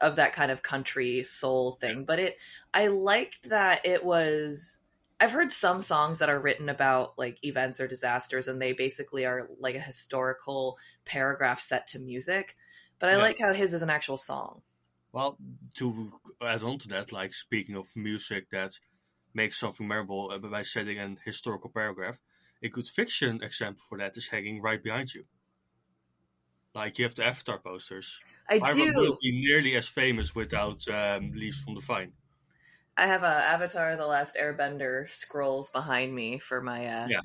of 0.00 0.16
that 0.16 0.32
kind 0.32 0.50
of 0.50 0.62
country 0.62 1.22
soul 1.22 1.72
thing. 1.72 2.04
But 2.04 2.18
it 2.18 2.38
I 2.74 2.88
liked 2.88 3.48
that 3.48 3.84
it 3.86 4.04
was 4.04 4.78
I've 5.20 5.32
heard 5.32 5.50
some 5.52 5.80
songs 5.80 6.18
that 6.18 6.28
are 6.28 6.40
written 6.40 6.68
about 6.68 7.18
like 7.18 7.42
events 7.44 7.80
or 7.80 7.88
disasters 7.88 8.48
and 8.48 8.60
they 8.60 8.72
basically 8.72 9.24
are 9.24 9.48
like 9.58 9.74
a 9.74 9.80
historical 9.80 10.78
paragraph 11.06 11.60
set 11.60 11.86
to 11.88 11.98
music. 11.98 12.56
But 12.98 13.10
I 13.10 13.16
Yeah. 13.16 13.18
like 13.18 13.36
how 13.40 13.52
his 13.52 13.74
is 13.74 13.82
an 13.82 13.90
actual 13.90 14.16
song. 14.18 14.62
Well, 15.10 15.36
to 15.74 16.20
add 16.40 16.62
on 16.62 16.78
to 16.78 16.88
that, 16.88 17.10
like 17.10 17.34
speaking 17.34 17.74
of 17.74 17.96
music 17.96 18.50
that 18.50 18.78
makes 19.34 19.58
something 19.58 19.88
memorable 19.88 20.30
uh, 20.30 20.38
by 20.38 20.62
setting 20.62 20.98
an 20.98 21.18
historical 21.24 21.70
paragraph, 21.70 22.20
a 22.62 22.68
good 22.68 22.88
fiction 22.88 23.42
example 23.42 23.84
for 23.88 23.98
that 23.98 24.16
is 24.16 24.28
hanging 24.28 24.60
right 24.62 24.82
behind 24.82 25.14
you. 25.14 25.26
Like 26.76 26.98
you 26.98 27.06
have 27.06 27.14
the 27.14 27.24
Avatar 27.24 27.58
posters. 27.58 28.20
I 28.50 28.60
I 28.62 28.70
do. 28.70 28.92
wouldn't 28.94 29.20
be 29.20 29.32
nearly 29.32 29.76
as 29.76 29.88
famous 29.88 30.34
without 30.34 30.86
um, 30.88 31.32
Leaves 31.32 31.62
from 31.62 31.74
the 31.74 31.80
Vine. 31.80 32.12
I 32.98 33.06
have 33.06 33.22
a 33.22 33.26
Avatar: 33.26 33.96
The 33.96 34.06
Last 34.06 34.36
Airbender 34.36 35.08
scrolls 35.10 35.70
behind 35.70 36.14
me 36.14 36.38
for 36.38 36.60
my 36.60 36.86
uh, 36.86 37.06
Yeah. 37.08 37.20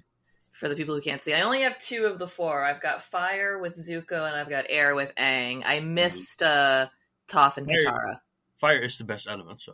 for 0.54 0.70
the 0.70 0.76
people 0.76 0.96
who 0.96 1.02
can't 1.02 1.22
see. 1.22 1.34
I 1.34 1.42
only 1.42 1.64
have 1.64 1.78
two 1.78 2.06
of 2.06 2.18
the 2.18 2.28
four. 2.28 2.64
I've 2.64 2.80
got 2.80 3.02
Fire 3.02 3.60
with 3.60 3.76
Zuko 3.76 4.26
and 4.26 4.38
I've 4.38 4.50
got 4.50 4.66
Air 4.70 4.96
with 4.96 5.14
Aang. 5.16 5.64
I 5.66 5.82
missed 5.82 6.42
uh, 6.42 6.88
Toph 7.28 7.58
and 7.58 7.68
Katara. 7.68 8.22
Fire 8.58 8.80
is 8.82 8.98
the 8.98 9.04
best 9.04 9.28
element, 9.28 9.60
so. 9.60 9.74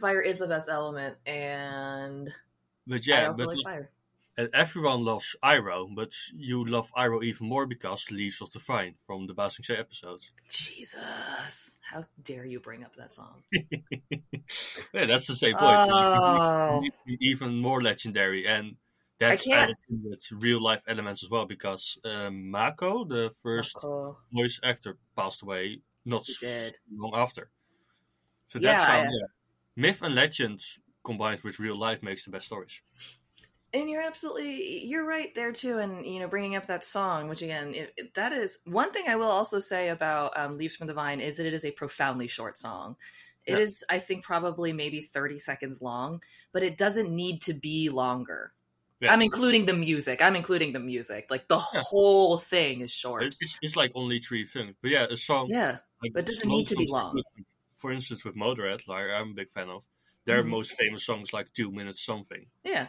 Fire 0.00 0.20
is 0.20 0.38
the 0.38 0.46
best 0.46 0.68
element, 0.68 1.16
and 1.26 2.32
But 2.86 3.00
I 3.00 3.00
yeah, 3.06 3.26
also 3.26 3.46
but 3.46 3.56
like 3.56 3.64
Fire. 3.64 3.90
And 4.36 4.48
everyone 4.52 5.04
loves 5.04 5.36
Iroh, 5.44 5.94
but 5.94 6.12
you 6.34 6.64
love 6.64 6.90
Iroh 6.96 7.22
even 7.22 7.46
more 7.48 7.66
because 7.66 8.10
Leaves 8.10 8.40
of 8.42 8.50
the 8.50 8.58
Vine 8.58 8.96
from 9.06 9.28
the 9.28 9.34
Ba 9.34 9.48
Sing 9.48 9.62
Se 9.64 9.76
episode. 9.76 10.22
Jesus, 10.50 11.76
how 11.80 12.04
dare 12.20 12.44
you 12.44 12.58
bring 12.58 12.82
up 12.82 12.96
that 12.96 13.12
song? 13.12 13.44
yeah, 13.52 15.06
that's 15.06 15.28
the 15.28 15.36
same 15.36 15.56
point. 15.56 15.78
Oh. 15.88 16.82
even 17.20 17.58
more 17.58 17.80
legendary, 17.80 18.44
and 18.46 18.74
that's 19.20 19.48
added 19.48 19.76
with 19.88 20.26
real 20.32 20.60
life 20.60 20.82
elements 20.88 21.22
as 21.22 21.30
well. 21.30 21.46
Because 21.46 21.96
um, 22.04 22.50
Mako, 22.50 23.04
the 23.04 23.30
first 23.40 23.76
Cool. 23.76 24.18
voice 24.32 24.58
actor, 24.64 24.98
passed 25.16 25.42
away 25.42 25.80
not 26.04 26.26
long 26.92 27.12
after. 27.14 27.50
So 28.48 28.58
Yeah, 28.58 28.72
that's 28.72 28.84
how 28.84 28.98
I- 28.98 29.02
yeah, 29.04 29.26
myth 29.76 30.02
and 30.02 30.14
legend 30.16 30.60
combined 31.04 31.40
with 31.44 31.60
real 31.60 31.78
life 31.78 32.02
makes 32.02 32.24
the 32.24 32.30
best 32.32 32.46
stories. 32.46 32.82
And 33.74 33.90
you're 33.90 34.02
absolutely 34.02 34.84
you're 34.86 35.04
right 35.04 35.34
there 35.34 35.52
too. 35.52 35.78
And 35.78 36.06
you 36.06 36.20
know, 36.20 36.28
bringing 36.28 36.56
up 36.56 36.66
that 36.66 36.84
song, 36.84 37.28
which 37.28 37.42
again, 37.42 37.74
it, 37.74 37.92
it- 37.96 38.14
that 38.14 38.32
is 38.32 38.58
one 38.64 38.92
thing 38.92 39.08
I 39.08 39.16
will 39.16 39.28
also 39.30 39.58
say 39.58 39.88
about 39.88 40.38
um, 40.38 40.56
"Leaves 40.56 40.76
from 40.76 40.86
the 40.86 40.94
Vine" 40.94 41.20
is 41.20 41.36
that 41.38 41.46
it 41.46 41.54
is 41.54 41.64
a 41.64 41.72
profoundly 41.72 42.28
short 42.28 42.56
song. 42.56 42.96
It 43.46 43.58
Yeah. 43.58 43.58
is, 43.58 43.84
I 43.90 43.98
think, 43.98 44.24
probably 44.24 44.72
maybe 44.72 45.00
30 45.02 45.38
seconds 45.38 45.82
long, 45.82 46.22
but 46.52 46.62
it 46.62 46.78
doesn't 46.78 47.10
need 47.14 47.42
to 47.42 47.52
be 47.54 47.90
longer. 47.90 48.54
Yeah. 49.00 49.12
I'm 49.12 49.20
including 49.22 49.66
the 49.66 49.74
music. 49.74 50.22
I'm 50.22 50.36
including 50.36 50.72
the 50.72 50.80
music. 50.80 51.26
Like 51.28 51.48
the 51.48 51.58
Yeah. 51.58 51.80
whole 51.90 52.38
thing 52.38 52.80
is 52.80 52.90
short. 52.92 53.34
It's, 53.40 53.58
it's 53.60 53.76
like 53.76 53.92
only 53.94 54.20
three 54.20 54.46
things, 54.46 54.76
but 54.80 54.90
yeah, 54.92 55.04
a 55.10 55.16
song. 55.16 55.48
Yeah, 55.50 55.80
like, 56.00 56.12
but 56.14 56.20
it 56.20 56.26
doesn't 56.26 56.48
need 56.48 56.68
to 56.68 56.76
be 56.76 56.86
long. 56.86 57.20
For 57.76 57.92
instance, 57.92 58.24
with 58.24 58.34
Motorhead, 58.36 58.86
like 58.88 59.10
I'm 59.10 59.32
a 59.32 59.34
big 59.34 59.50
fan 59.50 59.68
of. 59.68 59.84
Their 60.26 60.42
Mhm. 60.42 60.48
most 60.48 60.72
famous 60.72 61.04
songs 61.04 61.34
like 61.34 61.52
two 61.52 61.70
minutes 61.70 62.02
something. 62.02 62.46
yeah. 62.62 62.88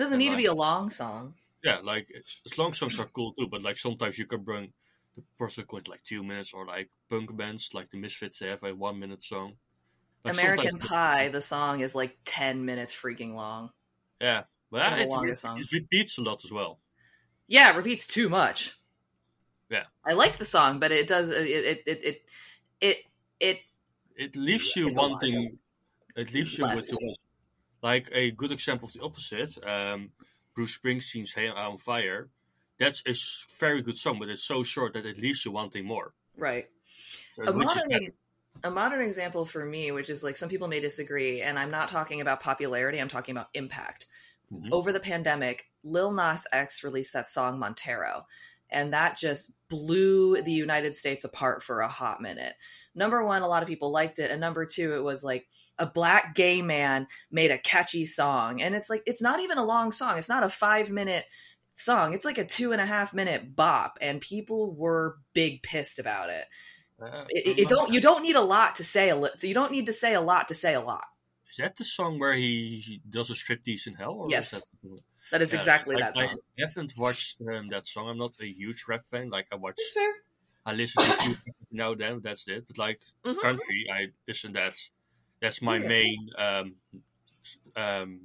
It 0.00 0.04
doesn't 0.04 0.14
And 0.14 0.20
need 0.20 0.30
to 0.30 0.36
be 0.36 0.46
a 0.46 0.54
long 0.54 0.88
song. 0.88 1.34
Yeah, 1.62 1.80
like 1.84 2.08
it's- 2.08 2.56
long 2.56 2.72
songs 2.72 2.98
are 2.98 3.04
cool 3.04 3.34
too, 3.34 3.48
but 3.48 3.62
like 3.62 3.76
sometimes 3.76 4.18
you 4.18 4.24
can 4.24 4.42
bring 4.42 4.72
the 5.14 5.22
project 5.36 5.70
with 5.74 5.88
like 5.88 6.02
two 6.04 6.22
minutes, 6.22 6.54
or 6.54 6.64
like 6.64 6.88
punk 7.10 7.36
bands 7.36 7.68
like 7.74 7.90
the 7.90 7.98
Misfits, 7.98 8.38
they 8.38 8.48
have 8.48 8.62
a 8.64 8.74
one 8.74 8.98
minute 8.98 9.22
song. 9.22 9.58
Like, 10.24 10.32
American 10.32 10.78
Pie, 10.78 11.28
the 11.28 11.42
song 11.42 11.80
is 11.80 11.94
like 11.94 12.16
10 12.24 12.64
minutes 12.64 12.94
freaking 12.94 13.34
long. 13.34 13.72
Yeah, 14.22 14.44
of 14.72 14.96
the 14.96 15.02
it's, 15.02 15.12
longest 15.12 15.44
it, 15.44 15.58
it 15.60 15.72
repeats 15.82 16.16
a 16.16 16.22
lot 16.22 16.42
as 16.46 16.50
well. 16.50 16.80
Yeah, 17.46 17.70
it 17.70 17.76
repeats 17.76 18.06
too 18.06 18.30
much. 18.30 18.78
Yeah. 19.68 19.84
I 20.02 20.14
like 20.14 20.38
the 20.38 20.46
song, 20.46 20.80
but 20.80 20.92
it 20.92 21.06
does 21.06 21.30
it 21.30 21.46
it 21.46 21.82
it 21.86 22.02
it 22.04 22.22
it, 22.80 22.96
it 23.38 23.58
It 24.16 24.34
leaves 24.36 24.74
you 24.76 24.88
It's 24.88 24.96
wanting. 24.96 25.58
It 26.16 26.32
leaves 26.32 26.56
you 26.56 26.64
Less. 26.64 26.90
with 26.90 27.00
the, 27.00 27.16
like 27.82 28.08
a 28.12 28.30
good 28.30 28.52
example 28.52 28.86
of 28.88 28.92
the 28.92 29.00
opposite. 29.00 29.56
Um, 29.66 30.10
Bruce 30.54 30.78
Springsteen's 30.78 31.32
"Hey 31.34 31.48
I'm 31.48 31.72
on 31.72 31.78
Fire." 31.78 32.28
That's 32.78 33.02
a 33.06 33.14
very 33.58 33.82
good 33.82 33.96
song, 33.96 34.18
but 34.18 34.28
it's 34.30 34.44
so 34.44 34.62
short 34.62 34.94
that 34.94 35.04
it 35.04 35.18
leaves 35.18 35.44
you 35.44 35.50
wanting 35.52 35.84
more. 35.84 36.14
right. 36.36 36.68
So, 37.34 37.44
A 37.44 37.50
is 37.50 37.54
modern 37.54 38.12
a 38.64 38.70
modern 38.70 39.02
example 39.02 39.46
for 39.46 39.64
me, 39.64 39.90
which 39.92 40.10
is 40.10 40.22
like 40.22 40.36
some 40.36 40.48
people 40.48 40.68
may 40.68 40.80
disagree, 40.80 41.42
and 41.42 41.58
I'm 41.58 41.70
not 41.70 41.88
talking 41.88 42.20
about 42.20 42.40
popularity, 42.40 42.98
I'm 42.98 43.08
talking 43.08 43.34
about 43.34 43.48
impact. 43.54 44.06
Mhm. 44.52 44.70
Over 44.72 44.92
the 44.92 45.00
pandemic, 45.00 45.70
Lil 45.82 46.12
Nas 46.12 46.46
X 46.52 46.82
released 46.82 47.12
that 47.12 47.26
song 47.28 47.58
Montero, 47.58 48.26
and 48.68 48.92
that 48.92 49.16
just 49.16 49.52
blew 49.68 50.42
the 50.42 50.52
United 50.52 50.94
States 50.94 51.24
apart 51.24 51.62
for 51.62 51.80
a 51.80 51.88
hot 51.88 52.20
minute. 52.20 52.54
Number 52.94 53.24
one, 53.24 53.42
a 53.42 53.48
lot 53.48 53.62
of 53.62 53.68
people 53.68 53.90
liked 53.92 54.18
it, 54.18 54.30
and 54.30 54.40
number 54.40 54.66
two, 54.66 54.94
it 54.94 55.02
was 55.02 55.22
like 55.22 55.48
a 55.80 55.86
black 55.86 56.34
gay 56.36 56.62
man 56.62 57.08
made 57.30 57.50
a 57.50 57.58
catchy 57.58 58.06
song, 58.06 58.62
and 58.62 58.74
it's 58.76 58.88
like 58.88 59.02
it's 59.06 59.20
not 59.22 59.40
even 59.40 59.58
a 59.58 59.64
long 59.64 59.90
song. 59.92 60.16
It's 60.18 60.28
not 60.28 60.44
a 60.44 60.48
five 60.48 60.90
minute 60.90 61.24
song. 61.74 62.12
It's 62.14 62.24
like 62.24 62.38
a 62.38 62.44
two 62.44 62.72
and 62.72 62.80
a 62.80 62.86
half 62.86 63.12
minute 63.14 63.56
bop, 63.56 63.98
and 64.00 64.20
people 64.20 64.72
were 64.74 65.16
big 65.32 65.62
pissed 65.62 65.98
about 65.98 66.30
it. 66.30 66.44
Uh, 67.02 67.24
It, 67.30 67.46
it- 67.46 67.58
it 67.62 67.68
don't 67.68 67.92
you 67.92 68.00
don't 68.00 68.22
need 68.22 68.36
a 68.36 68.42
lot 68.42 68.76
to 68.76 68.84
say 68.84 69.08
a 69.10 69.16
li- 69.16 69.30
so 69.38 69.46
you 69.46 69.54
don't 69.54 69.72
need 69.72 69.86
to 69.86 69.92
say 69.92 70.14
a 70.14 70.20
lot 70.20 70.48
to 70.48 70.54
say 70.54 70.74
a 70.74 70.80
lot. 70.80 71.04
Is 71.50 71.56
that 71.56 71.76
the 71.76 71.84
song 71.84 72.18
where 72.20 72.34
he 72.34 73.00
does 73.10 73.28
a 73.30 73.34
striptease 73.34 73.86
in 73.88 73.94
hell? 73.94 74.12
Or 74.12 74.26
is 74.26 74.32
Yes. 74.32 74.50
that- 74.82 75.00
That 75.32 75.42
is 75.42 75.52
Yeah, 75.52 75.58
exactly 75.60 75.96
I, 75.96 76.00
that 76.00 76.14
song. 76.14 76.38
I 76.58 76.62
haven't 76.66 76.92
watched 76.96 77.40
um, 77.42 77.68
that 77.68 77.86
song. 77.86 78.08
I'm 78.08 78.18
not 78.18 78.34
a 78.40 78.46
huge 78.46 78.84
rap 78.88 79.04
fan. 79.10 79.30
Like 79.30 79.46
I 79.52 79.56
watch, 79.56 79.78
That's. 79.94 80.18
I 80.66 80.72
listen 80.72 81.02
to 81.04 81.36
now 81.70 81.94
then. 81.94 82.20
That's 82.20 82.46
it. 82.48 82.66
But 82.68 82.78
like 82.78 83.00
Mhm. 83.24 83.40
country, 83.40 83.86
I 83.92 84.08
listen. 84.28 84.52
That's 84.52 84.90
that's 85.40 85.60
my 85.62 85.76
Yeah. 85.78 85.88
main 85.88 86.30
um 86.38 86.74
um 87.76 88.20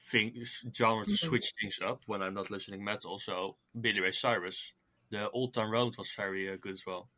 thing 0.00 0.44
genre 0.72 1.04
to 1.04 1.10
Mhm. 1.10 1.18
switch 1.18 1.52
things 1.60 1.80
up 1.82 2.02
when 2.06 2.22
I'm 2.22 2.34
not 2.34 2.50
listening 2.50 2.84
metal. 2.84 3.18
So 3.18 3.56
Billy 3.80 4.00
Ray 4.00 4.12
Cyrus, 4.12 4.72
the 5.10 5.28
Old 5.30 5.54
Town 5.54 5.70
Road 5.70 5.96
was 5.96 6.12
very 6.12 6.48
uh, 6.52 6.56
good 6.56 6.74
as 6.74 6.86
well. 6.86 7.08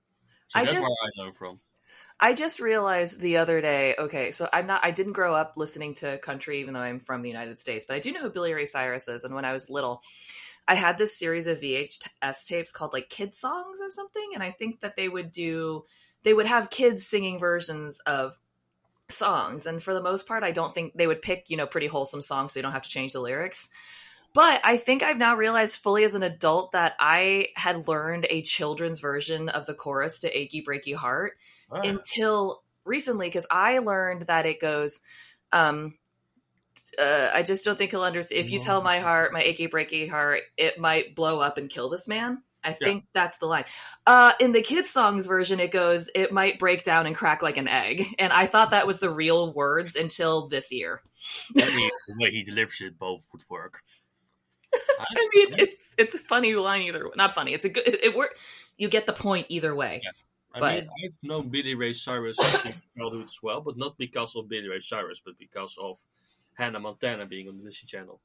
So 0.48 0.58
I 0.60 0.64
that's 0.64 0.72
just- 0.78 0.88
where 0.88 1.10
I 1.10 1.26
know 1.26 1.32
from. 1.34 1.60
I 2.20 2.34
just 2.34 2.58
realized 2.58 3.20
the 3.20 3.36
other 3.36 3.60
day. 3.60 3.94
Okay, 3.96 4.32
so 4.32 4.48
I'm 4.52 4.66
not. 4.66 4.84
I 4.84 4.90
didn't 4.90 5.12
grow 5.12 5.34
up 5.34 5.52
listening 5.56 5.94
to 5.94 6.18
country, 6.18 6.60
even 6.60 6.74
though 6.74 6.80
I'm 6.80 6.98
from 6.98 7.22
the 7.22 7.28
United 7.28 7.58
States. 7.60 7.86
But 7.86 7.94
I 7.94 8.00
do 8.00 8.10
know 8.10 8.22
who 8.22 8.30
Billy 8.30 8.52
Ray 8.54 8.66
Cyrus 8.66 9.06
is. 9.06 9.22
And 9.22 9.34
when 9.36 9.44
I 9.44 9.52
was 9.52 9.70
little, 9.70 10.02
I 10.66 10.74
had 10.74 10.98
this 10.98 11.16
series 11.16 11.46
of 11.46 11.60
VHS 11.60 12.44
tapes 12.46 12.72
called 12.72 12.92
like 12.92 13.08
Kid 13.08 13.34
Songs 13.34 13.80
or 13.80 13.88
something. 13.90 14.30
And 14.34 14.42
I 14.42 14.50
think 14.50 14.80
that 14.80 14.96
they 14.96 15.08
would 15.08 15.30
do. 15.30 15.84
They 16.24 16.34
would 16.34 16.46
have 16.46 16.70
kids 16.70 17.06
singing 17.06 17.38
versions 17.38 18.00
of 18.00 18.36
songs 19.10 19.66
and 19.66 19.82
for 19.82 19.94
the 19.94 20.02
most 20.02 20.28
part 20.28 20.42
i 20.42 20.50
don't 20.50 20.74
think 20.74 20.92
they 20.94 21.06
would 21.06 21.22
pick 21.22 21.48
you 21.48 21.56
know 21.56 21.66
pretty 21.66 21.86
wholesome 21.86 22.22
songs 22.22 22.52
so 22.52 22.58
you 22.58 22.62
don't 22.62 22.72
have 22.72 22.82
to 22.82 22.90
change 22.90 23.12
the 23.14 23.20
lyrics 23.20 23.70
but 24.34 24.60
i 24.64 24.76
think 24.76 25.02
i've 25.02 25.16
now 25.16 25.34
realized 25.34 25.80
fully 25.80 26.04
as 26.04 26.14
an 26.14 26.22
adult 26.22 26.72
that 26.72 26.94
i 27.00 27.46
had 27.56 27.88
learned 27.88 28.26
a 28.28 28.42
children's 28.42 29.00
version 29.00 29.48
of 29.48 29.64
the 29.66 29.74
chorus 29.74 30.20
to 30.20 30.38
achy 30.38 30.62
breaky 30.62 30.94
heart 30.94 31.38
Ah, 31.70 31.80
until 31.84 32.62
recently 32.84 33.28
because 33.28 33.46
i 33.50 33.78
learned 33.78 34.22
that 34.22 34.44
it 34.44 34.60
goes 34.60 35.00
um 35.52 35.94
uh, 36.98 37.30
I 37.34 37.42
just 37.42 37.64
don't 37.64 37.76
think 37.76 37.90
he'll 37.90 38.02
understand. 38.02 38.40
If 38.40 38.50
you 38.50 38.58
tell 38.60 38.82
my 38.82 39.00
heart, 39.00 39.32
my 39.32 39.42
achy 39.42 39.68
breaky 39.68 40.08
heart, 40.08 40.42
it 40.56 40.78
might 40.78 41.14
blow 41.14 41.40
up 41.40 41.58
and 41.58 41.68
kill 41.68 41.88
this 41.88 42.06
man. 42.06 42.42
I 42.64 42.72
think 42.72 43.04
that's 43.12 43.38
the 43.38 43.46
line. 43.46 43.64
Uh, 44.06 44.32
in 44.40 44.52
the 44.52 44.60
kids' 44.62 44.90
songs 44.90 45.26
version, 45.26 45.60
it 45.60 45.70
goes, 45.70 46.10
"It 46.14 46.32
might 46.32 46.58
break 46.58 46.82
down 46.82 47.06
and 47.06 47.14
crack 47.14 47.42
like 47.42 47.56
an 47.56 47.68
egg," 47.68 48.04
and 48.18 48.32
I 48.32 48.46
thought 48.46 48.70
that 48.70 48.86
was 48.86 49.00
the 49.00 49.10
real 49.10 49.52
words 49.52 49.96
until 49.96 50.48
this 50.48 50.72
year. 50.72 51.02
I 51.56 51.66
mean, 51.76 51.90
the 52.08 52.16
way 52.20 52.30
he 52.30 52.42
delivers 52.42 52.80
it, 52.80 52.98
both 52.98 53.22
would 53.32 53.42
work. 53.48 53.82
I 54.74 55.28
mean, 55.34 55.54
it's 55.58 55.94
it's 55.98 56.14
a 56.14 56.18
funny 56.18 56.54
line 56.54 56.82
either. 56.82 57.04
way. 57.06 57.12
Not 57.16 57.34
funny. 57.34 57.54
It's 57.54 57.64
a 57.64 57.68
good. 57.68 57.86
It, 57.86 58.04
it 58.04 58.16
work. 58.16 58.36
You 58.76 58.88
get 58.88 59.06
the 59.06 59.12
point 59.12 59.46
either 59.48 59.74
way. 59.74 60.00
Yeah. 60.02 60.10
I 60.54 60.58
But- 60.60 60.74
mean, 60.74 60.88
I've 61.04 61.18
known 61.22 61.48
Billy 61.48 61.74
Ray 61.74 61.92
Cyrus 61.92 62.36
since 62.36 62.86
childhood 62.96 63.22
as 63.22 63.38
well, 63.42 63.60
but 63.60 63.76
not 63.76 63.96
because 63.98 64.34
of 64.34 64.48
Billy 64.48 64.68
Ray 64.68 64.80
Cyrus, 64.80 65.20
but 65.24 65.38
because 65.38 65.76
of 65.80 65.98
Hannah 66.54 66.80
Montana 66.80 67.26
being 67.26 67.48
on 67.48 67.58
the 67.58 67.64
Disney 67.64 67.86
Channel. 67.86 68.20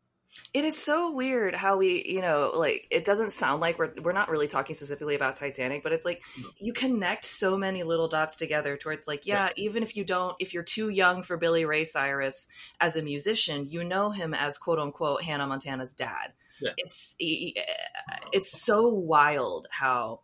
It 0.54 0.66
is 0.66 0.78
so 0.78 1.12
weird 1.12 1.56
how 1.56 1.78
we, 1.78 2.04
you 2.08 2.22
know, 2.22 2.52
like 2.54 2.88
it 2.92 3.06
doesn't 3.06 3.30
sound 3.32 3.60
like 3.60 3.80
we're 3.80 3.94
we're 4.04 4.14
not 4.14 4.30
really 4.30 4.48
talking 4.48 4.76
specifically 4.76 5.16
about 5.16 5.36
Titanic, 5.36 5.82
but 5.82 5.94
it's 5.94 6.06
like 6.06 6.24
No. 6.40 6.50
you 6.60 6.74
connect 6.74 7.26
so 7.26 7.58
many 7.58 7.82
little 7.84 8.08
dots 8.08 8.36
together 8.36 8.78
to 8.78 8.88
where 8.88 8.94
it's 8.94 9.08
like, 9.08 9.26
yeah, 9.26 9.50
even 9.56 9.82
if 9.82 9.96
you 9.96 10.04
don't, 10.04 10.36
if 10.40 10.54
you're 10.54 10.62
too 10.62 10.90
young 10.90 11.24
for 11.24 11.38
Billy 11.38 11.66
Ray 11.66 11.84
Cyrus 11.84 12.48
as 12.80 12.96
a 12.96 13.02
musician, 13.02 13.68
you 13.70 13.84
know 13.84 14.12
him 14.12 14.36
as 14.36 14.60
quote 14.60 14.78
unquote 14.78 15.24
Hannah 15.24 15.48
Montana's 15.48 15.94
dad. 15.94 16.34
Yeah. 16.62 16.72
It's 16.78 17.16
it's 17.20 18.64
so 18.64 18.88
wild 18.90 19.68
how 19.72 20.22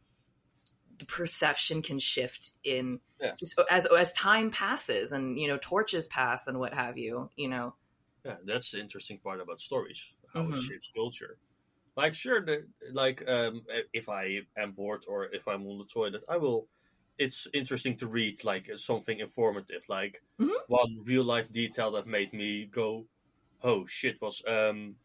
the 0.99 1.05
perception 1.05 1.81
can 1.81 1.97
shift 1.97 2.51
in 2.63 2.99
Yeah. 3.19 3.33
just 3.39 3.59
as 3.71 3.87
as 3.87 4.13
time 4.13 4.51
passes 4.51 5.11
and 5.11 5.39
you 5.39 5.47
know 5.47 5.57
torches 5.59 6.07
pass 6.07 6.45
and 6.45 6.59
what 6.59 6.73
have 6.75 6.97
you, 6.99 7.29
you 7.35 7.47
know. 7.47 7.73
Yeah, 8.25 8.37
that's 8.43 8.71
the 8.71 8.79
interesting 8.79 9.19
part 9.19 9.39
about 9.39 9.59
stories, 9.59 10.15
how 10.33 10.47
Mhm. 10.47 10.49
it 10.49 10.57
shapes 10.57 10.91
culture. 10.93 11.39
Like, 11.95 12.15
sure, 12.15 12.45
the, 12.45 12.69
like 12.91 13.27
um, 13.27 13.65
if 13.93 14.09
I 14.09 14.41
am 14.57 14.73
bored 14.73 15.05
or 15.07 15.25
if 15.25 15.47
I'm 15.47 15.67
on 15.67 15.79
the 15.79 15.85
toilet, 15.85 16.23
I 16.29 16.37
will. 16.37 16.69
It's 17.17 17.47
interesting 17.53 17.97
to 17.97 18.07
read 18.07 18.43
like 18.45 18.69
something 18.77 19.19
informative, 19.19 19.83
like 19.89 20.23
Mhm. 20.39 20.59
one 20.67 21.03
real 21.05 21.23
life 21.23 21.51
detail 21.51 21.91
that 21.91 22.07
made 22.07 22.33
me 22.33 22.65
go, 22.65 23.09
"Oh 23.61 23.85
shit!" 23.87 24.21
Was 24.21 24.43
um, 24.47 24.97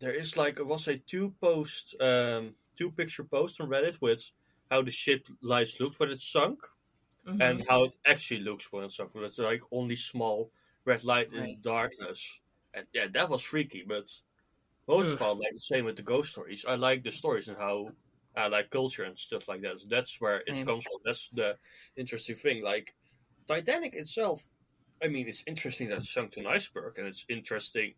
there 0.00 0.14
is 0.14 0.36
like 0.36 0.58
was 0.60 0.88
a 0.88 0.98
two 0.98 1.36
post, 1.40 1.96
um, 2.00 2.56
two 2.76 2.92
picture 2.92 3.24
post 3.24 3.60
on 3.60 3.68
Reddit 3.70 4.00
with 4.00 4.22
how 4.70 4.82
the 4.82 4.90
ship 4.92 5.26
lights 5.42 5.80
looked 5.80 6.00
when 6.00 6.10
it 6.10 6.20
sunk 6.22 6.60
Mhm. 7.24 7.40
and 7.40 7.66
how 7.68 7.84
it 7.84 7.96
actually 8.06 8.40
looks 8.40 8.70
when 8.72 8.84
it's 8.84 8.96
sunk. 8.96 9.12
It's 9.14 9.38
like 9.38 9.62
only 9.72 9.96
small 9.96 10.52
red 10.84 11.04
light 11.04 11.32
in 11.32 11.58
darkness, 11.60 12.40
and 12.74 12.86
yeah, 12.92 13.06
that 13.12 13.28
was 13.28 13.42
freaky. 13.42 13.84
But 13.86 14.10
most 14.88 15.10
of 15.12 15.22
all, 15.22 15.34
like 15.34 15.54
the 15.54 15.60
same 15.60 15.84
with 15.84 15.96
the 15.96 16.02
ghost 16.02 16.32
stories. 16.32 16.64
I 16.66 16.74
like 16.74 17.02
the 17.02 17.10
stories 17.10 17.48
and 17.48 17.56
how 17.56 17.88
I 18.36 18.46
like 18.48 18.70
culture 18.70 19.04
and 19.04 19.18
stuff 19.18 19.48
like 19.48 19.62
that. 19.62 19.80
So 19.80 19.86
that's 19.88 20.20
where 20.20 20.42
Same. 20.46 20.56
it 20.56 20.66
comes 20.66 20.84
from. 20.84 21.00
That's 21.04 21.28
the 21.28 21.56
interesting 21.96 22.36
thing. 22.36 22.62
Like 22.62 22.94
Titanic 23.46 23.94
itself, 23.94 24.44
I 25.02 25.08
mean, 25.08 25.28
it's 25.28 25.44
interesting 25.46 25.88
that 25.88 25.98
it 25.98 26.04
sunk 26.04 26.32
to 26.32 26.40
an 26.40 26.46
iceberg, 26.46 26.98
and 26.98 27.06
it's 27.06 27.24
interesting, 27.28 27.94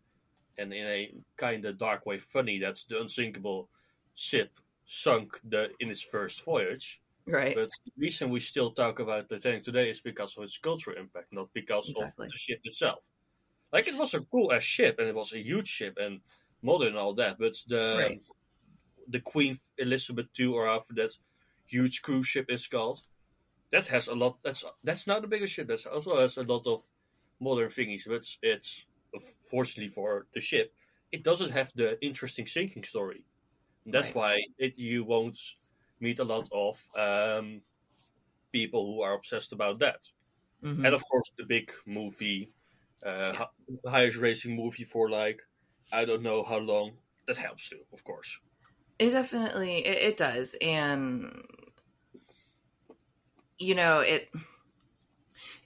and 0.57 0.73
in 0.73 0.85
a 0.85 1.13
kind 1.37 1.65
of 1.65 1.77
dark 1.77 2.05
way, 2.05 2.17
funny 2.17 2.59
that 2.59 2.79
the 2.89 3.01
unsinkable 3.01 3.69
ship 4.15 4.59
sunk 4.85 5.39
the 5.43 5.69
in 5.79 5.89
its 5.89 6.01
first 6.01 6.43
voyage. 6.43 7.02
Right. 7.27 7.59
But 7.59 7.69
the 7.85 7.91
reason 7.97 8.29
we 8.31 8.39
still 8.39 8.71
talk 8.73 8.99
about 8.99 9.29
Titanic 9.29 9.63
today 9.63 9.89
is 9.89 10.01
because 10.01 10.37
of 10.37 10.43
its 10.43 10.57
cultural 10.57 10.97
impact, 10.97 11.33
not 11.33 11.53
because 11.53 11.87
Exactly. 11.87 12.27
of 12.27 12.29
the 12.31 12.37
ship 12.37 12.61
itself. 12.63 13.05
Like 13.73 13.87
it 13.87 13.97
was 13.97 14.13
a 14.13 14.25
cool 14.25 14.53
ass 14.53 14.63
ship, 14.63 14.99
and 14.99 15.07
it 15.09 15.15
was 15.15 15.33
a 15.33 15.39
huge 15.43 15.67
ship 15.69 15.97
and 15.99 16.21
modern 16.61 16.89
and 16.89 16.97
all 16.97 17.13
that. 17.15 17.37
But 17.39 17.55
the 17.67 17.85
Right. 17.91 18.21
the 19.07 19.21
Queen 19.21 19.59
Elizabeth 19.77 20.27
II, 20.33 20.47
or 20.47 20.67
after 20.69 20.93
that 20.95 21.17
huge 21.65 22.01
cruise 22.01 22.27
ship 22.27 22.45
is 22.49 22.67
called, 22.67 23.01
that 23.71 23.87
has 23.87 24.07
a 24.07 24.15
lot. 24.15 24.39
That's 24.43 24.63
that's 24.83 25.07
not 25.07 25.21
the 25.21 25.27
biggest 25.27 25.53
ship. 25.53 25.67
That 25.67 25.85
also 25.87 26.17
has 26.17 26.37
a 26.37 26.43
lot 26.43 26.67
of 26.67 26.83
modern 27.39 27.69
thingies. 27.69 28.07
But 28.07 28.15
it's, 28.17 28.39
it's 28.41 28.87
fortunately 29.49 29.89
for 29.93 30.27
the 30.33 30.41
ship, 30.41 30.73
it 31.11 31.23
doesn't 31.23 31.51
have 31.51 31.71
the 31.75 32.03
interesting 32.05 32.47
sinking 32.47 32.83
story. 32.85 33.25
And 33.85 33.93
that's 33.93 34.13
Right. 34.13 34.15
why 34.15 34.41
it 34.57 34.77
you 34.77 35.03
won't 35.05 35.39
meet 36.03 36.19
a 36.19 36.25
lot 36.33 36.47
of 36.51 36.75
um, 37.07 37.63
people 38.53 38.85
who 38.87 39.01
are 39.01 39.13
obsessed 39.15 39.53
about 39.53 39.79
that. 39.79 40.01
Mhm. 40.61 40.85
And 40.85 40.95
of 40.95 41.03
course, 41.11 41.31
the 41.37 41.45
big 41.45 41.71
movie, 41.85 42.53
uh, 43.03 43.33
hi- 43.33 43.55
highest 43.95 44.17
racing 44.17 44.55
movie 44.55 44.85
for 44.85 45.09
like 45.09 45.41
I 45.91 46.05
don't 46.05 46.23
know 46.23 46.43
how 46.43 46.59
long. 46.59 46.99
That 47.27 47.37
helps 47.37 47.69
too, 47.69 47.85
of 47.93 48.03
course. 48.03 48.41
It 48.99 49.09
definitely 49.09 49.85
it, 49.85 49.97
it 50.09 50.17
does, 50.17 50.55
and 50.61 51.45
you 53.59 53.75
know 53.75 53.99
it. 54.01 54.29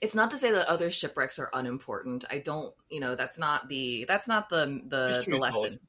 It's 0.00 0.14
not 0.14 0.30
to 0.30 0.36
say 0.38 0.50
that 0.52 0.66
other 0.68 0.90
shipwrecks 0.90 1.38
are 1.38 1.50
unimportant. 1.52 2.24
I 2.30 2.38
don't, 2.38 2.74
you 2.90 3.00
know, 3.00 3.14
that's 3.14 3.38
not 3.38 3.68
the 3.68 4.04
that's 4.06 4.28
not 4.28 4.48
the 4.48 4.80
the, 4.86 5.26
the 5.28 5.36
lesson. 5.36 5.80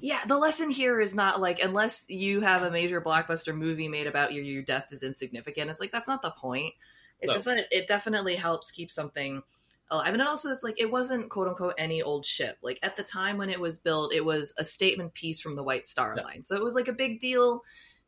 Yeah, 0.00 0.24
the 0.26 0.38
lesson 0.38 0.70
here 0.70 1.00
is 1.00 1.14
not 1.14 1.40
like 1.40 1.62
unless 1.62 2.06
you 2.08 2.40
have 2.40 2.62
a 2.62 2.70
major 2.70 3.00
blockbuster 3.00 3.54
movie 3.54 3.88
made 3.88 4.06
about 4.06 4.32
you, 4.32 4.42
your 4.42 4.62
death 4.62 4.88
is 4.92 5.02
insignificant. 5.02 5.70
It's 5.70 5.80
like 5.80 5.92
that's 5.92 6.08
not 6.08 6.22
the 6.22 6.30
point. 6.30 6.74
It's 7.20 7.30
No. 7.30 7.34
just 7.34 7.44
that 7.46 7.58
it, 7.58 7.68
it 7.70 7.86
definitely 7.86 8.34
helps 8.36 8.70
keep 8.70 8.90
something 8.90 9.42
alive. 9.90 10.12
And 10.12 10.22
also 10.22 10.50
it's 10.50 10.64
like 10.64 10.80
it 10.80 10.90
wasn't 10.90 11.28
quote 11.28 11.46
unquote 11.48 11.74
any 11.78 12.02
old 12.02 12.26
ship. 12.26 12.58
Like 12.62 12.80
at 12.82 12.96
the 12.96 13.04
time 13.04 13.38
when 13.38 13.48
it 13.50 13.60
was 13.60 13.78
built, 13.78 14.12
it 14.12 14.24
was 14.24 14.54
a 14.58 14.64
statement 14.64 15.14
piece 15.14 15.40
from 15.40 15.54
the 15.54 15.62
White 15.62 15.86
Star 15.86 16.14
Yeah. 16.16 16.24
Line. 16.24 16.42
So 16.42 16.56
it 16.56 16.64
was 16.64 16.74
like 16.74 16.88
a 16.88 16.92
big 16.92 17.20
deal 17.20 17.62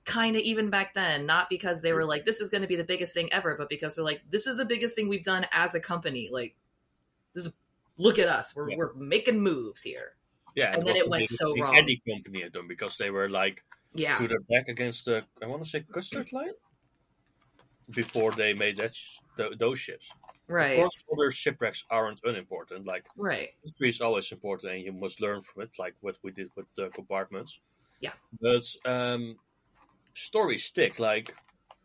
kind 0.04 0.36
of 0.36 0.42
even 0.42 0.68
back 0.68 0.94
then, 0.94 1.26
not 1.26 1.48
because 1.48 1.80
they 1.80 1.92
were 1.92 2.04
like 2.04 2.24
this 2.24 2.40
is 2.40 2.50
going 2.50 2.62
to 2.62 2.68
be 2.68 2.76
the 2.76 2.84
biggest 2.84 3.14
thing 3.14 3.32
ever, 3.32 3.54
but 3.56 3.68
because 3.68 3.94
they're 3.94 4.04
like 4.04 4.22
this 4.30 4.46
is 4.46 4.56
the 4.56 4.64
biggest 4.64 4.94
thing 4.96 5.08
we've 10.56 10.74
done 10.74 10.78
as 10.78 10.78
a 10.78 10.78
company. 10.78 10.78
Like 10.78 10.78
this 10.78 10.78
is 10.78 10.78
look 10.78 10.78
at 10.78 10.78
us. 10.78 10.78
Yeah. 10.78 10.78
we're 10.78 10.78
making 10.78 10.78
moves 10.78 10.78
here. 10.78 10.78
Yeah, 10.78 10.78
And 10.78 10.86
then 10.86 10.96
it 10.96 11.04
the 11.04 11.10
went 11.10 11.28
so 11.28 11.56
wrong. 11.56 11.76
Any 11.76 12.00
company 12.08 12.42
had 12.42 12.52
done 12.52 12.68
because 12.68 12.96
they 12.96 13.10
were 13.10 13.28
like 13.28 13.64
Yeah. 13.94 14.18
to 14.18 14.28
their 14.28 14.40
back 14.40 14.68
against 14.68 15.04
the 15.04 15.24
I 15.42 15.46
want 15.46 15.62
to 15.64 15.68
say 15.68 15.80
custard 15.92 16.32
line 16.32 16.52
before 17.90 18.32
they 18.32 18.54
made 18.54 18.76
that 18.78 18.94
sh- 18.94 19.18
th- 19.36 19.58
those 19.58 19.78
ships. 19.78 20.10
Right. 20.46 20.72
Of 20.72 20.78
course, 20.80 21.04
other 21.12 21.30
shipwrecks 21.30 21.84
aren't 21.90 22.20
unimportant. 22.24 22.86
Like 22.86 23.06
Right. 23.16 23.50
history 23.62 23.88
is 23.90 24.00
always 24.00 24.30
important, 24.32 24.72
and 24.72 24.82
you 24.82 24.92
must 24.92 25.20
learn 25.20 25.42
from 25.42 25.62
it, 25.62 25.70
like 25.78 25.94
what 26.00 26.16
we 26.22 26.30
did 26.32 26.50
with 26.56 26.66
the 26.76 26.88
compartments. 26.90 27.60
Yeah. 28.00 28.12
But 28.40 28.64
um, 28.84 29.38
stories 30.14 30.64
stick. 30.64 30.98
Like 30.98 31.34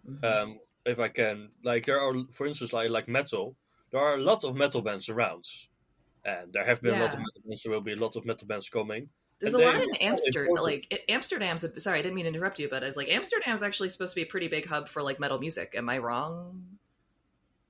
Mhm. 0.08 0.24
um, 0.24 0.60
if 0.86 1.00
I 1.00 1.10
can, 1.10 1.52
like 1.64 1.86
there 1.86 2.00
are, 2.02 2.14
for 2.32 2.48
instance, 2.48 2.72
like 2.74 2.90
like 2.90 3.08
metal. 3.08 3.56
There 3.92 4.00
are 4.02 4.16
a 4.16 4.22
lot 4.22 4.44
of 4.44 4.56
metal 4.56 4.82
bands 4.82 5.10
around, 5.10 5.46
and 6.26 6.54
there 6.54 6.66
have 6.66 6.82
been 6.82 6.96
a 6.96 7.00
lot 7.00 7.14
of 7.14 7.20
metal 7.20 7.42
bands. 7.46 7.64
There 7.64 7.72
will 7.72 7.82
be 7.82 7.94
a 7.94 7.98
lot 7.98 8.16
of 8.16 8.26
metal 8.26 8.48
bands 8.48 8.70
coming. 8.70 9.10
There's 9.40 9.54
and 9.54 9.64
a 9.64 9.66
lot 9.66 9.82
in 9.82 9.96
Amsterdam. 9.96 10.54
Like 10.56 11.04
Amsterdam's. 11.08 11.64
A, 11.64 11.80
sorry, 11.80 12.00
I 12.00 12.02
didn't 12.02 12.16
mean 12.16 12.26
to 12.26 12.30
interrupt 12.30 12.60
you, 12.60 12.68
but 12.70 12.84
it's 12.84 12.98
like 12.98 13.10
Amsterdam's 13.10 13.64
actually 13.64 13.90
supposed 13.90 14.14
to 14.14 14.16
be 14.16 14.24
a 14.24 14.32
pretty 14.32 14.48
big 14.50 14.68
hub 14.68 14.90
for 14.90 15.02
like 15.02 15.20
metal 15.20 15.40
music. 15.40 15.74
Am 15.78 15.90
I 15.90 15.98
wrong? 16.00 16.66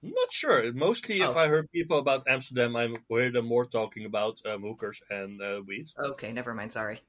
I'm 0.04 0.10
not 0.12 0.32
sure. 0.32 0.72
Mostly, 0.74 1.22
if 1.22 1.36
Oh. 1.36 1.38
I 1.38 1.48
heard 1.48 1.70
people 1.72 1.98
about 2.00 2.24
Amsterdam, 2.28 2.76
I 2.76 2.88
hear 3.10 3.32
them 3.32 3.46
more 3.46 3.66
talking 3.66 4.06
about 4.06 4.42
um, 4.46 4.64
hookers 4.64 5.02
and 5.10 5.42
uh, 5.42 5.62
weed. 5.68 5.86
Okay, 6.00 6.32
never 6.32 6.54
mind. 6.54 6.72
Sorry. 6.72 7.02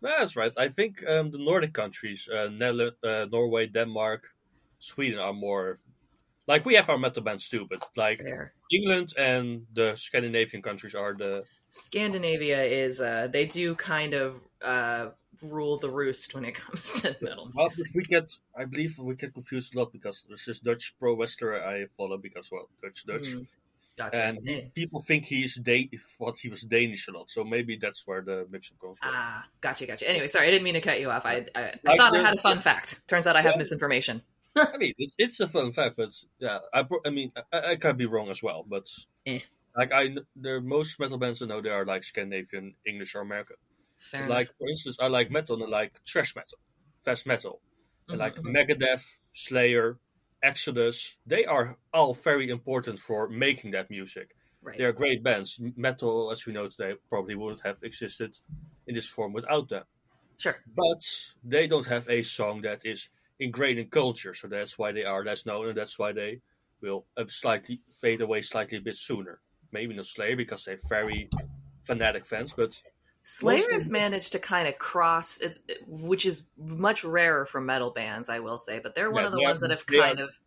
That's 0.00 0.36
right. 0.36 0.52
I 0.56 0.68
think 0.68 1.04
um, 1.08 1.30
the 1.30 1.38
Nordic 1.38 1.72
countries, 1.72 2.28
uh, 2.28 2.48
Nel- 2.52 2.92
uh, 3.02 3.26
Norway, 3.32 3.66
Denmark, 3.66 4.28
Sweden, 4.78 5.18
are 5.18 5.32
more 5.32 5.80
like 6.46 6.64
we 6.64 6.74
have 6.74 6.88
our 6.88 6.98
metal 6.98 7.22
bands 7.22 7.48
too, 7.48 7.66
but 7.68 7.86
like 7.96 8.18
There. 8.22 8.52
England 8.72 9.14
and 9.18 9.66
the 9.72 9.94
Scandinavian 9.96 10.62
countries 10.62 10.94
are 10.94 11.14
the 11.14 11.44
Scandinavia 11.70 12.62
is. 12.64 13.00
uh 13.00 13.28
They 13.30 13.46
do 13.46 13.74
kind 13.74 14.14
of 14.14 14.40
uh 14.62 15.10
rule 15.42 15.76
the 15.78 15.90
roost 15.90 16.34
when 16.34 16.44
it 16.44 16.54
comes 16.54 17.02
to 17.02 17.16
metal 17.20 17.50
Well, 17.54 17.68
we 17.94 18.02
get, 18.04 18.32
I 18.56 18.64
believe, 18.64 18.98
we 18.98 19.14
get 19.16 19.34
confused 19.34 19.74
a 19.74 19.78
lot 19.80 19.92
because 19.92 20.24
there's 20.28 20.44
this 20.46 20.60
Dutch 20.60 20.94
pro 20.98 21.14
wrestler 21.14 21.62
I 21.62 21.86
follow 21.96 22.16
because 22.16 22.50
well, 22.50 22.68
Dutch, 22.82 23.04
Dutch, 23.06 23.28
Mhm. 23.34 23.46
Gotcha. 23.98 24.22
and 24.24 24.38
Yes. 24.42 24.64
people 24.74 25.00
think 25.02 25.24
he's 25.24 25.54
da- 25.56 25.90
what 26.18 26.38
he 26.38 26.48
was 26.48 26.62
Danish 26.62 27.08
a 27.08 27.12
lot, 27.12 27.30
so 27.30 27.44
maybe 27.44 27.76
that's 27.80 28.06
where 28.06 28.20
the 28.20 28.46
mix-up 28.50 28.78
comes 28.78 28.98
from. 28.98 29.10
Ah, 29.12 29.44
gotcha, 29.62 29.86
gotcha. 29.86 30.06
Anyway, 30.08 30.26
sorry, 30.26 30.48
I 30.48 30.50
didn't 30.50 30.64
mean 30.64 30.74
to 30.74 30.82
cut 30.82 31.00
you 31.00 31.10
off. 31.10 31.24
I 31.24 31.46
I, 31.54 31.60
I 31.62 31.78
Like 31.82 31.96
thought 31.98 32.14
I 32.14 32.20
had 32.20 32.34
a 32.34 32.40
fun 32.40 32.60
fact. 32.60 33.06
Turns 33.08 33.26
out 33.26 33.36
I 33.36 33.42
have 33.42 33.52
Yeah. 33.54 33.58
misinformation. 33.64 34.22
I 34.74 34.76
mean, 34.78 34.94
it, 34.98 35.12
it's 35.18 35.40
a 35.40 35.48
fun 35.48 35.72
fact, 35.72 35.96
but 35.96 36.10
yeah, 36.38 36.60
I, 36.72 36.86
I 37.04 37.10
mean, 37.10 37.32
I, 37.52 37.60
I 37.72 37.76
could 37.76 37.96
be 37.96 38.06
wrong 38.06 38.30
as 38.30 38.42
well, 38.42 38.64
but 38.66 38.86
Eh. 39.26 39.42
like 39.76 39.92
I, 39.92 40.16
there 40.36 40.60
most 40.60 40.98
metal 41.00 41.18
bands 41.18 41.42
I 41.42 41.46
know 41.46 41.60
they 41.60 41.70
are 41.70 41.84
like 41.86 42.04
Scandinavian, 42.04 42.76
English, 42.86 43.14
or 43.14 43.20
American. 43.20 43.56
Fair 43.98 44.26
enough. 44.26 44.30
like 44.30 44.48
for 44.58 44.68
instance, 44.68 44.98
I 45.00 45.08
like 45.08 45.30
metal 45.30 45.56
and 45.56 45.64
I 45.64 45.68
like 45.78 46.00
thrash 46.08 46.36
metal, 46.36 46.58
fast 47.04 47.26
metal, 47.26 47.62
and 48.12 48.18
Mhm, 48.18 48.20
like 48.20 48.36
mhm. 48.36 48.54
Megadeth, 48.56 49.04
Slayer, 49.32 50.00
Exodus. 50.42 51.16
They 51.26 51.44
are 51.46 51.78
all 51.92 52.14
very 52.14 52.50
important 52.50 53.00
for 53.00 53.28
making 53.28 53.72
that 53.72 53.90
music. 53.90 54.36
right. 54.62 54.78
They 54.78 54.84
are 54.84 54.92
great 54.92 55.22
bands. 55.22 55.58
Metal, 55.76 56.30
as 56.32 56.46
we 56.46 56.52
know 56.54 56.68
today, 56.68 56.96
probably 57.08 57.34
wouldn't 57.36 57.62
have 57.66 57.82
existed 57.82 58.38
in 58.86 58.94
this 58.94 59.08
form 59.08 59.32
without 59.34 59.68
them. 59.70 59.84
Sure. 60.38 60.56
But 60.66 61.00
they 61.42 61.66
don't 61.66 61.86
have 61.86 62.08
a 62.08 62.22
song 62.22 62.62
that 62.62 62.84
is 62.84 63.08
ingrained 63.38 63.78
in 63.78 63.88
culture, 63.88 64.34
so 64.34 64.48
that's 64.48 64.78
why 64.78 64.92
they 64.92 65.04
are 65.04 65.24
less 65.24 65.46
known, 65.46 65.68
and 65.68 65.76
that's 65.76 65.98
why 65.98 66.12
they 66.12 66.40
will 66.80 67.06
uh, 67.16 67.24
slightly 67.28 67.80
fade 68.00 68.20
away 68.20 68.40
slightly 68.42 68.78
a 68.78 68.80
bit 68.80 68.96
sooner. 68.96 69.40
Maybe 69.72 69.94
not 69.94 70.06
Slayer 70.06 70.36
because 70.36 70.64
they're 70.64 70.78
very 70.88 71.28
fanatic 71.84 72.24
fans, 72.26 72.54
but 72.56 72.80
Slayer 73.24 73.66
has 73.72 73.90
managed 73.90 74.32
to 74.32 74.38
kind 74.38 74.68
of 74.68 74.78
cross, 74.78 75.40
it's, 75.40 75.58
which 75.86 76.24
is 76.24 76.46
much 76.56 77.02
rarer 77.04 77.44
for 77.44 77.60
metal 77.60 77.90
bands, 77.90 78.28
I 78.28 78.38
will 78.38 78.58
say. 78.58 78.78
But 78.78 78.94
they're 78.94 79.10
one 79.10 79.22
Yeah, 79.22 79.26
of 79.26 79.32
the 79.32 79.38
are- 79.38 79.42
ones 79.42 79.60
that 79.62 79.70
have 79.70 79.86
kind 79.86 80.20
of, 80.20 80.38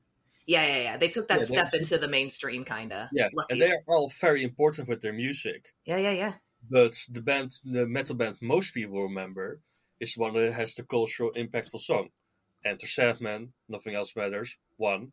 yeah, 0.46 0.66
yeah, 0.66 0.82
yeah. 0.84 0.98
They 0.98 1.10
took 1.10 1.28
that 1.28 1.40
Yeah, 1.42 1.46
step 1.46 1.74
into 1.74 1.98
the 1.98 2.08
mainstream, 2.08 2.64
kind 2.64 2.94
of. 2.94 3.10
yeah, 3.12 3.28
Lucky. 3.34 3.54
and 3.54 3.62
they 3.62 3.72
are 3.72 3.84
all 3.88 4.12
very 4.22 4.44
important 4.44 4.88
with 4.88 5.02
their 5.02 5.14
music. 5.14 5.74
yeah, 5.86 5.98
yeah, 5.98 6.12
yeah. 6.12 6.34
But 6.70 6.96
the 7.10 7.22
band, 7.22 7.52
the 7.64 7.86
metal 7.86 8.16
band 8.16 8.38
most 8.42 8.74
people 8.74 9.04
remember, 9.04 9.60
is 10.00 10.18
one 10.18 10.34
that 10.36 10.54
has 10.54 10.74
the 10.74 10.84
cultural 10.84 11.32
impactful 11.34 11.82
song. 11.82 12.10
Enter 12.66 12.88
Sandman, 12.88 13.54
Nothing 13.68 13.96
Else 13.96 14.16
Matters, 14.16 14.58
one, 14.78 15.12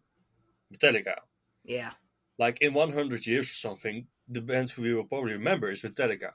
Metallica. 0.72 1.16
Yeah, 1.64 1.92
Like 2.38 2.58
in 2.60 2.74
100 2.74 3.26
years 3.26 3.50
or 3.50 3.54
something, 3.54 4.06
the 4.28 4.40
band 4.40 4.72
we 4.78 4.94
will 4.94 5.04
probably 5.04 5.32
remember 5.32 5.70
is 5.70 5.82
Metallica. 5.82 6.32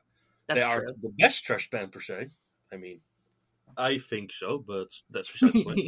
that's 0.47 0.63
they 0.63 0.69
are 0.69 0.81
true. 0.83 0.93
the 1.01 1.13
best 1.17 1.43
trash 1.45 1.69
band 1.69 1.91
per 1.91 1.99
se. 1.99 2.29
I 2.73 2.77
mean, 2.77 3.01
I 3.77 3.97
think 3.97 4.31
so, 4.33 4.59
but 4.65 4.87
that's 5.09 5.31
beside 5.31 5.53
the 5.53 5.63
point. 5.63 5.79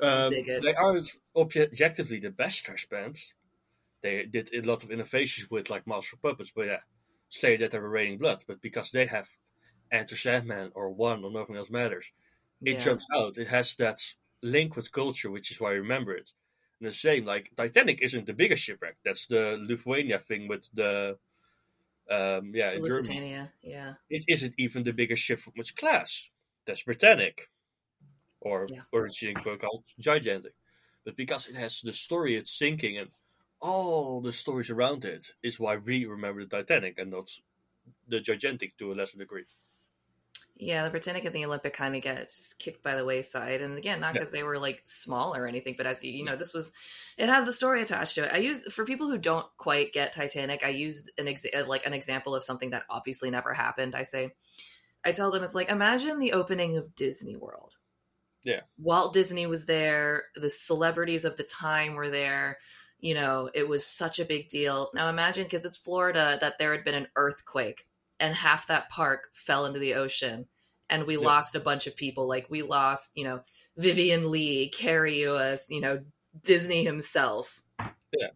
Um, 0.00 0.32
they 0.32 0.74
are 0.74 1.00
objectively 1.34 2.20
the 2.20 2.30
best 2.30 2.64
trash 2.64 2.86
band. 2.88 3.16
They 4.00 4.26
did 4.26 4.48
a 4.54 4.60
lot 4.60 4.84
of 4.84 4.92
innovations 4.92 5.50
with 5.50 5.70
like 5.70 5.88
Master 5.88 6.16
Puppets, 6.22 6.52
but 6.54 6.66
yeah, 6.66 6.80
Slayer 7.30 7.56
did 7.56 7.72
have 7.72 7.82
a 7.82 7.88
Raining 7.88 8.18
Blood, 8.18 8.44
but 8.46 8.62
because 8.62 8.92
they 8.92 9.06
have 9.06 9.28
Enter 9.90 10.16
Sandman 10.16 10.70
or 10.74 10.90
One 10.90 11.24
or 11.24 11.32
Nothing 11.32 11.56
Else 11.56 11.70
Matters, 11.70 12.12
it 12.64 12.74
Yeah. 12.74 12.80
jumps 12.80 13.06
out. 13.16 13.38
It 13.38 13.48
has 13.48 13.74
that 13.76 13.98
link 14.42 14.76
with 14.76 14.92
culture, 14.92 15.30
which 15.30 15.50
is 15.50 15.60
why 15.60 15.70
I 15.70 15.74
remember 15.74 16.14
it. 16.14 16.32
And 16.80 16.88
the 16.88 16.92
same, 16.92 17.24
like 17.24 17.54
Titanic 17.56 18.00
isn't 18.02 18.26
the 18.26 18.34
biggest 18.34 18.62
shipwreck. 18.64 18.98
That's 19.04 19.26
the 19.26 19.56
Lusitania 19.58 20.18
thing 20.20 20.48
with 20.48 20.70
the, 20.72 21.18
um, 22.10 22.54
yeah, 22.54 22.72
in 22.72 22.84
Germany. 22.84 23.20
Yeah. 23.62 23.94
It 24.10 24.24
isn't 24.28 24.54
even 24.58 24.84
the 24.84 24.92
biggest 24.92 25.22
ship 25.22 25.40
from 25.40 25.54
its 25.56 25.70
class. 25.70 26.30
That's 26.66 26.82
Britannic, 26.84 27.50
or 28.40 28.68
Yeah. 28.68 28.84
originally 28.92 29.58
called 29.58 29.86
Gigantic. 29.98 30.54
But 31.04 31.16
because 31.16 31.48
it 31.48 31.54
has 31.56 31.80
the 31.80 31.92
story 31.92 32.36
it's 32.36 32.52
sinking 32.52 32.98
and 32.98 33.10
all 33.60 34.20
the 34.20 34.32
stories 34.32 34.70
around 34.70 35.04
it, 35.04 35.34
is 35.42 35.58
why 35.60 35.76
we 35.76 36.04
remember 36.06 36.44
the 36.44 36.50
Titanic 36.58 36.98
and 36.98 37.10
not 37.12 37.30
the 38.08 38.20
Gigantic 38.20 38.76
to 38.78 38.92
a 38.92 38.94
lesser 38.94 39.18
degree. 39.18 39.46
Yeah, 40.60 40.82
the 40.84 40.90
Britannic 40.90 41.24
and 41.24 41.32
the 41.32 41.44
Olympic 41.44 41.72
kind 41.72 41.94
of 41.94 42.02
get 42.02 42.30
just 42.30 42.58
kicked 42.58 42.82
by 42.82 42.96
the 42.96 43.04
wayside, 43.04 43.60
and 43.60 43.78
again, 43.78 44.00
not 44.00 44.08
Yeah. 44.08 44.12
because 44.14 44.32
they 44.32 44.42
were 44.42 44.58
like 44.58 44.82
small 44.84 45.34
or 45.36 45.46
anything, 45.46 45.74
but 45.76 45.86
as 45.86 46.02
you, 46.02 46.10
you 46.10 46.24
know, 46.24 46.34
this 46.34 46.52
was 46.52 46.72
it 47.16 47.28
had 47.28 47.44
the 47.46 47.52
story 47.52 47.80
attached 47.80 48.16
to 48.16 48.24
it. 48.24 48.32
I 48.32 48.38
use 48.38 48.72
for 48.72 48.84
people 48.84 49.08
who 49.08 49.18
don't 49.18 49.46
quite 49.56 49.92
get 49.92 50.12
Titanic, 50.12 50.64
I 50.64 50.70
use 50.70 51.08
an 51.16 51.26
exa- 51.26 51.54
uh, 51.56 51.66
like 51.66 51.86
an 51.86 51.94
example 51.94 52.34
of 52.34 52.42
something 52.42 52.70
that 52.70 52.84
obviously 52.90 53.30
never 53.30 53.54
happened. 53.54 53.94
I 53.94 54.02
say, 54.02 54.32
I 55.04 55.12
tell 55.12 55.30
them 55.30 55.44
it's 55.44 55.54
like 55.54 55.68
imagine 55.70 56.18
the 56.18 56.32
opening 56.32 56.76
of 56.76 56.96
Disney 56.96 57.36
World. 57.36 57.74
Yeah. 58.42 58.62
Walt 58.78 59.14
Disney 59.14 59.46
was 59.46 59.66
there. 59.66 60.24
The 60.34 60.50
celebrities 60.50 61.24
of 61.24 61.36
the 61.36 61.44
time 61.44 61.94
were 61.94 62.10
there. 62.10 62.58
You 63.00 63.14
know, 63.14 63.48
it 63.54 63.68
was 63.68 63.86
such 63.86 64.18
a 64.18 64.24
big 64.24 64.48
deal. 64.48 64.90
Now 64.92 65.08
imagine 65.08 65.44
because 65.44 65.64
it's 65.64 65.76
Florida 65.76 66.36
that 66.40 66.58
there 66.58 66.74
had 66.74 66.84
been 66.84 66.94
an 66.96 67.08
earthquake 67.14 67.84
and 68.20 68.34
half 68.34 68.66
that 68.66 68.88
park 68.90 69.28
fell 69.32 69.66
into 69.66 69.78
the 69.78 69.94
ocean 69.94 70.46
and 70.90 71.04
we 71.06 71.14
Yeah. 71.16 71.20
lost 71.26 71.54
a 71.54 71.60
bunch 71.60 71.86
of 71.86 71.96
people. 71.96 72.26
Like 72.26 72.46
we 72.50 72.62
lost 72.62 73.12
you 73.14 73.24
know 73.24 73.42
Vivien 73.76 74.30
Leigh 74.30 74.68
carrie 74.68 75.26
us 75.26 75.70
you 75.70 75.80
know 75.80 76.04
disney 76.42 76.84
himself. 76.84 77.62
Yeah. 78.12 78.28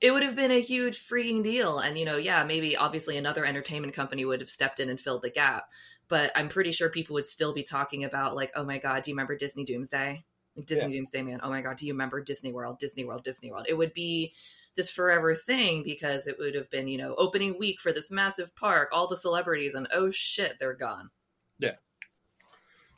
it 0.00 0.10
would 0.10 0.22
have 0.24 0.34
been 0.34 0.50
a 0.50 0.60
huge 0.60 0.98
freaking 0.98 1.42
deal. 1.44 1.78
And 1.78 1.98
you 1.98 2.04
know 2.04 2.16
yeah 2.16 2.44
maybe 2.44 2.76
obviously 2.76 3.16
another 3.16 3.44
entertainment 3.44 3.94
company 3.94 4.24
would 4.24 4.40
have 4.40 4.50
stepped 4.50 4.80
in 4.80 4.88
and 4.90 5.00
filled 5.00 5.22
the 5.22 5.30
gap. 5.30 5.64
But 6.08 6.32
i'm 6.34 6.48
pretty 6.48 6.72
sure 6.72 6.90
people 6.90 7.14
would 7.14 7.26
still 7.26 7.54
be 7.54 7.62
talking 7.62 8.04
about 8.04 8.34
like 8.34 8.50
oh 8.56 8.64
my 8.64 8.78
god 8.78 9.02
do 9.02 9.10
you 9.10 9.14
remember 9.16 9.36
disney 9.36 9.64
doomsday? 9.64 10.24
Like 10.56 10.66
disney 10.66 10.92
doomsday 10.92 11.22
man. 11.22 11.40
Oh 11.42 11.48
my 11.50 11.62
god 11.62 11.76
do 11.76 11.86
you 11.86 11.92
remember 11.94 12.20
disney 12.20 12.52
world 12.52 12.78
disney 12.78 13.04
world 13.04 13.22
disney 13.24 13.50
world? 13.50 13.66
It 13.68 13.74
would 13.78 13.94
be 13.94 14.34
this 14.76 14.90
forever 14.90 15.34
thing 15.34 15.82
because 15.82 16.26
it 16.26 16.36
would 16.38 16.54
have 16.54 16.70
been 16.70 16.88
you 16.88 16.98
know 16.98 17.14
opening 17.16 17.58
week 17.58 17.80
for 17.80 17.92
this 17.92 18.10
massive 18.10 18.54
park 18.54 18.88
all 18.92 19.08
the 19.08 19.16
celebrities 19.16 19.74
and 19.74 19.88
oh 19.92 20.10
shit 20.10 20.58
they're 20.58 20.74
gone 20.74 21.10
Yeah, 21.58 21.76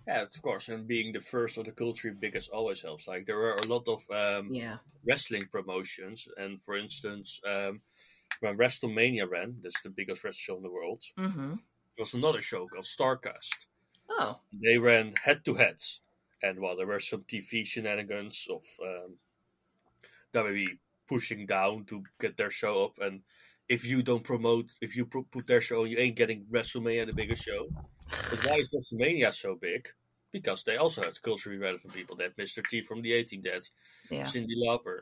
Yeah, 0.06 0.22
of 0.22 0.42
course. 0.42 0.68
And 0.68 0.86
being 0.86 1.12
the 1.12 1.20
first 1.20 1.58
of 1.58 1.64
the 1.64 1.72
culture 1.72 2.12
biggest 2.12 2.50
always 2.50 2.82
helps. 2.82 3.06
Like 3.06 3.26
there 3.26 3.38
are 3.38 3.56
a 3.56 3.66
lot 3.66 3.88
of 3.88 4.02
um, 4.10 4.52
yeah 4.52 4.78
wrestling 5.06 5.46
promotions, 5.50 6.28
and 6.36 6.60
for 6.62 6.76
instance, 6.76 7.40
um, 7.46 7.80
when 8.40 8.56
WrestleMania 8.56 9.30
ran, 9.30 9.56
that's 9.62 9.82
the 9.82 9.90
biggest 9.90 10.24
wrestling 10.24 10.44
show 10.44 10.56
in 10.56 10.62
the 10.62 10.70
world. 10.70 11.02
mm-hmm 11.18 11.54
There 11.96 12.04
was 12.04 12.14
another 12.14 12.40
show 12.40 12.66
called 12.66 12.84
Starrcade. 12.84 13.66
oh 14.10 14.40
They 14.52 14.78
ran 14.78 15.14
head 15.22 15.44
to 15.44 15.54
head, 15.54 15.80
and 16.42 16.60
while 16.60 16.76
there 16.76 16.86
were 16.86 17.00
some 17.00 17.24
TV 17.24 17.64
shenanigans 17.64 18.46
of 18.50 18.62
um, 18.82 19.16
WWE 20.34 20.78
pushing 21.06 21.46
down 21.46 21.84
to 21.86 22.04
get 22.20 22.36
their 22.36 22.50
show 22.50 22.84
up, 22.84 22.98
and 23.00 23.22
if 23.68 23.84
you 23.86 24.02
don't 24.02 24.24
promote, 24.24 24.70
if 24.80 24.96
you 24.96 25.06
pro- 25.06 25.22
put 25.22 25.46
their 25.46 25.60
show, 25.60 25.84
you 25.84 25.98
ain't 25.98 26.16
getting 26.16 26.44
WrestleMania, 26.50 27.06
the 27.06 27.14
biggest 27.14 27.44
show. 27.44 27.68
But 28.08 28.46
why 28.46 28.56
is 28.56 28.72
WrestleMania 28.72 29.32
so 29.34 29.54
big? 29.54 29.88
Because 30.32 30.64
they 30.64 30.76
also 30.76 31.02
had 31.02 31.20
culturally 31.22 31.58
relevant 31.58 31.94
people. 31.94 32.16
They 32.16 32.24
had 32.24 32.36
Mr. 32.36 32.62
T 32.62 32.82
from 32.82 33.02
the 33.02 33.12
A 33.14 33.22
Team, 33.22 33.42
they 33.42 33.50
had 33.50 33.68
yeah 34.10 34.24
Cyndi 34.24 34.56
Lauper. 34.62 35.00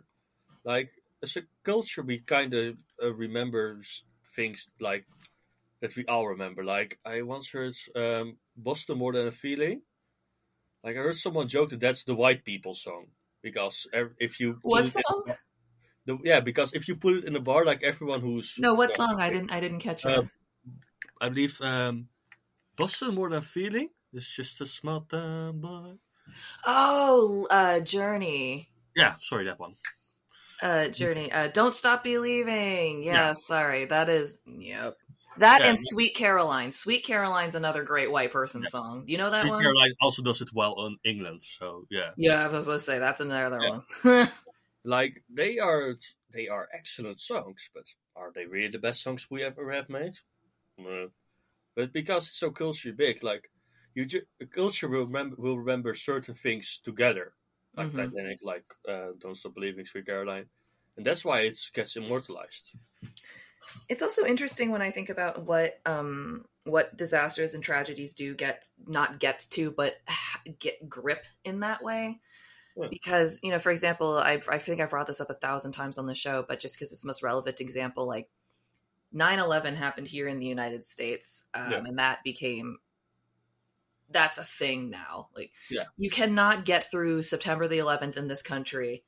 Like 0.65 0.91
as 1.23 1.37
a 1.37 1.43
culture, 1.63 2.03
we 2.03 2.19
kind 2.19 2.55
of 2.55 2.77
uh, 3.03 3.13
remember 3.13 3.81
things 4.35 4.69
like 4.81 5.07
that 5.81 5.97
we 5.97 6.07
all 6.07 6.29
remember. 6.29 6.65
Like 6.65 6.99
I 7.05 7.23
once 7.23 7.51
heard 7.51 7.75
um, 7.97 8.37
"Boston 8.57 8.99
More 8.99 9.13
Than 9.13 9.27
a 9.27 9.33
Feeling." 9.33 9.83
Like 10.85 10.97
I 10.97 11.01
heard 11.01 11.17
someone 11.17 11.49
joke 11.49 11.71
that 11.71 11.81
that's 11.81 12.05
the 12.05 12.15
white 12.15 12.45
people 12.45 12.75
song 12.75 13.07
because 13.41 13.87
if 13.93 14.41
you 14.41 14.55
put 14.55 14.65
what 14.65 14.85
it 14.85 14.91
song 14.91 15.25
the, 16.07 16.19
yeah, 16.25 16.41
because 16.41 16.73
if 16.75 16.89
you 16.89 16.97
put 16.97 17.17
it 17.19 17.25
in 17.25 17.37
a 17.37 17.41
bar, 17.41 17.65
like 17.65 17.83
everyone 17.83 18.21
who's 18.21 18.57
no 18.59 18.75
what 18.75 18.95
song 18.95 19.21
i 19.21 19.31
didn't 19.31 19.51
i 19.53 19.61
didn't 19.61 19.81
catch 19.81 20.05
it 20.05 20.19
Um, 20.19 20.31
I 21.21 21.29
believe 21.29 21.61
um, 21.61 22.09
Boston 22.77 23.15
More 23.15 23.31
Than 23.31 23.43
Feeling. 23.43 23.91
It's 24.13 24.29
just 24.35 24.61
a 24.61 24.67
small 24.67 25.03
town 25.03 25.61
boy. 25.61 25.95
oh 26.67 27.47
uh 27.51 27.81
journey 27.81 28.69
Yeah, 28.97 29.15
sorry 29.21 29.45
that 29.47 29.59
one. 29.59 29.75
uh 30.63 30.89
journey 30.89 31.31
uh 31.33 31.49
don't 31.49 31.75
stop 31.75 32.05
believing 32.05 33.03
yeah, 33.03 33.29
Yeah. 33.29 33.33
sorry 33.33 33.87
that 33.87 34.09
is 34.09 34.39
yep 34.47 34.97
that 35.39 35.63
Yeah, 35.63 35.69
and 35.69 35.79
sweet 35.79 36.15
caroline 36.15 36.71
sweet 36.71 37.05
caroline's 37.05 37.55
another 37.55 37.85
great 37.85 38.11
white 38.11 38.33
person 38.33 38.63
Yeah. 38.63 38.69
song 38.69 39.05
you 39.07 39.17
know 39.19 39.31
that 39.31 39.43
Sweet 39.43 39.53
one 39.53 39.63
Caroline 39.63 39.93
also 40.03 40.23
does 40.23 40.41
it 40.43 40.53
well 40.53 40.75
in 40.87 40.99
England, 41.05 41.43
so 41.43 41.87
yeah. 41.91 42.11
yeah 42.17 42.45
i 42.45 42.49
was 42.49 42.67
gonna 42.67 42.79
say 42.79 42.99
that's 42.99 43.21
another 43.21 43.61
Yeah. 43.63 43.79
one 44.05 44.29
like 44.85 45.25
they 45.29 45.59
are 45.59 45.95
they 46.31 46.49
are 46.49 46.69
excellent 46.73 47.21
songs, 47.21 47.71
but 47.75 47.87
are 48.17 48.33
they 48.33 48.47
really 48.47 48.69
the 48.69 48.79
best 48.79 49.03
songs 49.03 49.29
we 49.31 49.43
ever 49.43 49.71
have 49.73 49.89
made? 49.89 50.19
No. 50.79 51.11
But 51.77 51.93
because 51.93 52.29
it's 52.29 52.39
so 52.39 52.51
culturally 52.51 52.97
big, 52.97 53.23
like 53.25 53.51
you, 53.95 54.07
ju- 54.07 54.27
culture 54.53 54.89
will 54.89 55.07
remember 55.07 55.37
will 55.39 55.59
remember 55.59 55.95
certain 55.95 56.35
things 56.35 56.81
together, 56.85 57.35
like 57.77 57.93
Mhm. 57.93 57.95
Titanic, 57.95 58.41
like 58.43 58.65
uh, 58.89 59.13
Don't 59.19 59.37
Stop 59.37 59.55
Believing, 59.55 59.87
Sweet 59.87 60.07
Caroline, 60.07 60.49
and 60.97 61.07
that's 61.07 61.25
why 61.25 61.41
it 61.43 61.59
gets 61.75 61.97
immortalized. 61.97 62.77
it's 63.89 64.03
also 64.03 64.25
interesting 64.25 64.71
when 64.71 64.83
I 64.83 64.91
think 64.91 65.09
about 65.11 65.43
what 65.45 65.81
um 65.87 66.45
what 66.65 66.97
disasters 66.97 67.55
and 67.55 67.63
tragedies 67.63 68.15
do 68.15 68.35
get 68.35 68.69
not 68.87 69.19
get 69.19 69.47
to 69.51 69.71
but 69.71 69.97
get 70.59 70.89
grip 70.89 71.25
in 71.45 71.61
that 71.61 71.83
way. 71.83 72.21
Yeah. 72.77 72.89
Because 72.91 73.41
you 73.43 73.51
know, 73.51 73.59
for 73.59 73.71
example, 73.71 74.17
I 74.19 74.41
I 74.49 74.59
think 74.59 74.81
I've 74.81 74.91
brought 74.91 75.07
this 75.07 75.21
up 75.21 75.31
a 75.31 75.35
thousand 75.35 75.73
times 75.73 75.99
on 75.99 76.07
the 76.07 76.15
show, 76.15 76.45
but 76.47 76.59
just 76.61 76.77
because 76.77 76.93
it's 76.93 77.03
the 77.03 77.07
most 77.07 77.23
relevant 77.23 77.61
example, 77.61 78.07
like 78.07 78.29
9-11 79.15 79.77
happened 79.77 80.09
here 80.09 80.27
in 80.27 80.39
the 80.39 80.47
United 80.47 80.85
States, 80.85 81.45
um, 81.55 81.71
Yeah. 81.71 81.79
and 81.79 81.99
that 81.99 82.23
became 82.25 82.79
that's 84.09 84.37
a 84.39 84.45
thing 84.45 84.91
now. 84.91 85.29
Like, 85.35 85.53
Yeah. 85.71 85.85
you 85.97 86.11
cannot 86.11 86.65
get 86.67 86.91
through 86.91 87.23
September 87.23 87.67
the 87.67 87.79
11th 87.79 88.17
in 88.19 88.29
this 88.29 88.43
country. 88.43 89.05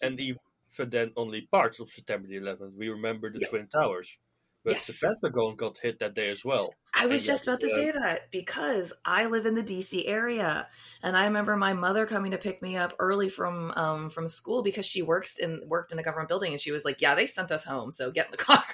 And 0.00 0.18
even 0.20 0.38
then 0.78 1.12
only 1.16 1.42
parts 1.42 1.80
of 1.80 1.90
September 1.90 2.26
the 2.28 2.36
11th. 2.36 2.74
We 2.74 2.88
remember 2.88 3.30
the. 3.30 3.40
Twin 3.40 3.66
Towers, 3.68 4.18
but 4.66 4.74
Yes. 4.74 4.86
the 4.86 5.06
Pentagon 5.06 5.54
got 5.56 5.78
hit 5.78 6.00
that 6.00 6.14
day 6.14 6.28
as 6.28 6.44
well. 6.44 6.74
I 6.92 7.06
was 7.06 7.22
And 7.22 7.34
just 7.36 7.46
about 7.46 7.60
to 7.60 7.68
uh, 7.68 7.74
say 7.74 7.90
that 7.92 8.30
because 8.32 8.92
I 9.04 9.26
live 9.26 9.46
in 9.46 9.54
the 9.54 9.62
DC 9.62 10.06
area, 10.08 10.66
and 11.02 11.16
I 11.16 11.24
remember 11.26 11.56
my 11.56 11.72
mother 11.72 12.04
coming 12.04 12.32
to 12.32 12.38
pick 12.38 12.60
me 12.62 12.76
up 12.76 12.92
early 12.98 13.28
from 13.28 13.70
um 13.76 14.10
from 14.10 14.28
school 14.28 14.62
because 14.62 14.86
she 14.86 15.02
works 15.02 15.38
in 15.38 15.62
worked 15.66 15.92
in 15.92 15.98
a 15.98 16.02
government 16.02 16.28
building, 16.28 16.52
and 16.52 16.60
she 16.60 16.72
was 16.72 16.84
like, 16.84 17.00
"Yeah, 17.00 17.14
they 17.14 17.26
sent 17.26 17.52
us 17.52 17.64
home, 17.64 17.90
so 17.92 18.10
get 18.10 18.26
in 18.26 18.32
the 18.32 18.36
car." 18.48 18.64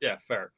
Yeah, 0.00 0.16
fair. 0.28 0.52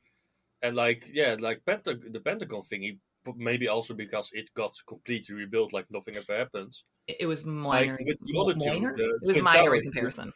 And 0.60 0.74
like, 0.76 1.04
yeah, 1.12 1.36
like 1.38 1.62
Pentag- 1.64 2.12
the 2.12 2.20
Pentagon 2.20 2.62
thingy, 2.70 2.98
maybe 3.36 3.68
also 3.68 3.94
because 3.94 4.30
it 4.32 4.50
got 4.54 4.74
completely 4.86 5.36
rebuilt, 5.36 5.72
like 5.72 5.86
nothing 5.90 6.16
ever 6.16 6.36
happened. 6.36 6.72
It, 7.06 7.26
was 7.26 7.46
minor. 7.46 7.92
Like, 7.92 8.06
with 8.06 8.18
the 8.20 8.38
other 8.38 8.54
two, 8.54 8.66
minor? 8.66 8.92
the 8.94 9.18
it 9.22 9.28
was 9.28 9.40
minor 9.40 9.74
in 9.76 9.82
comparison. 9.82 10.32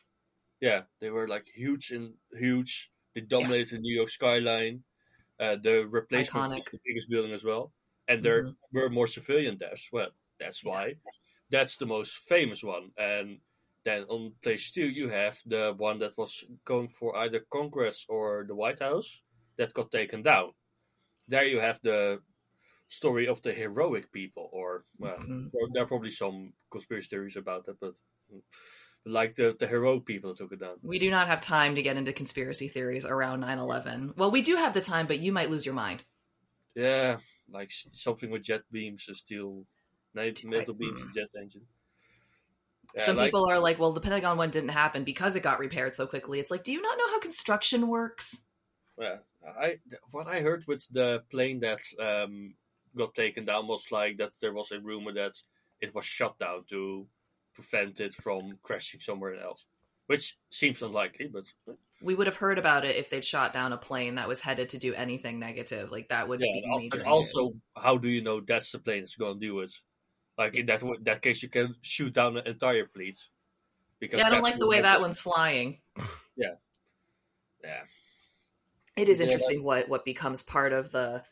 Yeah, 0.61 0.83
they 1.01 1.11
were 1.11 1.27
like 1.27 1.49
huge 1.53 1.91
and 1.91 2.15
huge. 2.39 2.92
They 3.15 3.21
dominated 3.21 3.71
the 3.77 3.79
New 3.79 3.95
York 3.95 4.09
skyline. 4.09 4.85
Uh, 5.39 5.57
the 5.57 5.87
replacement 5.89 6.53
Iconic. 6.53 6.71
the 6.71 6.81
biggest 6.85 7.09
building 7.11 7.33
as 7.33 7.43
well, 7.43 7.73
and 8.07 8.23
there 8.25 8.45
Mhm. 8.45 8.57
were 8.73 8.89
more 8.91 9.07
civilian 9.09 9.59
deaths. 9.59 9.89
Well, 9.91 10.11
that's 10.39 10.63
why. 10.63 10.97
That's 11.51 11.77
the 11.77 11.87
most 11.87 12.19
famous 12.19 12.63
one. 12.63 12.93
And 12.97 13.41
then 13.85 14.05
on 14.05 14.35
place 14.43 14.71
two, 14.71 14.89
you 14.89 15.09
have 15.09 15.43
the 15.45 15.75
one 15.77 15.99
that 15.99 16.17
was 16.17 16.45
going 16.65 16.89
for 16.89 17.17
either 17.17 17.41
Congress 17.51 18.07
or 18.09 18.45
the 18.47 18.55
White 18.55 18.79
House 18.79 19.23
that 19.57 19.75
got 19.75 19.91
taken 19.91 20.23
down. 20.23 20.55
There 21.29 21.45
you 21.45 21.59
have 21.61 21.81
the 21.83 22.23
story 22.89 23.27
of 23.27 23.43
the 23.43 23.53
heroic 23.53 24.13
people, 24.13 24.49
or 24.53 24.85
well, 24.99 25.19
Mhm. 25.19 25.51
there- 25.53 25.69
there 25.73 25.83
are 25.83 25.87
probably 25.89 26.11
some 26.11 26.55
conspiracy 26.71 27.09
theories 27.09 27.37
about 27.37 27.65
that, 27.67 27.81
but 27.81 27.95
like 29.05 29.35
the 29.35 29.57
the 29.59 29.67
heroic 29.67 30.05
people 30.05 30.35
took 30.35 30.53
it 30.53 30.61
down. 30.61 30.77
We 30.83 30.99
do 30.99 31.11
not 31.11 31.29
have 31.29 31.41
time 31.41 31.75
to 31.75 31.83
get 31.83 31.97
into 31.97 32.13
conspiracy 32.13 32.69
theories 32.69 33.05
around 33.05 33.41
9/11. 33.41 34.17
Well, 34.17 34.31
we 34.31 34.43
do 34.43 34.57
have 34.57 34.75
the 34.75 34.81
time, 34.81 35.07
but 35.07 35.19
you 35.19 35.33
might 35.33 35.51
lose 35.51 35.67
your 35.67 35.75
mind. 35.75 36.03
Yeah, 36.75 37.19
like 37.51 37.71
something 37.71 38.31
with 38.31 38.43
jet 38.43 38.63
beams, 38.71 39.09
or 39.09 39.15
steel, 39.15 39.65
metal 40.15 40.75
beams, 40.75 41.01
mm. 41.01 41.15
jet 41.15 41.29
engine. 41.37 41.67
Yeah, 42.95 43.05
Some 43.05 43.17
like- 43.17 43.29
people 43.29 43.47
are 43.47 43.59
like, 43.59 43.79
"Well, 43.79 43.93
the 43.93 44.01
Pentagon 44.01 44.37
one 44.37 44.51
didn't 44.51 44.71
happen 44.71 45.05
because 45.05 45.35
it 45.37 45.43
got 45.43 45.59
repaired 45.59 45.95
so 45.95 46.07
quickly." 46.07 46.41
It's 46.41 46.51
like, 46.51 46.63
do 46.63 46.73
you 46.73 46.81
not 46.81 46.99
know 46.99 47.09
how 47.09 47.21
construction 47.21 47.89
works? 47.89 48.45
Yeah, 48.99 49.19
I 49.59 49.79
what 50.11 50.27
I 50.29 50.41
heard 50.41 50.67
with 50.67 50.87
the 50.91 51.25
plane 51.31 51.61
that 51.61 51.81
um, 51.99 52.55
got 52.97 53.15
taken 53.15 53.45
down 53.45 53.67
was 53.67 53.91
like 53.91 54.19
that 54.19 54.33
there 54.41 54.53
was 54.53 54.71
a 54.71 54.81
rumor 54.81 55.13
that 55.15 55.35
it 55.81 55.95
was 55.95 56.05
shut 56.05 56.39
down 56.39 56.65
to 56.69 57.07
prevent 57.55 58.01
it 58.01 58.15
from 58.15 58.59
crashing 58.63 59.01
somewhere 59.01 59.41
else, 59.41 59.67
which 60.07 60.39
seems 60.51 60.83
unlikely. 60.83 61.29
But 61.33 61.53
We 62.01 62.15
would 62.15 62.27
have 62.27 62.37
heard 62.37 62.59
about 62.59 62.85
it 62.85 62.97
if 62.97 63.11
they'd 63.11 63.25
shot 63.25 63.53
down 63.53 63.73
a 63.73 63.77
plane 63.79 64.17
that 64.17 64.29
was 64.29 64.41
headed 64.41 64.71
to 64.71 64.79
do 64.79 64.95
anything 64.95 65.39
negative. 65.39 65.91
Like 65.91 66.09
that 66.09 66.29
would 66.29 66.41
yeah, 66.41 66.53
be 66.53 66.63
and 66.65 66.77
major. 66.77 66.99
and 66.99 67.05
news. 67.05 67.13
also, 67.13 67.53
how 67.77 67.97
do 67.99 68.09
you 68.09 68.23
know 68.23 68.41
that's 68.41 68.73
the 68.73 68.79
plane 68.79 69.01
that's 69.01 69.17
going 69.17 69.41
to 69.41 69.47
do 69.47 69.61
it? 69.61 69.73
Like 70.39 70.57
in 70.57 70.67
that 70.67 70.83
that 71.03 71.23
case, 71.23 71.43
you 71.43 71.49
can 71.49 71.77
shoot 71.83 72.13
down 72.13 72.37
an 72.37 72.47
entire 72.47 72.87
fleet. 72.87 73.17
Because 74.01 74.19
yeah, 74.19 74.27
I 74.27 74.31
don't 74.31 74.43
like 74.43 74.59
the 74.59 74.67
way 74.67 74.77
have 74.77 74.85
that 74.85 75.01
one's 75.01 75.21
flying. 75.21 75.81
Yeah, 76.37 76.55
yeah. 77.63 77.83
It 78.97 79.09
is 79.09 79.21
Yeah, 79.21 79.27
interesting 79.27 79.63
what 79.63 79.89
what 79.89 80.05
becomes 80.05 80.43
part 80.43 80.73
of 80.73 80.91
the 80.93 81.23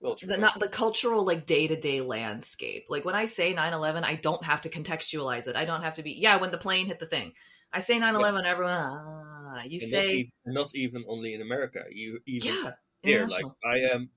well, 0.00 0.16
the 0.22 0.36
not 0.38 0.58
the 0.58 0.68
cultural 0.68 1.24
like 1.24 1.46
day-to-day 1.46 2.00
landscape. 2.00 2.86
Like 2.88 3.04
when 3.04 3.14
i 3.14 3.26
say 3.26 3.54
9-11 3.54 4.02
i 4.04 4.14
don't 4.14 4.44
have 4.44 4.62
to 4.62 4.68
contextualize 4.70 5.46
it. 5.48 5.56
I 5.56 5.64
don't 5.64 5.82
have 5.82 5.94
to 5.94 6.02
be 6.02 6.12
yeah 6.12 6.36
when 6.36 6.50
the 6.50 6.58
plane 6.58 6.86
hit 6.86 6.98
the 7.00 7.06
thing. 7.06 7.32
I 7.72 7.80
say 7.80 7.98
9-11 7.98 8.44
everyone 8.44 8.72
ah 8.74 9.62
you 9.64 9.78
And 9.80 9.82
say 9.82 10.06
not, 10.06 10.12
e- 10.12 10.32
not 10.46 10.74
even 10.74 11.04
only 11.08 11.34
in 11.34 11.42
America. 11.42 11.80
You 11.90 12.20
even 12.26 12.54
yeah 12.54 12.72
here, 13.02 13.26
like. 13.26 13.44
I 13.64 13.78
am 13.94 14.10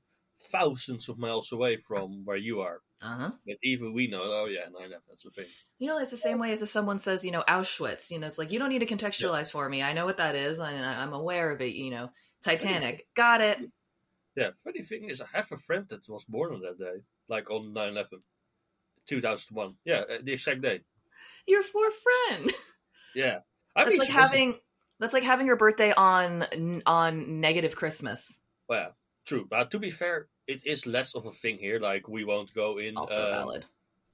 thousands 0.52 1.10
of 1.10 1.18
miles 1.18 1.52
away 1.52 1.78
from 1.78 2.24
where 2.26 2.38
you 2.38 2.62
are, 2.62 2.80
uh-huh. 3.02 3.32
But 3.46 3.58
even 3.64 3.94
we 3.94 4.08
know. 4.08 4.22
Oh 4.24 4.46
yeah, 4.46 4.62
nine 4.72 4.88
eleven. 4.90 5.00
That's 5.10 5.24
the 5.24 5.32
thing. 5.32 5.46
you 5.80 5.88
know 5.88 5.98
it's 6.00 6.12
the 6.12 6.18
same 6.18 6.38
way 6.40 6.52
as 6.52 6.62
if 6.62 6.70
someone 6.70 7.00
says 7.00 7.26
you 7.26 7.32
know 7.32 7.44
auschwitz 7.48 8.12
you 8.12 8.20
know 8.20 8.28
it's 8.28 8.38
like 8.38 8.52
you 8.52 8.60
don't 8.60 8.70
need 8.70 8.80
to 8.80 8.86
contextualize 8.96 9.52
for 9.52 9.68
me. 9.68 9.82
I 9.82 9.94
know 9.94 10.06
what 10.06 10.18
that 10.18 10.36
is 10.36 10.60
I- 10.60 10.72
i'm 10.74 11.14
aware 11.14 11.52
of 11.52 11.62
it 11.62 11.74
you 11.76 11.92
know. 11.92 12.10
Titanic. 12.44 13.08
Got 13.16 13.40
it 13.42 13.58
Yeah. 14.36 14.52
Funny 14.64 14.82
thing 14.82 15.10
is, 15.10 15.22
I 15.22 15.26
have 15.34 15.52
a 15.52 15.58
friend 15.58 15.86
that 15.90 16.08
was 16.10 16.26
born 16.26 16.54
on 16.54 16.62
that 16.62 16.80
day, 16.80 17.02
like 17.28 17.50
on 17.52 17.74
9-11, 17.74 18.22
2001. 19.08 19.76
Yeah, 19.86 20.00
uh, 20.00 20.18
the 20.24 20.34
exact 20.34 20.62
day. 20.62 20.82
your 21.48 21.64
poor 21.64 21.90
friend 21.92 22.50
Yeah, 23.16 23.40
I 23.76 23.86
that's 23.86 23.98
like 23.98 24.08
wasn't- 24.10 24.18
having 24.20 24.60
that's 25.00 25.14
like 25.14 25.24
having 25.24 25.48
your 25.48 25.58
birthday 25.58 25.92
on 25.96 26.46
on 26.86 27.40
negative 27.42 27.76
christmas 27.76 28.40
Well, 28.70 28.96
true, 29.26 29.46
but 29.50 29.70
to 29.72 29.80
be 29.80 29.90
fair, 29.90 30.28
it 30.48 30.66
is 30.66 30.86
less 30.88 31.14
of 31.16 31.26
a 31.26 31.32
thing 31.32 31.58
here. 31.58 31.80
Like 31.80 32.08
we 32.08 32.24
won't 32.24 32.54
go 32.54 32.78
in 32.80 32.96
also 32.98 33.22
uh, 33.22 33.32
valid 33.32 33.66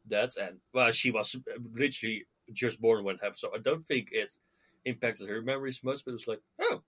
that, 0.08 0.36
and 0.38 0.58
well, 0.74 0.92
she 0.92 1.12
was 1.12 1.36
uh, 1.36 1.60
literally 1.74 2.26
just 2.52 2.82
born 2.82 3.04
when 3.04 3.16
it 3.16 3.22
happened, 3.22 3.38
so 3.38 3.52
I 3.54 3.60
don't 3.60 3.86
think 3.86 4.10
it 4.12 4.32
impacted 4.86 5.30
her 5.30 5.42
memories 5.42 5.84
much. 5.84 6.04
But 6.04 6.12
it 6.12 6.16
was 6.16 6.28
like, 6.28 6.42
oh, 6.62 6.82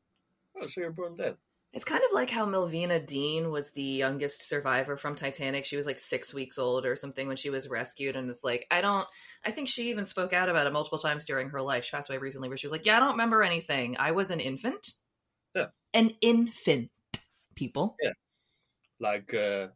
oh, 0.60 0.68
so 0.68 0.82
you're 0.82 0.92
born 0.92 1.16
then. 1.16 1.36
It's 1.74 1.86
kind 1.86 2.02
of 2.04 2.12
like 2.14 2.30
how 2.30 2.46
Millvina 2.46 3.06
Dean 3.06 3.50
was 3.50 3.72
the 3.72 3.82
youngest 3.82 4.46
survivor 4.46 4.98
from 4.98 5.16
Titanic. 5.16 5.66
She 5.66 5.78
was 5.78 5.86
like 5.86 6.00
six 6.00 6.34
weeks 6.34 6.58
old 6.58 6.86
or 6.86 6.98
something 6.98 7.28
when 7.28 7.38
she 7.38 7.50
was 7.50 7.70
rescued. 7.70 8.18
And 8.18 8.30
it's 8.30 8.44
like, 8.44 8.68
I 8.70 8.82
don't, 8.82 9.08
I 9.46 9.52
think 9.52 9.70
she 9.70 9.90
even 9.90 10.04
spoke 10.04 10.34
out 10.34 10.50
about 10.50 10.68
it 10.68 10.74
multiple 10.74 11.00
times 11.00 11.26
during 11.26 11.50
her 11.50 11.62
life. 11.62 11.86
She 11.86 11.92
passed 11.92 12.10
away 12.10 12.18
recently 12.18 12.50
where 12.50 12.58
she 12.58 12.68
was 12.68 12.74
like, 12.74 12.86
Yeah, 12.86 12.98
I 12.98 13.00
don't 13.00 13.12
remember 13.12 13.42
anything. 13.42 13.96
I 13.98 14.12
was 14.12 14.32
an 14.32 14.42
infant. 14.42 14.86
Yeah. 15.56 15.68
An 15.94 16.12
infant, 16.20 16.92
people. 17.56 17.96
Yeah, 18.02 18.12
like 19.00 19.34
uh 19.34 19.68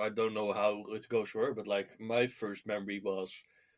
I 0.00 0.08
don't 0.10 0.34
know 0.34 0.52
how 0.52 0.84
it 0.90 1.08
goes 1.08 1.30
for 1.30 1.46
her, 1.46 1.54
but 1.54 1.66
like 1.66 1.98
my 1.98 2.26
first 2.26 2.66
memory 2.66 3.00
was 3.02 3.32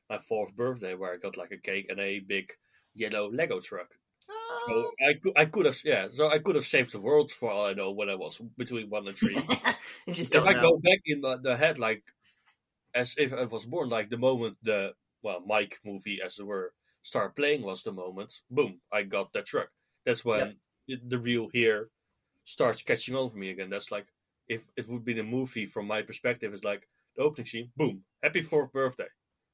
my 0.08 0.18
fourth 0.18 0.54
birthday 0.56 0.94
where 0.94 1.12
I 1.12 1.16
got 1.16 1.36
like 1.36 1.52
a 1.52 1.56
cake 1.56 1.86
and 1.88 2.00
a 2.00 2.18
big 2.18 2.52
yellow 2.94 3.30
Lego 3.30 3.60
truck. 3.60 3.88
Oh. 4.32 4.90
So 5.00 5.06
I 5.08 5.14
could 5.14 5.32
I 5.36 5.44
could 5.46 5.66
have 5.66 5.78
yeah, 5.84 6.08
so 6.10 6.28
I 6.28 6.38
could 6.38 6.54
have 6.56 6.66
saved 6.66 6.92
the 6.92 7.00
world 7.00 7.30
for 7.30 7.50
all 7.50 7.66
I 7.66 7.72
know 7.74 7.90
when 7.92 8.10
I 8.10 8.14
was 8.14 8.40
between 8.56 8.88
one 8.90 9.06
and 9.08 9.16
three. 9.16 9.36
you 10.06 10.12
just 10.14 10.34
if 10.34 10.44
I 10.44 10.52
know. 10.52 10.60
go 10.62 10.78
back 10.78 11.00
in 11.06 11.20
the, 11.20 11.38
the 11.38 11.56
head 11.56 11.78
like 11.78 12.02
as 12.94 13.14
if 13.18 13.32
I 13.32 13.44
was 13.44 13.66
born, 13.66 13.88
like 13.88 14.10
the 14.10 14.18
moment 14.18 14.56
the 14.62 14.94
well 15.22 15.40
Mike 15.46 15.78
movie 15.84 16.20
as 16.24 16.38
it 16.38 16.46
were 16.46 16.72
started 17.02 17.34
playing 17.36 17.62
was 17.62 17.82
the 17.82 17.92
moment, 17.92 18.32
boom, 18.50 18.80
I 18.92 19.02
got 19.02 19.32
that 19.32 19.46
truck. 19.46 19.70
That's 20.04 20.24
when 20.24 20.56
it- 20.88 21.08
the 21.08 21.18
real 21.18 21.48
here 21.52 21.90
starts 22.44 22.82
catching 22.82 23.14
on 23.14 23.30
for 23.30 23.38
me 23.38 23.50
again. 23.50 23.70
That's 23.70 23.90
like 23.92 24.06
if 24.48 24.62
it 24.76 24.88
would 24.88 25.04
be 25.04 25.14
the 25.14 25.22
movie 25.22 25.66
from 25.66 25.86
my 25.86 26.02
perspective, 26.02 26.52
it's 26.54 26.64
like 26.64 26.88
the 27.16 27.22
opening 27.22 27.46
scene, 27.46 27.70
boom, 27.76 28.04
happy 28.22 28.42
fourth 28.42 28.72
birthday. 28.72 29.08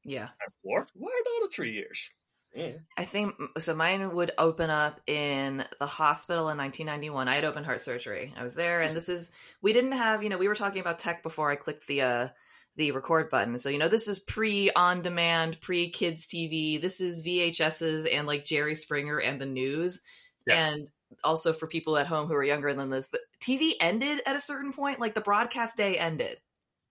yeah. 0.05 0.31
And 0.41 0.53
fourth? 0.63 0.89
Why 0.95 1.11
not 1.25 1.51
the 1.51 1.55
three 1.55 1.73
years? 1.73 2.11
Yeah. 2.57 2.73
I 2.97 3.05
think 3.05 3.35
so. 3.59 3.75
Mine 3.75 4.15
would 4.15 4.31
open 4.39 4.71
up 4.71 5.01
in 5.07 5.63
the 5.79 5.87
hospital 5.87 6.49
in 6.49 6.57
1991. 6.57 7.29
I 7.29 7.35
had 7.35 7.45
open 7.45 7.65
heart 7.65 7.83
surgery. 7.83 8.33
I 8.35 8.43
was 8.43 8.55
there, 8.55 8.81
and 8.81 8.97
this 8.97 9.11
is 9.11 9.31
we 9.61 9.75
didn't 9.75 9.93
have. 9.93 10.23
You 10.23 10.31
know, 10.31 10.39
we 10.39 10.49
were 10.49 10.55
talking 10.55 10.81
about 10.81 10.99
tech 10.99 11.23
before 11.23 11.51
I 11.51 11.57
clicked 11.57 11.87
the 11.87 12.01
uh, 12.01 12.29
the 12.77 12.93
record 12.93 13.29
button. 13.29 13.59
So 13.59 13.69
you 13.69 13.77
know, 13.79 13.89
this 13.89 14.09
is 14.09 14.21
pre 14.21 14.71
on 14.71 15.03
demand, 15.03 15.61
pre 15.61 15.91
kids 15.91 16.27
TV. 16.27 16.81
This 16.81 17.03
is 17.03 17.23
VHSs 17.27 18.09
and 18.11 18.27
like 18.27 18.47
Jerry 18.47 18.75
Springer 18.75 19.19
and 19.19 19.39
the 19.39 19.47
news, 19.47 20.01
Yeah. 20.47 20.69
and 20.69 20.89
also 21.23 21.53
for 21.53 21.67
people 21.67 21.99
at 21.99 22.07
home 22.07 22.27
who 22.27 22.35
are 22.35 22.43
younger 22.45 22.73
than 22.73 22.89
this, 22.89 23.09
the 23.09 23.21
TV 23.41 23.73
ended 23.81 24.23
at 24.25 24.35
a 24.35 24.41
certain 24.41 24.73
point. 24.73 24.99
Like 24.99 25.15
the 25.15 25.21
broadcast 25.21 25.77
day 25.77 25.99
ended. 25.99 26.39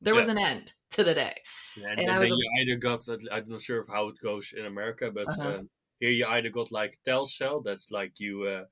There 0.02 0.16
was 0.16 0.28
an 0.28 0.38
end 0.38 0.74
to 0.92 1.04
the 1.04 1.14
day. 1.14 1.36
And, 1.76 1.86
And 1.86 2.00
then 2.00 2.10
I 2.10 2.20
was 2.20 2.30
you 2.30 2.36
a- 2.38 2.62
either 2.62 2.76
got, 2.78 3.08
I'm 3.32 3.50
not 3.50 3.62
sure 3.62 3.86
how 3.90 4.08
it 4.10 4.20
goes 4.22 4.54
in 4.54 4.66
America, 4.66 5.12
but 5.12 5.28
Uh-huh. 5.28 5.58
um, 5.60 5.70
here 6.00 6.10
you 6.12 6.26
either 6.26 6.50
got 6.50 6.72
like 6.72 6.98
Tel 7.04 7.26
Sell, 7.26 7.62
that's 7.62 7.92
like 7.92 8.20
you 8.20 8.44
uh, 8.44 8.66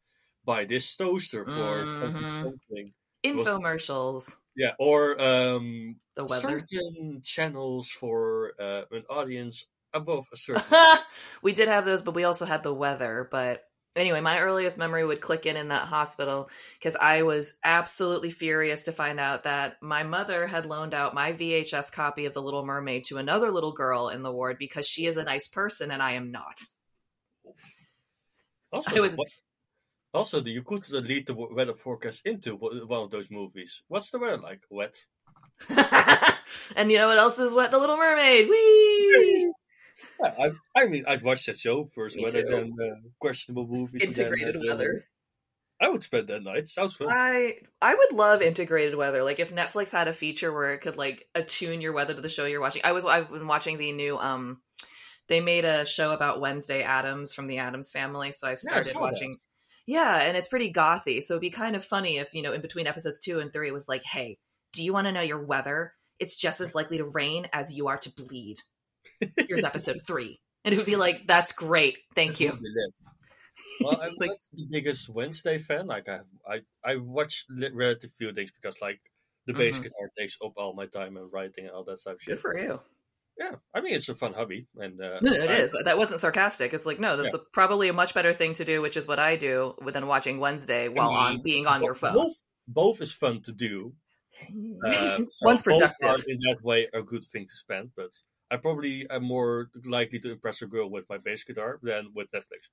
buy 0.45 0.65
this 0.65 0.95
toaster 0.95 1.45
for 1.45 1.85
something, 1.85 2.23
Mhm. 2.23 2.41
something. 2.41 2.93
Infomercials, 3.23 4.37
Yeah, 4.55 4.73
or 4.79 5.19
um, 5.21 5.97
the 6.15 6.25
weather. 6.25 6.59
certain 6.59 7.21
channels 7.23 7.89
for 7.89 8.53
uh, 8.59 8.83
an 8.91 9.03
audience 9.09 9.65
above 9.93 10.27
a 10.33 10.37
certain. 10.37 10.77
we 11.41 11.53
did 11.53 11.67
have 11.67 11.85
those, 11.85 12.01
but 12.01 12.13
we 12.15 12.23
also 12.23 12.45
had 12.45 12.63
the 12.63 12.73
weather. 12.73 13.27
But 13.31 13.63
anyway, 13.95 14.21
my 14.21 14.39
earliest 14.39 14.77
memory 14.77 15.05
would 15.05 15.21
click 15.21 15.45
in 15.45 15.55
in 15.57 15.67
that 15.69 15.85
hospital 15.85 16.49
because 16.79 16.95
I 16.95 17.23
was 17.23 17.57
absolutely 17.63 18.29
furious 18.29 18.83
to 18.83 18.91
find 18.91 19.19
out 19.19 19.43
that 19.43 19.81
my 19.81 20.03
mother 20.03 20.47
had 20.47 20.65
loaned 20.65 20.93
out 20.93 21.13
my 21.13 21.33
VHS 21.33 21.91
copy 21.93 22.25
of 22.25 22.33
The 22.33 22.41
Little 22.41 22.65
Mermaid 22.65 23.05
to 23.05 23.17
another 23.17 23.51
little 23.51 23.73
girl 23.73 24.09
in 24.09 24.21
the 24.23 24.31
ward 24.31 24.57
because 24.57 24.87
she 24.87 25.05
is 25.05 25.17
a 25.17 25.23
nice 25.23 25.47
person 25.47 25.91
and 25.91 26.01
I 26.01 26.13
am 26.13 26.31
not. 26.31 26.59
also, 28.71 28.95
I 28.95 28.99
was- 28.99 29.15
what- 29.15 29.27
also, 30.13 30.43
you 30.43 30.61
could 30.61 30.87
lead 30.91 31.25
the 31.25 31.33
weather 31.33 31.73
forecast 31.73 32.21
into 32.25 32.55
one 32.55 32.87
one 32.87 33.01
of 33.01 33.09
those 33.09 33.31
movies. 33.31 33.81
What's 33.87 34.11
the 34.11 34.19
weather 34.19 34.37
like? 34.37 34.61
Wet. 34.69 34.95
And 36.75 36.91
you 36.91 36.97
know 36.99 37.07
what 37.07 37.17
else 37.17 37.39
is 37.39 37.53
wet? 37.55 37.71
The 37.71 37.79
Little 37.79 37.97
Mermaid. 37.97 38.47
Whee! 38.47 39.51
Yeah, 40.19 40.33
I, 40.75 40.81
I 40.81 40.85
mean, 40.85 41.05
I'd 41.07 41.21
watch 41.21 41.45
that 41.45 41.57
show 41.57 41.85
first, 41.85 42.15
Me 42.15 42.29
too. 42.29 42.43
than 42.43 42.73
uh, 42.81 42.95
questionable 43.19 43.67
movies. 43.67 44.01
then, 44.01 44.09
Integrated 44.09 44.57
uh, 44.57 44.59
weather. 44.67 45.05
I 45.81 45.89
would 45.89 46.03
spend 46.03 46.27
that 46.29 46.43
night. 46.43 46.67
Sounds 46.67 46.95
fun. 46.95 47.09
I 47.11 47.55
I 47.81 47.93
would 47.93 48.13
love 48.13 48.41
integrated 48.41 48.95
weather. 48.95 49.23
Like 49.23 49.39
if 49.39 49.53
Netflix 49.53 49.91
had 49.91 50.07
a 50.07 50.13
feature 50.13 50.53
where 50.53 50.73
it 50.73 50.79
could 50.79 50.95
like 50.95 51.27
attune 51.35 51.81
your 51.81 51.91
weather 51.93 52.13
to 52.13 52.21
the 52.21 52.29
show 52.29 52.45
you're 52.45 52.61
watching. 52.61 52.83
I 52.85 52.93
was 52.93 53.05
I've 53.05 53.29
been 53.29 53.47
watching 53.47 53.77
the 53.77 53.91
new 53.91 54.17
um 54.17 54.61
they 55.27 55.41
made 55.41 55.65
a 55.65 55.85
show 55.85 56.11
about 56.11 56.41
Wednesday 56.41 56.83
Addams 56.83 57.33
from 57.33 57.47
the 57.47 57.57
Addams 57.57 57.91
family, 57.91 58.31
so 58.31 58.47
I've 58.47 58.59
Yeah, 58.63 58.77
I 58.77 58.81
started 58.81 58.91
saw 58.91 59.01
watching 59.01 59.31
that. 59.31 59.37
Yeah, 59.85 60.21
and 60.21 60.37
it's 60.37 60.47
pretty 60.47 60.71
gothy. 60.71 61.21
So 61.21 61.33
it'd 61.33 61.41
be 61.41 61.49
kind 61.49 61.75
of 61.75 61.83
funny 61.83 62.17
if, 62.17 62.33
you 62.33 62.41
know, 62.41 62.53
in 62.53 62.61
between 62.61 62.87
episodes 62.87 63.19
2 63.19 63.39
and 63.39 63.51
3 63.51 63.67
it 63.67 63.73
was 63.73 63.89
like, 63.89 64.03
"Hey, 64.03 64.37
do 64.71 64.83
you 64.83 64.93
want 64.93 65.07
to 65.07 65.11
know 65.11 65.21
your 65.21 65.43
weather? 65.43 65.93
It's 66.19 66.39
just 66.39 66.61
as 66.61 66.75
likely 66.75 66.97
to 66.99 67.11
rain 67.13 67.47
as 67.51 67.75
you 67.75 67.87
are 67.87 67.97
to 67.97 68.09
bleed." 68.09 68.59
Here's 69.47 69.63
episode 69.63 69.99
3. 70.07 70.39
And 70.65 70.73
it 70.73 70.77
would 70.77 70.85
be 70.85 70.95
like, 70.95 71.27
"That's 71.27 71.51
great. 71.51 71.97
Thank 72.15 72.39
you." 72.39 72.57
Well, 73.81 73.99
I'm 74.01 74.13
Like- 74.19 74.29
not 74.29 74.37
the 74.53 74.67
biggest 74.71 75.09
Wednesday 75.09 75.57
fan. 75.57 75.87
Like 75.87 76.07
I, 76.07 76.19
I, 76.47 76.61
I 76.83 76.95
watch 76.97 77.45
li- 77.49 77.69
relative 77.73 78.11
few 78.17 78.31
things 78.33 78.51
because 78.51 78.81
like 78.81 78.99
the 79.45 79.53
bass 79.53 79.77
Mhm. 79.77 79.83
guitar 79.83 80.09
takes 80.17 80.37
up 80.43 80.53
all 80.55 80.73
my 80.73 80.85
time 80.85 81.17
and 81.17 81.31
writing 81.31 81.65
and 81.65 81.73
all 81.73 81.83
that 81.85 81.99
stuff. 81.99 82.17
Good 82.25 82.39
for 82.39 82.57
you. 82.57 82.79
Yeah, 83.37 83.55
I 83.73 83.81
mean 83.81 83.93
it's 83.95 84.07
a 84.09 84.15
fun 84.15 84.33
hobby, 84.33 84.67
and 84.77 85.01
uh, 85.01 85.19
No, 85.21 85.33
it 85.33 85.49
I- 85.49 85.55
is. 85.55 85.75
That 85.83 85.97
wasn't 85.97 86.19
sarcastic. 86.21 86.73
It's 86.73 86.85
like, 86.85 86.99
no, 86.99 87.17
that's 87.17 87.33
a, 87.33 87.39
probably 87.51 87.89
a 87.89 87.93
much 87.93 88.13
better 88.13 88.31
thing 88.31 88.53
to 88.53 88.63
do, 88.65 88.81
which 88.81 88.95
is 88.95 89.07
what 89.07 89.19
I 89.19 89.35
do 89.35 89.73
than 89.91 90.07
watching 90.07 90.39
Wednesday 90.39 90.87
while 90.87 91.09
mean, 91.09 91.17
on 91.17 91.41
being 91.41 91.65
on 91.67 91.81
your 91.83 91.95
phone. 91.95 92.13
Both, 92.13 92.33
both 92.67 93.01
is 93.01 93.11
fun 93.11 93.41
to 93.43 93.51
do. 93.51 93.93
Uh, 94.85 94.91
so 95.17 95.25
One's 95.43 95.61
both 95.61 95.79
productive. 95.81 96.09
are 96.09 96.29
in 96.29 96.39
that 96.47 96.63
way 96.63 96.87
a 96.93 97.01
good 97.03 97.23
thing 97.23 97.45
to 97.45 97.53
spend, 97.53 97.91
but 97.95 98.09
I 98.53 98.57
probably 98.57 99.09
am 99.09 99.23
more 99.23 99.71
likely 99.83 100.19
to 100.19 100.31
impress 100.31 100.61
a 100.61 100.67
girl 100.67 100.89
with 100.89 101.05
my 101.09 101.17
bass 101.17 101.43
guitar 101.43 101.79
than 101.81 102.11
with 102.13 102.29
Netflix. 102.31 102.69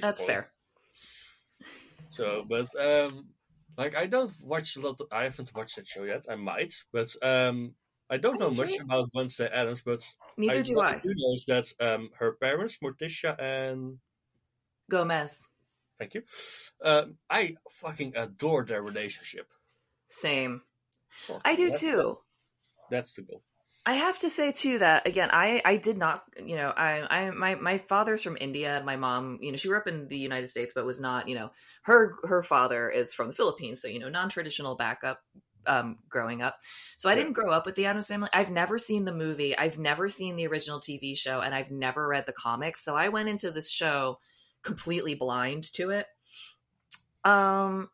That's 0.00 0.22
fair. 0.22 0.52
So, 2.10 2.44
but 2.48 2.68
um, 2.78 3.28
like 3.78 3.94
I 3.96 4.06
don't 4.06 4.32
watch 4.42 4.76
a 4.76 4.80
lot. 4.80 5.00
I 5.10 5.22
haven't 5.24 5.54
watched 5.54 5.76
that 5.76 5.86
show 5.86 6.04
yet. 6.04 6.26
I 6.28 6.36
might, 6.36 6.74
but 6.92 7.08
um, 7.22 7.74
I 8.10 8.18
don't 8.18 8.36
I 8.36 8.38
know 8.40 8.50
much 8.50 8.72
it. 8.72 8.82
about 8.82 9.08
Wednesday 9.14 9.48
Addams. 9.52 9.82
But 9.82 10.02
Neither 10.36 10.58
I, 10.58 10.62
do 10.62 10.80
I. 10.80 10.92
do 10.98 11.08
know 11.16 11.32
is 11.34 11.44
that 11.46 11.66
um, 11.80 12.10
her 12.18 12.32
parents, 12.32 12.78
Morticia 12.84 13.40
and 13.40 13.98
Gomez. 14.90 15.46
thank 15.98 16.14
you, 16.14 16.22
um, 16.84 17.16
I 17.30 17.56
fucking 17.70 18.12
adore 18.16 18.64
their 18.64 18.82
relationship. 18.82 19.46
Same. 20.08 20.62
I 21.44 21.54
do 21.54 21.70
that- 21.70 21.78
too. 21.78 22.18
That's 22.90 23.14
the 23.14 23.22
goal. 23.22 23.42
I 23.84 23.94
have 23.94 24.18
to 24.20 24.30
say 24.30 24.52
too 24.52 24.78
that 24.78 25.08
again, 25.08 25.30
I 25.32 25.60
I 25.64 25.76
did 25.76 25.98
not, 25.98 26.22
you 26.44 26.54
know, 26.54 26.72
I 26.74 27.02
I 27.10 27.30
my 27.30 27.56
my 27.56 27.78
father's 27.78 28.22
from 28.22 28.36
India 28.40 28.76
and 28.76 28.86
my 28.86 28.96
mom, 28.96 29.38
you 29.42 29.50
know, 29.50 29.56
she 29.56 29.68
grew 29.68 29.78
up 29.78 29.88
in 29.88 30.06
the 30.06 30.18
United 30.18 30.46
States, 30.46 30.72
but 30.72 30.86
was 30.86 31.00
not, 31.00 31.28
you 31.28 31.34
know, 31.34 31.50
her 31.82 32.14
her 32.24 32.42
father 32.42 32.88
is 32.88 33.12
from 33.12 33.26
the 33.26 33.34
Philippines, 33.34 33.82
so 33.82 33.88
you 33.88 33.98
know, 33.98 34.08
non 34.08 34.28
traditional 34.28 34.76
backup. 34.76 35.22
Um, 35.64 35.98
growing 36.08 36.42
up, 36.42 36.58
so 36.96 37.08
I 37.08 37.14
didn't 37.14 37.34
grow 37.34 37.52
up 37.52 37.66
with 37.66 37.76
the 37.76 37.86
Addams 37.86 38.08
Family. 38.08 38.28
I've 38.32 38.50
never 38.50 38.78
seen 38.78 39.04
the 39.04 39.12
movie. 39.12 39.56
I've 39.56 39.78
never 39.78 40.08
seen 40.08 40.34
the 40.34 40.48
original 40.48 40.80
TV 40.80 41.16
show, 41.16 41.38
and 41.38 41.54
I've 41.54 41.70
never 41.70 42.08
read 42.08 42.26
the 42.26 42.32
comics. 42.32 42.84
So 42.84 42.96
I 42.96 43.10
went 43.10 43.28
into 43.28 43.52
this 43.52 43.70
show 43.70 44.18
completely 44.64 45.14
blind 45.14 45.72
to 45.74 45.90
it. 45.90 46.06
Um, 47.24 47.90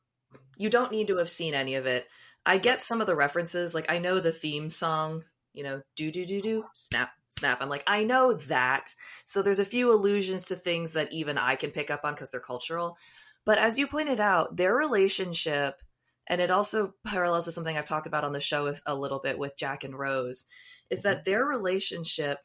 you 0.56 0.70
don't 0.70 0.90
need 0.90 1.08
to 1.08 1.18
have 1.18 1.28
seen 1.28 1.52
any 1.52 1.74
of 1.74 1.84
it. 1.84 2.06
I 2.46 2.56
get 2.56 2.82
some 2.82 3.02
of 3.02 3.06
the 3.06 3.14
references, 3.14 3.74
like 3.74 3.92
I 3.92 3.98
know 3.98 4.18
the 4.18 4.32
theme 4.32 4.70
song 4.70 5.24
you 5.58 5.64
know, 5.64 5.82
do 5.96 6.12
do 6.12 6.24
do 6.24 6.40
do, 6.40 6.64
snap 6.72 7.10
snap. 7.28 7.60
I'm 7.60 7.68
like, 7.68 7.82
I 7.86 8.04
know 8.04 8.34
that. 8.34 8.94
So 9.24 9.42
there's 9.42 9.58
a 9.58 9.64
few 9.64 9.92
allusions 9.92 10.44
to 10.44 10.54
things 10.54 10.92
that 10.92 11.12
even 11.12 11.36
I 11.36 11.56
can 11.56 11.70
pick 11.70 11.90
up 11.90 12.04
on 12.04 12.14
because 12.14 12.30
they're 12.30 12.40
cultural. 12.40 12.96
But 13.44 13.58
as 13.58 13.78
you 13.78 13.86
pointed 13.86 14.20
out, 14.20 14.56
their 14.56 14.74
relationship, 14.74 15.82
and 16.26 16.40
it 16.40 16.50
also 16.50 16.94
parallels 17.04 17.46
to 17.46 17.52
something 17.52 17.76
I've 17.76 17.84
talked 17.84 18.06
about 18.06 18.24
on 18.24 18.32
the 18.32 18.40
show 18.40 18.72
a- 18.86 18.94
little 18.94 19.18
bit 19.18 19.38
with 19.38 19.56
Jack 19.56 19.84
and 19.84 19.98
Rose, 19.98 20.46
is 20.90 21.02
that 21.02 21.18
mm-hmm. 21.18 21.30
their 21.30 21.44
relationship 21.44 22.38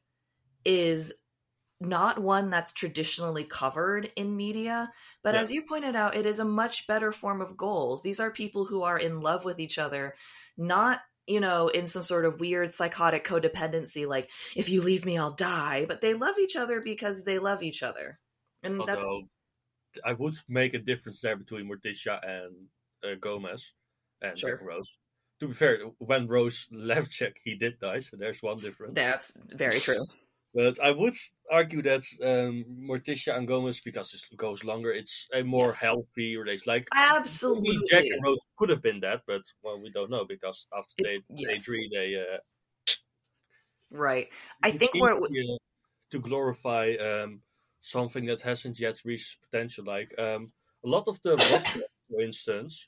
is 0.65 1.13
not 1.79 2.19
one 2.19 2.49
that's 2.49 2.71
traditionally 2.71 3.43
covered 3.43 4.11
in 4.15 4.35
media. 4.35 4.91
But 5.21 5.35
Yeah. 5.35 5.41
as 5.41 5.51
you 5.51 5.61
pointed 5.61 5.95
out, 5.95 6.15
it 6.15 6.25
is 6.25 6.39
a 6.39 6.45
much 6.45 6.87
better 6.87 7.11
form 7.11 7.41
of 7.41 7.57
goals. 7.57 8.01
These 8.01 8.19
are 8.19 8.31
people 8.31 8.65
who 8.65 8.83
are 8.83 8.97
in 8.97 9.19
love 9.19 9.43
with 9.43 9.59
each 9.59 9.77
other, 9.77 10.15
not 10.57 11.01
you 11.27 11.39
know, 11.39 11.67
in 11.67 11.85
some 11.85 12.03
sort 12.03 12.25
of 12.25 12.39
weird 12.39 12.71
psychotic 12.71 13.23
codependency, 13.25 14.07
like, 14.07 14.29
if 14.55 14.69
you 14.69 14.81
leave 14.81 15.05
me, 15.05 15.17
I'll 15.17 15.31
die. 15.35 15.85
But 15.87 16.01
they 16.01 16.13
love 16.13 16.35
each 16.39 16.55
other 16.55 16.81
because 16.81 17.23
they 17.23 17.39
love 17.39 17.63
each 17.63 17.83
other. 17.83 18.19
And 18.61 18.81
that's, 18.85 19.05
I 20.03 20.13
would 20.13 20.35
make 20.47 20.73
a 20.73 20.79
difference 20.79 21.21
there 21.21 21.35
between 21.35 21.69
Morticia 21.69 22.19
and 22.27 22.53
uh, 23.03 23.15
Gomez 23.19 23.71
and 24.21 24.37
Sure. 24.37 24.57
Jack 24.57 24.65
Rose. 24.65 24.97
To 25.39 25.47
be 25.47 25.53
fair, 25.53 25.79
when 25.99 26.27
Rose 26.27 26.67
left 26.71 27.11
Jack, 27.11 27.35
he 27.43 27.55
did 27.55 27.79
die, 27.79 27.99
so 27.99 28.17
there's 28.17 28.41
one 28.41 28.59
difference. 28.59 28.95
that's 28.95 29.33
very 29.49 29.79
true. 29.79 30.03
But 30.53 30.79
I 30.79 30.91
would 30.91 31.15
argue 31.51 31.81
that 31.81 32.03
um, 32.21 32.65
Morticia 32.87 33.35
and 33.35 33.47
Gomez, 33.47 33.79
because 33.81 34.13
it 34.13 34.37
goes 34.37 34.63
longer, 34.63 34.91
it's 34.91 35.27
a 35.33 35.41
more 35.43 35.67
Yes. 35.67 35.81
healthy 35.81 36.37
relation. 36.37 36.63
Like 36.67 36.87
Absolutely. 36.93 37.79
Jack 37.89 38.05
and 38.05 38.23
Rose 38.23 38.47
could 38.57 38.69
have 38.69 38.81
been 38.81 38.99
that, 39.01 39.23
but 39.25 39.41
well, 39.63 39.79
we 39.81 39.89
don't 39.91 40.11
know 40.11 40.25
because 40.25 40.67
after 40.77 40.93
It- 40.99 41.23
they 41.27 41.43
yes. 41.43 41.67
agree, 41.67 41.89
they 41.91 42.15
uh, 42.19 42.37
Right. 43.89 44.29
I 44.63 44.71
think 44.71 44.93
we're, 44.95 45.09
to, 45.19 45.53
uh, 45.53 45.57
to 46.11 46.19
glorify 46.19 46.93
um, 46.95 47.41
something 47.81 48.25
that 48.25 48.41
hasn't 48.41 48.79
yet 48.79 49.01
reached 49.05 49.41
potential. 49.41 49.85
Like 49.85 50.17
um, 50.19 50.51
a 50.83 50.87
lot 50.89 51.07
of 51.07 51.21
the 51.21 51.37
for 52.09 52.21
instance, 52.21 52.87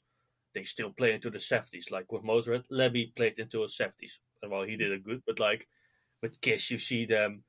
they 0.53 0.63
still 0.63 0.91
play 0.91 1.13
into 1.13 1.29
the 1.29 1.39
seventies. 1.39 1.91
Like 1.91 2.11
with 2.11 2.23
Motorhead, 2.23 2.65
Lemmy 2.69 3.07
played 3.15 3.39
into 3.39 3.59
the 3.61 3.69
seventies, 3.69 4.19
and 4.41 4.51
well, 4.51 4.63
he 4.63 4.77
did 4.77 4.91
it 4.91 5.03
good. 5.03 5.21
But 5.27 5.39
like 5.39 5.67
with 6.21 6.41
Kiss, 6.41 6.71
you 6.71 6.77
see 6.77 7.05
them. 7.05 7.43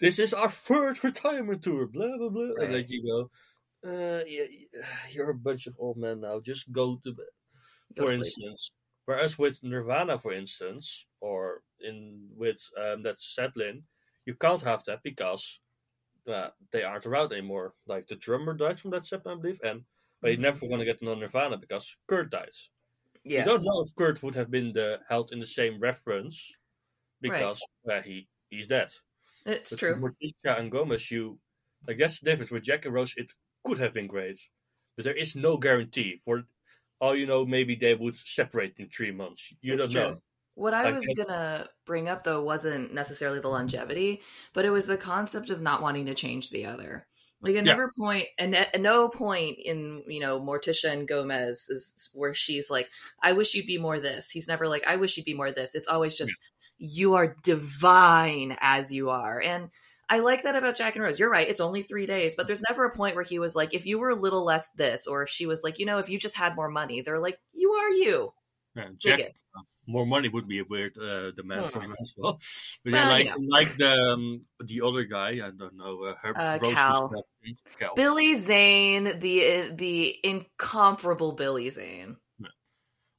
This 0.00 0.18
is 0.18 0.32
our 0.32 0.50
third 0.50 1.02
retirement 1.04 1.62
tour. 1.62 1.86
Blah 1.86 2.16
blah 2.18 2.28
blah. 2.28 2.54
And 2.60 2.74
then 2.74 2.84
you 2.88 3.02
go, 3.04 3.30
uh, 3.88 4.24
yeah, 4.26 4.44
you're 5.10 5.30
a 5.30 5.34
bunch 5.34 5.66
of 5.66 5.74
old 5.78 5.96
men 5.96 6.20
now. 6.20 6.40
Just 6.40 6.70
go 6.72 6.96
to 7.04 7.12
bed 7.12 7.26
go 7.94 8.04
for 8.04 8.10
to 8.10 8.16
sleep. 8.16 8.26
instance. 8.26 8.70
Whereas 9.06 9.38
with 9.38 9.62
Nirvana, 9.62 10.18
for 10.18 10.32
instance, 10.32 11.06
or 11.20 11.62
in 11.80 12.28
with 12.36 12.58
um, 12.78 13.02
Led 13.02 13.18
Zeppelin, 13.18 13.84
you 14.26 14.34
can't 14.34 14.62
have 14.62 14.84
that 14.84 15.02
because 15.02 15.60
uh, 16.30 16.48
they 16.72 16.82
aren't 16.82 17.06
around 17.06 17.32
anymore. 17.32 17.74
Like 17.86 18.06
the 18.06 18.16
drummer 18.16 18.54
died 18.54 18.78
from 18.78 18.90
Led 18.90 19.04
Zeppelin, 19.06 19.38
I 19.38 19.40
believe, 19.40 19.60
and 19.64 19.84
but 20.20 20.32
you're 20.32 20.40
never 20.40 20.66
gonna 20.68 20.84
get 20.84 21.00
another 21.00 21.20
Nirvana 21.20 21.56
because 21.56 21.96
Kurt 22.06 22.30
died. 22.30 22.50
yeah. 23.24 23.40
You 23.40 23.44
don't 23.46 23.64
know 23.64 23.80
if 23.80 23.94
Kurt 23.94 24.22
would 24.22 24.34
have 24.34 24.50
been 24.50 24.72
the 24.72 25.00
held 25.08 25.32
in 25.32 25.40
the 25.40 25.46
same 25.46 25.80
reference 25.80 26.52
because 27.20 27.62
uh, 27.90 28.02
he 28.02 28.28
he's 28.50 28.66
dead. 28.66 28.92
It's 29.46 29.74
But 29.74 29.80
true. 29.80 30.00
Morticia 30.00 30.58
and 30.58 30.70
Gomez, 30.72 31.10
you 31.10 31.40
like 31.86 31.98
that's 31.98 32.20
the 32.20 32.26
difference. 32.30 32.50
With 32.50 32.64
Jack 32.64 32.84
and 32.86 32.94
Rose, 32.94 33.14
it 33.16 33.32
could 33.64 33.78
have 33.78 33.94
been 33.94 34.06
great, 34.08 34.40
but 34.96 35.04
there 35.04 35.14
is 35.16 35.36
no 35.36 35.56
guarantee. 35.58 36.18
For 36.24 36.44
all 37.00 37.16
you 37.16 37.26
know, 37.26 37.46
maybe 37.46 37.76
they 37.76 37.94
would 37.94 38.16
separate 38.16 38.74
in 38.78 38.88
three 38.90 39.12
months. 39.12 39.52
You 39.62 39.76
It's 39.76 39.88
don't 39.88 39.92
true. 39.92 39.92
know. 39.92 40.22
What 40.54 40.74
I 40.74 40.86
Like, 40.86 40.96
was 40.96 41.12
gonna 41.12 41.68
bring 41.86 42.08
up 42.08 42.24
though 42.24 42.42
wasn't 42.42 42.92
necessarily 42.92 43.38
the 43.40 43.48
longevity, 43.48 44.22
but 44.52 44.64
it 44.64 44.70
was 44.70 44.86
the 44.86 44.96
concept 44.96 45.50
of 45.50 45.60
not 45.60 45.82
wanting 45.82 46.06
to 46.06 46.14
change 46.14 46.50
the 46.50 46.66
other. 46.66 47.06
Like 47.40 47.54
at 47.54 47.62
Yeah. 47.62 47.78
never 47.78 47.92
point, 47.96 48.26
and 48.38 48.56
at 48.56 48.80
no 48.80 49.08
point 49.08 49.58
in 49.60 50.02
you 50.08 50.18
know 50.18 50.40
Morticia 50.40 50.90
and 50.92 51.06
Gomez 51.06 51.68
is 51.68 52.10
where 52.12 52.34
she's 52.34 52.70
like, 52.70 52.90
"I 53.22 53.32
wish 53.32 53.54
you'd 53.54 53.66
be 53.66 53.78
more 53.78 54.00
this." 54.00 54.30
He's 54.30 54.48
never 54.48 54.66
like, 54.66 54.84
"I 54.86 54.96
wish 54.96 55.16
you'd 55.16 55.24
be 55.24 55.34
more 55.34 55.52
this." 55.52 55.76
It's 55.76 55.86
always 55.86 56.16
just, 56.18 56.42
"You 56.78 57.14
are 57.14 57.36
divine 57.42 58.56
as 58.60 58.92
you 58.92 59.10
are," 59.10 59.40
and 59.40 59.70
I 60.08 60.20
like 60.20 60.42
that 60.42 60.56
about 60.56 60.76
Jack 60.76 60.96
and 60.96 61.04
Rose. 61.04 61.18
You're 61.18 61.30
right; 61.30 61.48
it's 61.48 61.60
only 61.60 61.82
three 61.82 62.06
days, 62.06 62.34
but 62.34 62.46
there's 62.46 62.62
never 62.62 62.84
a 62.84 62.94
point 62.94 63.14
where 63.14 63.24
he 63.24 63.38
was 63.38 63.54
like, 63.54 63.74
"If 63.74 63.84
you 63.86 63.98
were 63.98 64.10
a 64.10 64.14
little 64.14 64.44
less 64.44 64.70
this," 64.72 65.06
or 65.06 65.22
if 65.22 65.28
she 65.28 65.46
was 65.46 65.62
like, 65.62 65.78
"You 65.78 65.86
know, 65.86 65.98
if 65.98 66.08
you 66.08 66.18
just 66.18 66.36
had 66.36 66.56
more 66.56 66.70
money," 66.70 67.02
they're 67.02 67.18
like, 67.18 67.38
"You 67.52 67.72
are 67.72 67.90
you." 67.90 68.32
Yeah, 68.74 68.88
Jack, 68.96 69.18
it. 69.20 69.34
more 69.86 70.06
money 70.06 70.28
would 70.28 70.46
be 70.46 70.60
a 70.60 70.64
weird 70.64 70.96
uh, 70.98 71.32
demand 71.32 71.66
for 71.66 71.80
him 71.80 71.94
as 72.00 72.14
well. 72.16 72.38
But 72.84 72.92
Well, 72.92 73.02
yeah, 73.02 73.10
like 73.10 73.26
you 73.26 73.50
like 73.50 73.76
the 73.76 73.92
um, 73.92 74.44
the 74.64 74.80
other 74.82 75.04
guy, 75.04 75.30
I 75.46 75.50
don't 75.50 75.76
know, 75.76 76.04
uh, 76.04 76.14
her 76.22 76.38
Uh, 76.38 76.58
Rose's 76.62 76.74
Cal. 76.74 77.24
Cal. 77.78 77.94
Billy 77.94 78.34
Zane, 78.34 79.18
the 79.18 79.72
the 79.74 80.16
incomparable 80.22 81.32
Billy 81.32 81.68
Zane. 81.70 82.16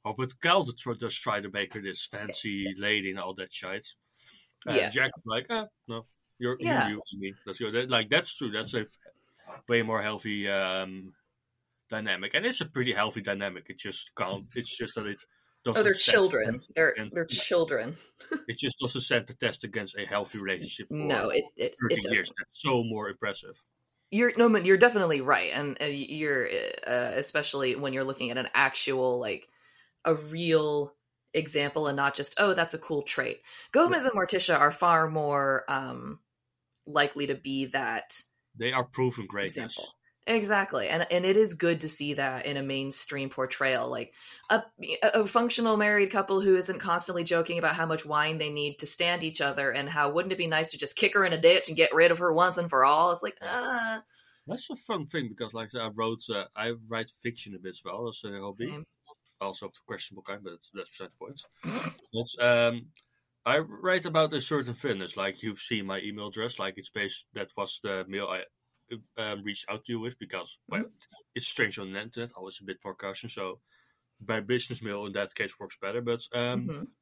Oh, 0.04 0.14
but 0.16 0.40
Cal 0.40 0.64
does 0.64 0.76
try- 0.76 0.94
does 0.94 1.14
try 1.14 1.40
to 1.40 1.50
make 1.50 1.74
her 1.74 1.80
this 1.82 2.06
fancy 2.06 2.74
lady 2.78 3.10
and 3.10 3.18
all 3.18 3.34
that 3.34 3.52
shit. 3.52 3.86
Uh, 4.66 4.72
Yeah. 4.72 4.90
Jack's 4.90 5.20
like, 5.26 5.46
eh, 5.50 5.66
no, 5.88 6.06
you're, 6.38 6.56
Yeah. 6.60 6.88
you're 6.88 6.96
you 6.96 7.02
and 7.12 7.20
me. 7.20 7.34
That's 7.44 7.60
your, 7.60 7.70
that, 7.72 7.90
like 7.90 8.08
that's 8.10 8.34
true. 8.34 8.50
That's 8.50 8.72
a 8.74 8.86
way 9.68 9.82
more 9.82 10.00
healthy 10.02 10.48
um, 10.48 11.12
dynamic, 11.90 12.34
and 12.34 12.46
it's 12.46 12.60
a 12.60 12.66
pretty 12.66 12.92
healthy 12.92 13.20
dynamic. 13.20 13.68
It 13.68 13.78
just 13.78 14.14
can't. 14.14 14.46
It's 14.54 14.76
just 14.76 14.94
that 14.94 15.06
it 15.06 15.20
oh, 15.66 15.72
doesn't 15.72 15.84
they're 15.84 15.92
children. 15.94 16.58
They're 16.74 16.90
against- 16.92 17.14
they're 17.14 17.24
children. 17.26 17.96
it 18.48 18.58
just 18.58 18.78
doesn't 18.78 19.00
stand 19.02 19.26
the 19.26 19.34
test 19.34 19.64
against 19.64 19.96
a 19.98 20.06
healthy 20.06 20.38
relationship 20.38 20.88
for 20.88 20.94
No, 20.94 21.28
it 21.30 21.44
it, 21.56 21.74
30 21.80 21.94
it 21.94 22.02
doesn't. 22.02 22.14
years. 22.14 22.28
That's 22.38 22.62
so 22.62 22.82
more 22.84 23.08
impressive. 23.10 23.62
You're 24.10 24.32
no, 24.36 24.48
but 24.48 24.64
you're 24.66 24.76
definitely 24.78 25.20
right, 25.20 25.52
and 25.54 25.76
uh, 25.80 25.84
you're 25.84 26.48
uh, 26.86 27.12
especially 27.16 27.76
when 27.76 27.92
you're 27.92 28.04
looking 28.04 28.30
at 28.30 28.38
an 28.38 28.48
actual 28.54 29.20
like 29.20 29.48
a 30.04 30.14
real 30.14 30.94
example 31.32 31.86
and 31.86 31.96
not 31.96 32.14
just 32.14 32.34
oh 32.38 32.54
that's 32.54 32.74
a 32.74 32.78
cool 32.78 33.02
trait. 33.02 33.40
Gomez 33.72 34.04
and 34.04 34.14
Morticia 34.14 34.58
are 34.58 34.72
far 34.72 35.08
more 35.08 35.64
um 35.68 36.18
likely 36.86 37.26
to 37.28 37.34
be 37.34 37.66
that 37.66 38.20
They 38.58 38.72
are 38.72 38.84
proven 38.84 39.26
great 39.26 39.46
example. 39.46 39.88
Exactly, 40.26 40.88
and 40.88 41.06
and 41.10 41.24
it 41.24 41.36
is 41.36 41.54
good 41.54 41.80
to 41.80 41.88
see 41.88 42.14
that 42.14 42.46
in 42.46 42.56
a 42.56 42.62
mainstream 42.62 43.30
portrayal, 43.30 43.90
like 43.90 44.12
a 44.50 44.62
a 45.02 45.24
functional 45.24 45.76
married 45.76 46.10
couple 46.10 46.40
who 46.40 46.56
isn't 46.56 46.78
constantly 46.78 47.24
joking 47.24 47.58
about 47.58 47.74
how 47.74 47.86
much 47.86 48.04
wine 48.04 48.38
they 48.38 48.50
need 48.50 48.78
to 48.78 48.86
stand 48.86 49.24
each 49.24 49.40
other, 49.40 49.70
and 49.70 49.88
how 49.88 50.10
wouldn't 50.10 50.32
it 50.32 50.38
be 50.38 50.46
nice 50.46 50.70
to 50.70 50.78
just 50.78 50.94
kick 50.94 51.14
her 51.14 51.24
in 51.24 51.32
a 51.32 51.40
ditch 51.40 51.68
and 51.68 51.76
get 51.76 51.94
rid 51.94 52.10
of 52.10 52.18
her 52.18 52.32
once 52.32 52.58
and 52.58 52.68
for 52.68 52.84
all? 52.84 53.10
It's 53.12 53.22
like 53.22 53.38
ah, 53.42 54.02
That's 54.46 54.68
a 54.70 54.76
fun 54.76 55.06
thing 55.06 55.28
because, 55.30 55.54
like 55.54 55.70
I 55.74 55.86
I 55.86 55.88
wrote, 55.88 56.22
uh, 56.32 56.44
I 56.54 56.74
write 56.88 57.10
fiction 57.22 57.54
a 57.54 57.58
bit 57.58 57.70
as 57.70 57.82
well 57.84 58.08
as 58.08 58.22
a 58.24 58.38
hobby. 58.40 58.68
same. 58.68 58.86
Also 59.40 59.66
of 59.66 59.74
the 59.74 59.80
questionable 59.86 60.22
kind, 60.22 60.42
but 60.44 60.58
that's 60.74 60.90
beside 60.90 61.10
the 61.10 61.16
point. 61.26 61.40
Um, 62.40 62.92
I 63.46 63.58
write 63.58 64.04
about 64.04 64.34
a 64.34 64.40
certain 64.40 64.74
fitness. 64.74 65.16
Like 65.16 65.42
you've 65.42 65.58
seen 65.58 65.86
my 65.86 66.00
email 66.00 66.28
address. 66.28 66.58
Like 66.58 66.74
it's 66.76 66.90
based. 66.90 67.26
That 67.34 67.50
was 67.56 67.80
the 67.82 68.04
mail 68.08 68.28
I 68.28 68.44
um, 69.16 69.42
reached 69.42 69.66
out 69.70 69.84
to 69.84 69.92
you 69.92 70.00
with 70.00 70.18
because 70.18 70.58
well, 70.68 70.86
it's 71.34 71.48
strange 71.48 71.78
on 71.78 71.92
the 71.92 72.00
internet. 72.00 72.32
Always 72.36 72.60
a 72.60 72.64
bit 72.64 72.78
more 72.84 72.94
caution. 72.94 73.28
So 73.30 73.60
by 74.20 74.40
business 74.40 74.82
mail 74.82 75.06
in 75.06 75.12
that 75.14 75.34
case 75.34 75.58
works 75.60 75.78
better. 75.80 76.02
But 76.02 76.22
um, 76.34 76.72
Mhm. 76.72 76.92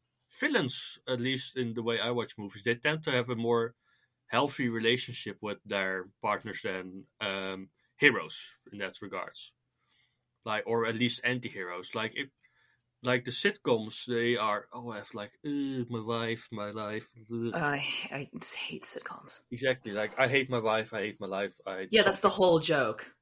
villains, 0.40 0.98
at 1.08 1.20
least 1.20 1.56
in 1.56 1.74
the 1.74 1.82
way 1.82 2.00
I 2.00 2.10
watch 2.10 2.38
movies, 2.38 2.62
they 2.64 2.76
tend 2.76 3.02
to 3.04 3.12
have 3.12 3.30
a 3.30 3.36
more 3.36 3.74
healthy 4.28 4.68
relationship 4.68 5.38
with 5.42 5.58
their 5.64 6.10
partners 6.22 6.62
than 6.62 7.06
um, 7.20 7.70
heroes 7.98 8.58
in 8.72 8.78
that 8.80 9.02
regards. 9.02 9.52
Like, 10.48 10.64
or 10.66 10.86
at 10.86 10.96
least 10.96 11.20
anti-heroes. 11.24 11.94
Like, 11.94 12.14
if, 12.16 12.28
like 13.02 13.24
the 13.26 13.30
sitcoms, 13.30 14.06
they 14.06 14.36
are 14.36 14.64
oh, 14.72 14.90
I 14.90 14.96
have 14.96 15.14
like 15.14 15.32
my 15.44 16.00
wife, 16.00 16.48
my 16.50 16.70
life. 16.70 17.06
ugh." 17.30 17.54
I 17.54 17.84
I 18.10 18.26
hate 18.56 18.82
sitcoms. 18.82 19.40
exactly. 19.52 19.92
Like, 19.92 20.18
I 20.18 20.26
hate 20.26 20.48
my 20.50 20.58
wife. 20.58 20.94
I 20.94 21.00
hate 21.00 21.20
my 21.20 21.28
life. 21.28 21.54
I 21.66 21.86
Yeah, 21.90 22.02
that's 22.02 22.20
the 22.20 22.36
whole 22.40 22.58
joke. 22.58 23.12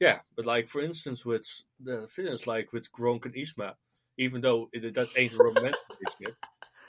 Yeah, 0.00 0.20
but 0.36 0.46
like 0.46 0.68
for 0.68 0.80
instance, 0.80 1.26
with 1.26 1.46
the 1.80 2.08
villains, 2.14 2.46
like 2.46 2.72
with 2.72 2.92
Kronk 2.92 3.26
and 3.26 3.34
Yzma, 3.34 3.74
even 4.16 4.40
though 4.40 4.68
it, 4.72 4.94
that 4.94 5.08
ain't 5.16 5.32
a 5.32 5.38
romantic 5.38 5.80
relationship, 6.00 6.36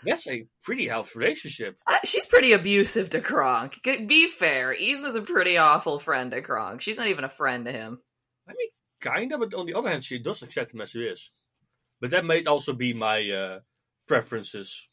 that's 0.03 0.27
a 0.27 0.45
pretty 0.63 0.87
healthy 0.87 1.19
relationship. 1.19 1.79
Uh, 1.87 1.99
she's 2.03 2.27
pretty 2.27 2.51
abusive 2.53 3.09
to 3.11 3.21
Kronk. 3.21 3.81
Be 3.83 4.27
fair, 4.27 4.75
Yzma's 4.75 5.15
a 5.15 5.21
pretty 5.21 5.57
awful 5.57 5.99
friend 5.99 6.31
to 6.31 6.41
Kronk. 6.41 6.81
She's 6.81 6.97
not 6.97 7.07
even 7.07 7.23
a 7.23 7.29
friend 7.29 7.65
to 7.65 7.71
him. 7.71 7.99
I 8.47 8.53
mean, 8.53 8.69
kind 8.99 9.31
of, 9.33 9.39
but 9.39 9.53
on 9.53 9.65
the 9.65 9.73
other 9.73 9.89
hand, 9.89 10.03
she 10.03 10.19
does 10.19 10.41
accept 10.41 10.73
him 10.73 10.81
as 10.81 10.91
he 10.91 11.05
is. 11.05 11.31
But 11.99 12.11
that 12.11 12.25
might 12.25 12.47
also 12.47 12.73
be 12.73 12.93
my 12.93 13.29
uh, 13.29 13.59
preferences. 14.07 14.87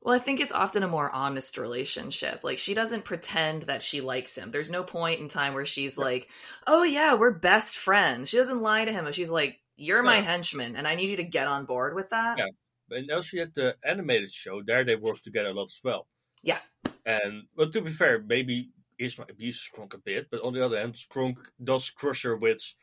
Well, 0.00 0.14
I 0.14 0.18
think 0.18 0.40
it's 0.40 0.52
often 0.52 0.82
a 0.82 0.88
more 0.88 1.10
honest 1.10 1.58
relationship. 1.58 2.40
Like 2.42 2.58
she 2.58 2.72
doesn't 2.72 3.04
pretend 3.04 3.64
that 3.64 3.82
she 3.82 4.00
likes 4.00 4.36
him. 4.36 4.50
There's 4.50 4.70
no 4.70 4.82
point 4.82 5.20
in 5.20 5.28
time 5.28 5.52
where 5.52 5.66
she's 5.66 5.98
like, 5.98 6.30
"Oh 6.66 6.84
yeah, 6.84 7.14
we're 7.14 7.32
best 7.32 7.76
friends." 7.76 8.30
She 8.30 8.38
doesn't 8.38 8.62
lie 8.62 8.84
to 8.86 8.92
him. 8.92 9.10
She's 9.12 9.30
like, 9.30 9.60
"You're 9.76 10.02
my 10.02 10.16
Yeah. 10.16 10.22
henchman, 10.22 10.76
and 10.76 10.88
I 10.88 10.94
need 10.94 11.10
you 11.10 11.16
to 11.16 11.24
get 11.24 11.48
on 11.48 11.66
board 11.66 11.94
with 11.94 12.08
that." 12.10 12.38
Yeah. 12.38 12.46
And 12.90 13.10
also, 13.10 13.38
at 13.38 13.54
the 13.54 13.76
animated 13.84 14.32
show, 14.32 14.62
there 14.62 14.84
they 14.84 14.96
work 14.96 15.20
together 15.20 15.50
a 15.50 15.52
lot 15.52 15.64
as 15.64 15.80
well. 15.84 16.08
Yeah. 16.42 16.58
And, 17.04 17.44
well, 17.54 17.70
to 17.70 17.80
be 17.82 17.90
fair, 17.90 18.20
maybe 18.20 18.70
Yzma 18.98 19.30
abuses 19.30 19.68
Kronk 19.68 19.94
a 19.94 19.98
bit, 19.98 20.28
but 20.30 20.42
on 20.42 20.54
the 20.54 20.64
other 20.64 20.78
hand, 20.78 20.96
Kronk 21.08 21.38
does 21.62 21.90
crush 21.90 22.22
her 22.24 22.36
with 22.36 22.74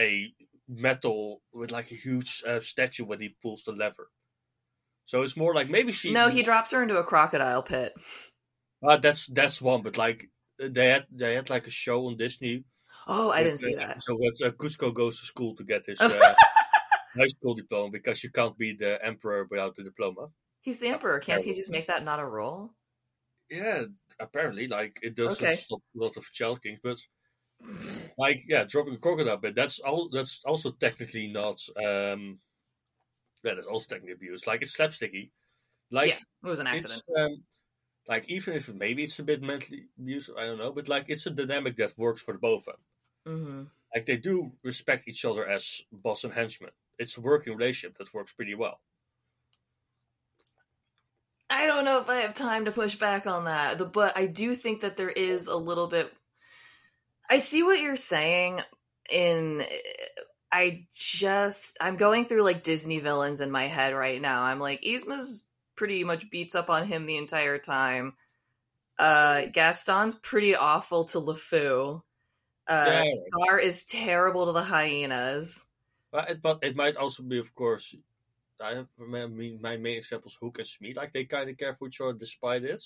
a 0.00 0.32
metal, 0.68 1.42
with 1.52 1.70
like 1.70 1.90
a 1.90 1.96
huge 1.96 2.42
uh, 2.46 2.60
statue 2.60 3.04
when 3.04 3.20
he 3.20 3.36
pulls 3.42 3.64
the 3.64 3.72
lever. 3.72 4.10
So 5.06 5.22
it's 5.22 5.36
more 5.36 5.54
like 5.54 5.70
maybe 5.70 5.92
she. 5.92 6.12
No, 6.12 6.28
he 6.28 6.42
drops 6.42 6.72
her 6.72 6.82
into 6.82 6.96
a 6.96 7.04
crocodile 7.04 7.62
pit. 7.62 7.94
Uh, 8.86 8.96
that's 8.96 9.26
that's 9.26 9.60
one, 9.60 9.82
but 9.82 9.96
like 9.96 10.30
they 10.60 10.88
had 10.88 11.06
they 11.10 11.34
had 11.34 11.50
like 11.50 11.66
a 11.66 11.70
show 11.70 12.06
on 12.06 12.16
Disney. 12.16 12.64
Oh, 13.06 13.30
I 13.30 13.42
didn't 13.42 13.58
see 13.60 13.74
that. 13.74 14.02
So 14.02 14.14
when 14.16 14.32
uh, 14.44 14.50
Kuzco 14.50 14.92
goes 14.92 15.18
to 15.20 15.26
school 15.26 15.54
to 15.56 15.64
get 15.64 15.86
his 15.86 16.00
uh, 16.00 16.34
high 17.16 17.26
school 17.26 17.54
diploma 17.54 17.90
because 17.90 18.22
you 18.22 18.30
can't 18.30 18.56
be 18.56 18.72
the 18.72 19.04
emperor 19.04 19.46
without 19.50 19.74
the 19.76 19.82
diploma. 19.82 20.28
He's 20.62 20.78
the 20.78 20.88
emperor. 20.88 21.18
Can't 21.20 21.42
he 21.42 21.54
just 21.54 21.70
make 21.70 21.86
that 21.86 22.04
not 22.04 22.20
a 22.20 22.24
role? 22.24 22.74
Yeah, 23.50 23.84
apparently, 24.20 24.68
like 24.68 25.00
it 25.02 25.14
doesn't 25.14 25.46
Okay. 25.46 25.56
stop 25.56 25.80
a 25.96 25.98
lot 25.98 26.16
of 26.16 26.30
child 26.32 26.62
kings, 26.62 26.80
but 26.82 26.98
like 28.16 28.44
yeah, 28.46 28.64
dropping 28.64 28.94
a 28.94 28.98
crocodile 28.98 29.36
bit. 29.36 29.54
That's 29.54 29.78
all. 29.80 30.08
That's 30.08 30.44
also 30.44 30.70
technically 30.72 31.28
not. 31.28 31.60
um 31.84 32.40
Yeah, 33.42 33.54
that's 33.54 33.66
also 33.66 33.86
technically 33.88 34.14
abuse. 34.14 34.46
Like 34.46 34.62
it's 34.62 34.76
slapsticky. 34.76 35.30
Like 35.90 36.10
yeah, 36.10 36.18
it 36.18 36.48
was 36.48 36.60
an 36.60 36.66
accident. 36.66 37.02
Um, 37.16 37.44
like 38.08 38.28
even 38.30 38.54
if 38.54 38.68
maybe 38.72 39.04
it's 39.04 39.18
a 39.20 39.24
bit 39.24 39.42
mentally 39.42 39.88
abusive, 39.98 40.36
I 40.36 40.46
don't 40.46 40.58
know, 40.58 40.72
but 40.72 40.88
like 40.88 41.06
it's 41.08 41.26
a 41.26 41.30
dynamic 41.30 41.76
that 41.76 41.98
works 41.98 42.22
for 42.22 42.34
the 42.34 42.40
both 42.40 42.68
of 42.68 42.74
them. 42.76 42.84
hmm 43.26 43.70
Like 43.94 44.06
they 44.06 44.16
do 44.16 44.56
respect 44.62 45.06
each 45.08 45.26
other 45.26 45.46
as 45.46 45.82
boss 45.92 46.24
and 46.24 46.32
henchman. 46.32 46.72
It's 46.98 47.18
a 47.18 47.20
working 47.20 47.54
relationship 47.54 47.98
that 47.98 48.14
works 48.14 48.32
pretty 48.32 48.54
well. 48.54 48.80
I 51.50 51.66
don't 51.66 51.84
know 51.84 51.98
if 51.98 52.08
I 52.08 52.16
have 52.20 52.34
time 52.34 52.64
to 52.66 52.72
push 52.72 52.94
back 52.96 53.26
on 53.26 53.44
that, 53.44 53.92
but 53.92 54.16
I 54.16 54.26
do 54.26 54.54
think 54.54 54.80
that 54.80 54.96
there 54.96 55.10
is 55.10 55.46
a 55.46 55.56
little 55.56 55.86
bit. 55.86 56.12
I 57.28 57.38
see 57.38 57.62
what 57.62 57.80
you're 57.80 57.96
saying. 57.96 58.60
In 59.10 59.64
I 60.52 60.86
just 60.92 61.78
I'm 61.80 61.96
going 61.96 62.24
through 62.26 62.42
like 62.42 62.62
Disney 62.62 62.98
villains 62.98 63.40
in 63.40 63.50
my 63.50 63.64
head 63.66 63.94
right 63.94 64.20
now. 64.20 64.42
I'm 64.42 64.60
like 64.60 64.82
Yzma's 64.82 65.46
pretty 65.76 66.04
much 66.04 66.30
beats 66.30 66.54
up 66.54 66.70
on 66.70 66.86
him 66.86 67.06
the 67.06 67.16
entire 67.16 67.58
time. 67.58 68.16
Uh 68.98 69.46
Gaston's 69.46 70.16
pretty 70.16 70.56
awful 70.56 71.04
to 71.06 71.18
LeFou. 71.20 72.02
Uh 72.68 73.02
Yeah. 73.04 73.04
Scar 73.04 73.58
is 73.58 73.84
terrible 73.84 74.46
to 74.46 74.52
the 74.52 74.62
hyenas. 74.62 75.66
But 76.10 76.30
it, 76.30 76.42
but 76.42 76.58
it 76.62 76.76
might 76.76 76.96
also 76.96 77.22
be, 77.22 77.38
of 77.38 77.54
course, 77.54 77.94
I 78.60 78.74
have, 78.76 78.88
I 79.00 79.26
mean, 79.26 79.60
my 79.60 79.76
main 79.76 79.98
examples, 79.98 80.36
Hook 80.40 80.58
and 80.58 80.66
Smee, 80.68 80.94
like 80.94 81.12
they 81.12 81.24
kind 81.24 81.50
of 81.50 81.56
care 81.56 81.74
for 81.74 81.88
each 81.88 82.00
other 82.00 82.14
despite 82.14 82.64
it. 82.64 82.82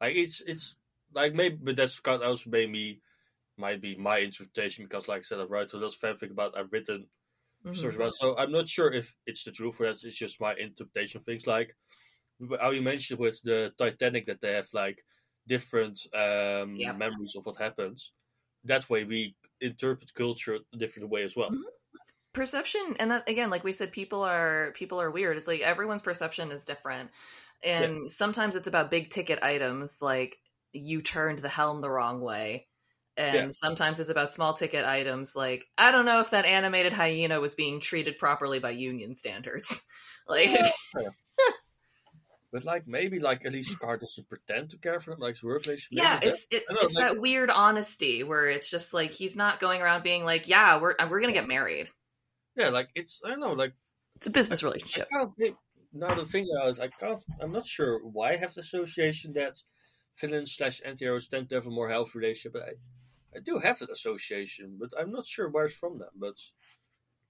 Like 0.00 0.16
it's 0.16 0.40
it's 0.42 0.76
like 1.12 1.34
maybe, 1.34 1.56
but 1.56 1.76
that's 1.76 2.00
kind 2.00 2.22
of 2.22 2.28
also 2.28 2.50
maybe 2.50 3.00
might 3.58 3.80
be 3.80 3.96
my 3.96 4.18
interpretation 4.18 4.84
because, 4.84 5.08
like 5.08 5.20
I 5.20 5.22
said, 5.22 5.40
I 5.40 5.44
write 5.44 5.72
a 5.72 5.78
lot 5.78 5.94
of 5.94 6.00
fanfic 6.00 6.30
about 6.30 6.56
I've 6.56 6.72
written 6.72 7.08
Mhm. 7.64 7.66
stories 7.72 7.96
about. 7.96 8.14
So 8.16 8.36
I'm 8.38 8.52
not 8.52 8.68
sure 8.68 8.92
if 8.92 9.16
it's 9.26 9.44
the 9.44 9.52
truth 9.52 9.80
or 9.80 9.86
that. 9.88 10.04
It's 10.04 10.16
just 10.16 10.40
my 10.40 10.54
interpretation 10.56 11.18
of 11.18 11.24
things. 11.24 11.46
Like 11.46 11.76
how 12.60 12.70
you 12.70 12.82
mentioned 12.82 13.20
with 13.20 13.40
the 13.42 13.72
Titanic 13.78 14.26
that 14.26 14.40
they 14.40 14.52
have 14.52 14.68
like 14.72 15.04
different 15.46 16.00
um, 16.14 16.76
Yep. 16.76 16.96
memories 16.98 17.34
of 17.36 17.46
what 17.46 17.56
happens. 17.56 18.12
That 18.64 18.88
way, 18.90 19.04
we 19.04 19.36
interpret 19.60 20.12
culture 20.14 20.56
a 20.74 20.76
different 20.76 21.08
way 21.10 21.22
as 21.22 21.36
well. 21.36 21.56
Mhm. 21.56 21.62
perception 22.34 22.96
and 23.00 23.10
that 23.12 23.28
again 23.28 23.50
like 23.50 23.64
we 23.64 23.72
said 23.72 23.92
people 23.92 24.22
are 24.22 24.72
people 24.74 25.00
are 25.00 25.10
weird 25.10 25.36
it's 25.36 25.48
like 25.48 25.60
everyone's 25.62 26.02
perception 26.02 26.52
is 26.52 26.64
different 26.64 27.10
and 27.64 28.10
sometimes 28.10 28.56
it's 28.56 28.68
about 28.68 28.90
big 28.90 29.10
ticket 29.10 29.42
items 29.42 30.02
like 30.02 30.38
you 30.72 31.02
turned 31.02 31.40
the 31.40 31.48
helm 31.48 31.80
the 31.80 31.90
wrong 31.90 32.20
way 32.20 32.65
and 33.16 33.34
Yeah. 33.34 33.48
sometimes 33.50 33.98
it's 34.00 34.10
about 34.10 34.32
small 34.32 34.52
ticket 34.54 34.84
items 34.84 35.34
like 35.34 35.64
i 35.78 35.90
don't 35.90 36.04
know 36.04 36.20
if 36.20 36.30
that 36.30 36.44
animated 36.44 36.92
hyena 36.92 37.40
was 37.40 37.54
being 37.54 37.80
treated 37.80 38.18
properly 38.18 38.58
by 38.58 38.70
union 38.70 39.14
standards 39.14 39.84
like 40.28 40.50
But 42.52 42.64
like 42.64 42.86
maybe 42.86 43.18
like 43.18 43.44
at 43.44 43.52
least 43.52 43.70
Scar 43.72 43.98
doesn't 43.98 44.28
pretend 44.28 44.70
to 44.70 44.78
care 44.78 45.00
for 45.00 45.12
him, 45.12 45.18
like 45.18 45.34
his 45.34 45.42
work 45.42 45.66
relationship. 45.66 46.02
yeah 46.02 46.14
Maybe 46.14 46.26
it's 46.28 46.46
it, 46.50 46.62
know, 46.70 46.76
it's 46.80 46.94
like- 46.94 47.08
that 47.08 47.20
weird 47.20 47.50
honesty 47.50 48.22
where 48.22 48.48
it's 48.48 48.70
just 48.70 48.94
like 48.94 49.12
he's 49.12 49.36
not 49.36 49.60
going 49.60 49.82
around 49.82 50.02
being 50.04 50.24
like 50.24 50.48
yeah 50.48 50.80
we're 50.80 50.94
uh, 50.98 51.06
we're 51.10 51.20
gonna 51.20 51.32
get 51.32 51.48
married 51.48 51.88
yeah, 52.56 52.70
like 52.70 52.88
it's 52.94 53.20
I 53.22 53.30
don't 53.30 53.40
know, 53.40 53.52
like 53.52 53.74
it's 54.14 54.28
a 54.28 54.30
business 54.30 54.62
I 54.62 54.66
relationship 54.68 55.08
can't 55.10 55.32
now 55.92 56.14
the 56.14 56.24
thing 56.24 56.46
is 56.66 56.78
I 56.78 56.88
can't 56.88 57.22
I'm 57.42 57.52
not 57.52 57.66
sure 57.66 58.00
why 58.02 58.30
I 58.32 58.36
have 58.36 58.54
the 58.54 58.60
association 58.60 59.34
that 59.34 59.56
villains 60.18 60.54
slash 60.54 60.80
anti 60.84 61.04
heroes 61.04 61.28
tend 61.28 61.50
to 61.50 61.56
have 61.56 61.66
a 61.66 61.70
more 61.70 61.90
healthy 61.90 62.18
relationship, 62.20 62.54
but 62.54 62.62
I 62.62 62.72
I 63.36 63.40
do 63.40 63.58
have 63.58 63.78
that 63.78 63.90
association, 63.90 64.76
but 64.78 64.90
I'm 64.98 65.12
not 65.12 65.26
sure 65.26 65.48
where 65.48 65.66
it's 65.66 65.74
from 65.74 65.98
them. 65.98 66.08
But 66.16 66.36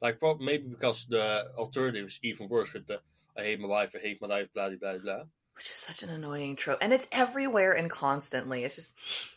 like 0.00 0.18
prob- 0.18 0.40
maybe 0.40 0.68
because 0.68 1.06
the 1.06 1.48
alternative 1.56 2.06
is 2.06 2.20
even 2.22 2.48
worse 2.48 2.72
with 2.72 2.86
the 2.86 3.00
I 3.36 3.42
hate 3.42 3.60
my 3.60 3.68
wife, 3.68 3.94
I 3.94 3.98
hate 3.98 4.20
my 4.20 4.28
life, 4.28 4.48
blah 4.54 4.70
blah 4.70 4.98
blah 4.98 5.22
which 5.54 5.64
is 5.64 5.70
such 5.70 6.02
an 6.02 6.10
annoying 6.10 6.54
trope 6.54 6.76
and 6.82 6.92
it's 6.92 7.08
everywhere 7.10 7.72
and 7.72 7.88
constantly 7.88 8.62
it's 8.62 8.74
just 8.74 8.94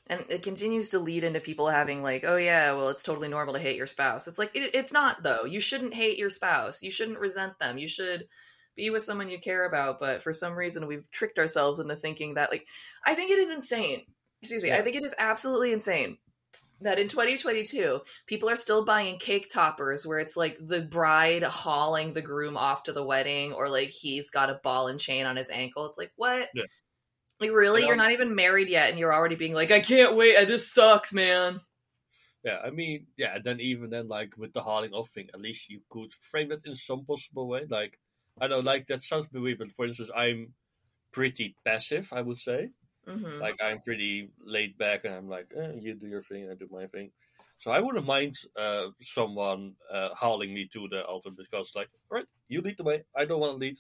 and 0.08 0.26
it 0.28 0.44
continues 0.44 0.90
to 0.90 1.00
lead 1.00 1.24
into 1.24 1.40
people 1.40 1.70
having 1.70 2.04
like 2.04 2.26
oh 2.28 2.36
yeah 2.36 2.74
well 2.74 2.90
it's 2.90 3.04
totally 3.04 3.30
normal 3.30 3.54
to 3.54 3.60
hate 3.60 3.78
your 3.78 3.88
spouse 3.88 4.28
it's 4.28 4.38
like 4.38 4.54
it, 4.54 4.72
it's 4.74 4.92
not 4.92 5.24
though 5.24 5.46
you 5.46 5.62
shouldn't 5.62 5.94
hate 5.94 6.18
your 6.18 6.30
spouse 6.30 6.84
you 6.84 6.92
shouldn't 6.92 7.20
resent 7.20 7.58
them 7.60 7.78
you 7.78 7.88
should 7.88 8.28
be 8.80 8.90
with 8.90 9.04
someone 9.04 9.30
you 9.30 9.40
care 9.40 9.66
about, 9.66 10.00
but 10.00 10.22
for 10.22 10.34
some 10.34 10.54
reason 10.54 10.88
we've 10.88 11.10
tricked 11.12 11.38
ourselves 11.38 11.80
into 11.80 11.96
thinking 11.96 12.36
that 12.36 12.50
like 12.50 12.66
I 13.06 13.14
think 13.14 13.30
it 13.32 13.38
is 13.38 13.50
insane. 13.50 14.04
Excuse 14.42 14.64
me. 14.64 14.72
I 14.72 14.82
think 14.82 14.96
it 14.96 15.04
is 15.04 15.14
absolutely 15.20 15.74
insane 15.74 16.18
that 16.82 17.00
in 17.00 17.08
2022 17.08 18.00
people 18.26 18.50
are 18.50 18.56
still 18.56 18.84
buying 18.84 19.20
cake 19.20 19.48
toppers 19.54 20.06
where 20.06 20.20
it's 20.20 20.36
like 20.36 20.58
the 20.60 20.82
bride 20.82 21.44
hauling 21.44 22.14
the 22.14 22.22
groom 22.22 22.58
off 22.58 22.84
to 22.84 22.94
the 22.94 23.04
wedding 23.04 23.54
or 23.54 23.70
like 23.70 23.90
he's 23.90 24.32
got 24.32 24.50
a 24.50 24.60
ball 24.64 24.88
and 24.88 25.00
chain 25.00 25.26
on 25.26 25.36
his 25.36 25.50
ankle. 25.50 25.86
It's 25.86 25.98
like 25.98 26.12
what? 26.16 26.50
Yeah. 26.54 26.64
Like 27.40 27.52
really, 27.52 27.82
You 27.82 27.88
you're 27.88 27.96
not 27.96 28.12
even 28.12 28.36
married 28.36 28.68
yet, 28.68 28.90
and 28.90 29.00
you're 29.00 29.14
already 29.14 29.36
being 29.36 29.54
like, 29.54 29.72
"I 29.72 29.80
can't 29.80 30.16
wait. 30.16 30.46
This 30.46 30.74
sucks, 30.74 31.14
man." 31.14 31.62
Yeah, 32.44 32.58
I 32.64 32.70
mean, 32.70 33.08
yeah, 33.18 33.36
and 33.36 33.44
then 33.44 33.60
even 33.62 33.90
then, 33.90 34.08
like 34.08 34.38
with 34.38 34.54
the 34.54 34.62
hauling 34.62 34.92
off 34.92 35.10
thing, 35.10 35.30
at 35.34 35.42
least 35.42 35.70
you 35.70 35.82
could 35.90 36.12
frame 36.14 36.52
it 36.52 36.64
in 36.66 36.76
some 36.76 37.06
possible 37.06 37.48
way. 37.48 37.66
Like, 37.70 37.98
I 38.40 38.48
don't 38.48 38.66
like 38.66 38.88
that 38.88 39.04
sounds 39.04 39.28
weird, 39.32 39.60
but 39.60 39.72
for 39.72 39.86
instance, 39.86 40.12
I'm 40.14 40.54
pretty 41.12 41.56
passive, 41.66 42.10
I 42.12 42.22
would 42.22 42.40
say. 42.40 42.70
Hmm 43.10 43.40
Like, 43.40 43.56
I'm 43.62 43.80
pretty 43.82 44.30
laid 44.40 44.78
back, 44.78 45.06
and 45.06 45.14
I'm 45.14 45.30
like, 45.30 45.48
eh, 45.56 45.72
you 45.80 45.94
do 45.96 46.08
your 46.08 46.22
thing, 46.22 46.50
I 46.50 46.56
do 46.56 46.68
my 46.72 46.86
thing. 46.88 47.12
So 47.58 47.72
I 47.72 47.80
wouldn't 47.82 48.06
mind 48.06 48.36
uh, 48.56 48.88
someone 49.02 49.76
uh, 49.92 50.10
hauling 50.16 50.54
me 50.54 50.66
to 50.68 50.88
the 50.88 51.04
altar 51.06 51.30
because, 51.36 51.76
like, 51.76 51.90
all 52.10 52.18
right, 52.18 52.28
you 52.48 52.62
lead 52.62 52.78
the 52.78 52.84
way. 52.84 53.04
I 53.16 53.26
don't 53.26 53.40
want 53.42 53.54
to 53.54 53.58
lead. 53.58 53.78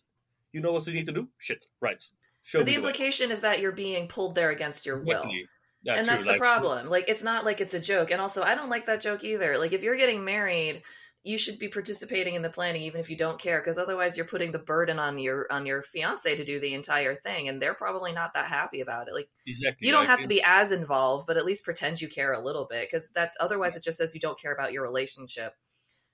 You 0.51 0.59
know 0.61 0.71
what 0.73 0.85
we 0.85 0.93
need 0.93 1.05
to 1.05 1.11
do? 1.13 1.29
Shit, 1.37 1.65
right. 1.79 2.03
Show 2.43 2.59
But 2.59 2.65
the 2.65 2.71
the 2.75 2.81
way. 2.81 2.87
implication 2.87 3.31
is 3.31 3.41
that 3.41 3.59
you're 3.61 3.71
being 3.71 4.07
pulled 4.07 4.35
there 4.35 4.49
against 4.49 4.85
your 4.85 4.97
will. 4.99 5.17
Exactly. 5.21 5.47
Yeah, 5.83 5.93
and 5.95 6.05
true, 6.05 6.11
that's 6.11 6.25
the 6.25 6.31
like- 6.31 6.39
problem. 6.39 6.89
Like 6.89 7.07
it's 7.07 7.23
not 7.23 7.45
like 7.45 7.61
it's 7.61 7.73
a 7.73 7.79
joke. 7.79 8.11
And 8.11 8.19
also 8.19 8.41
I 8.43 8.55
don't 8.55 8.69
like 8.69 8.85
that 8.87 8.99
joke 8.99 9.23
either. 9.23 9.57
Like 9.57 9.71
if 9.71 9.81
you're 9.83 9.95
getting 9.95 10.25
married, 10.25 10.83
you 11.23 11.37
should 11.37 11.59
be 11.59 11.67
participating 11.67 12.35
in 12.35 12.41
the 12.41 12.49
planning 12.49 12.81
even 12.83 12.99
if 12.99 13.09
you 13.09 13.17
don't 13.17 13.39
care 13.39 13.59
because 13.59 13.77
otherwise 13.77 14.15
you're 14.15 14.25
putting 14.25 14.51
the 14.51 14.59
burden 14.59 14.99
on 14.99 15.19
your 15.19 15.47
on 15.51 15.65
your 15.65 15.81
fiance 15.81 16.35
to 16.35 16.45
do 16.45 16.59
the 16.59 16.73
entire 16.73 17.15
thing 17.15 17.47
and 17.49 17.61
they're 17.61 17.73
probably 17.73 18.11
not 18.13 18.33
that 18.33 18.47
happy 18.47 18.81
about 18.81 19.07
it. 19.07 19.13
Like 19.13 19.29
Exactly. 19.45 19.87
you 19.87 19.91
don't 19.91 20.05
have 20.05 20.21
to 20.21 20.27
be 20.27 20.41
as 20.43 20.71
involved, 20.71 21.27
but 21.27 21.37
at 21.37 21.45
least 21.45 21.65
pretend 21.65 22.01
you 22.01 22.07
care 22.07 22.33
a 22.33 22.43
little 22.43 22.67
bit 22.69 22.87
because 22.87 23.11
that 23.11 23.33
otherwise 23.39 23.75
it 23.75 23.83
just 23.83 23.97
says 23.97 24.13
you 24.15 24.21
don't 24.21 24.39
care 24.39 24.53
about 24.53 24.73
your 24.73 24.83
relationship. 24.83 25.53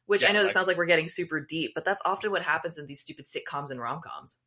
Which 0.07 0.23
I 0.25 0.27
Yeah, 0.27 0.33
know 0.33 0.43
that 0.43 0.51
sounds 0.51 0.67
like 0.67 0.77
we're 0.77 0.85
getting 0.87 1.07
super 1.07 1.39
deep, 1.41 1.73
but 1.75 1.85
that's 1.85 2.01
often 2.05 2.31
what 2.31 2.43
happens 2.43 2.77
in 2.77 2.87
these 2.87 3.01
stupid 3.01 3.25
sitcoms 3.25 3.71
and 3.71 3.79
rom-coms. 3.79 4.37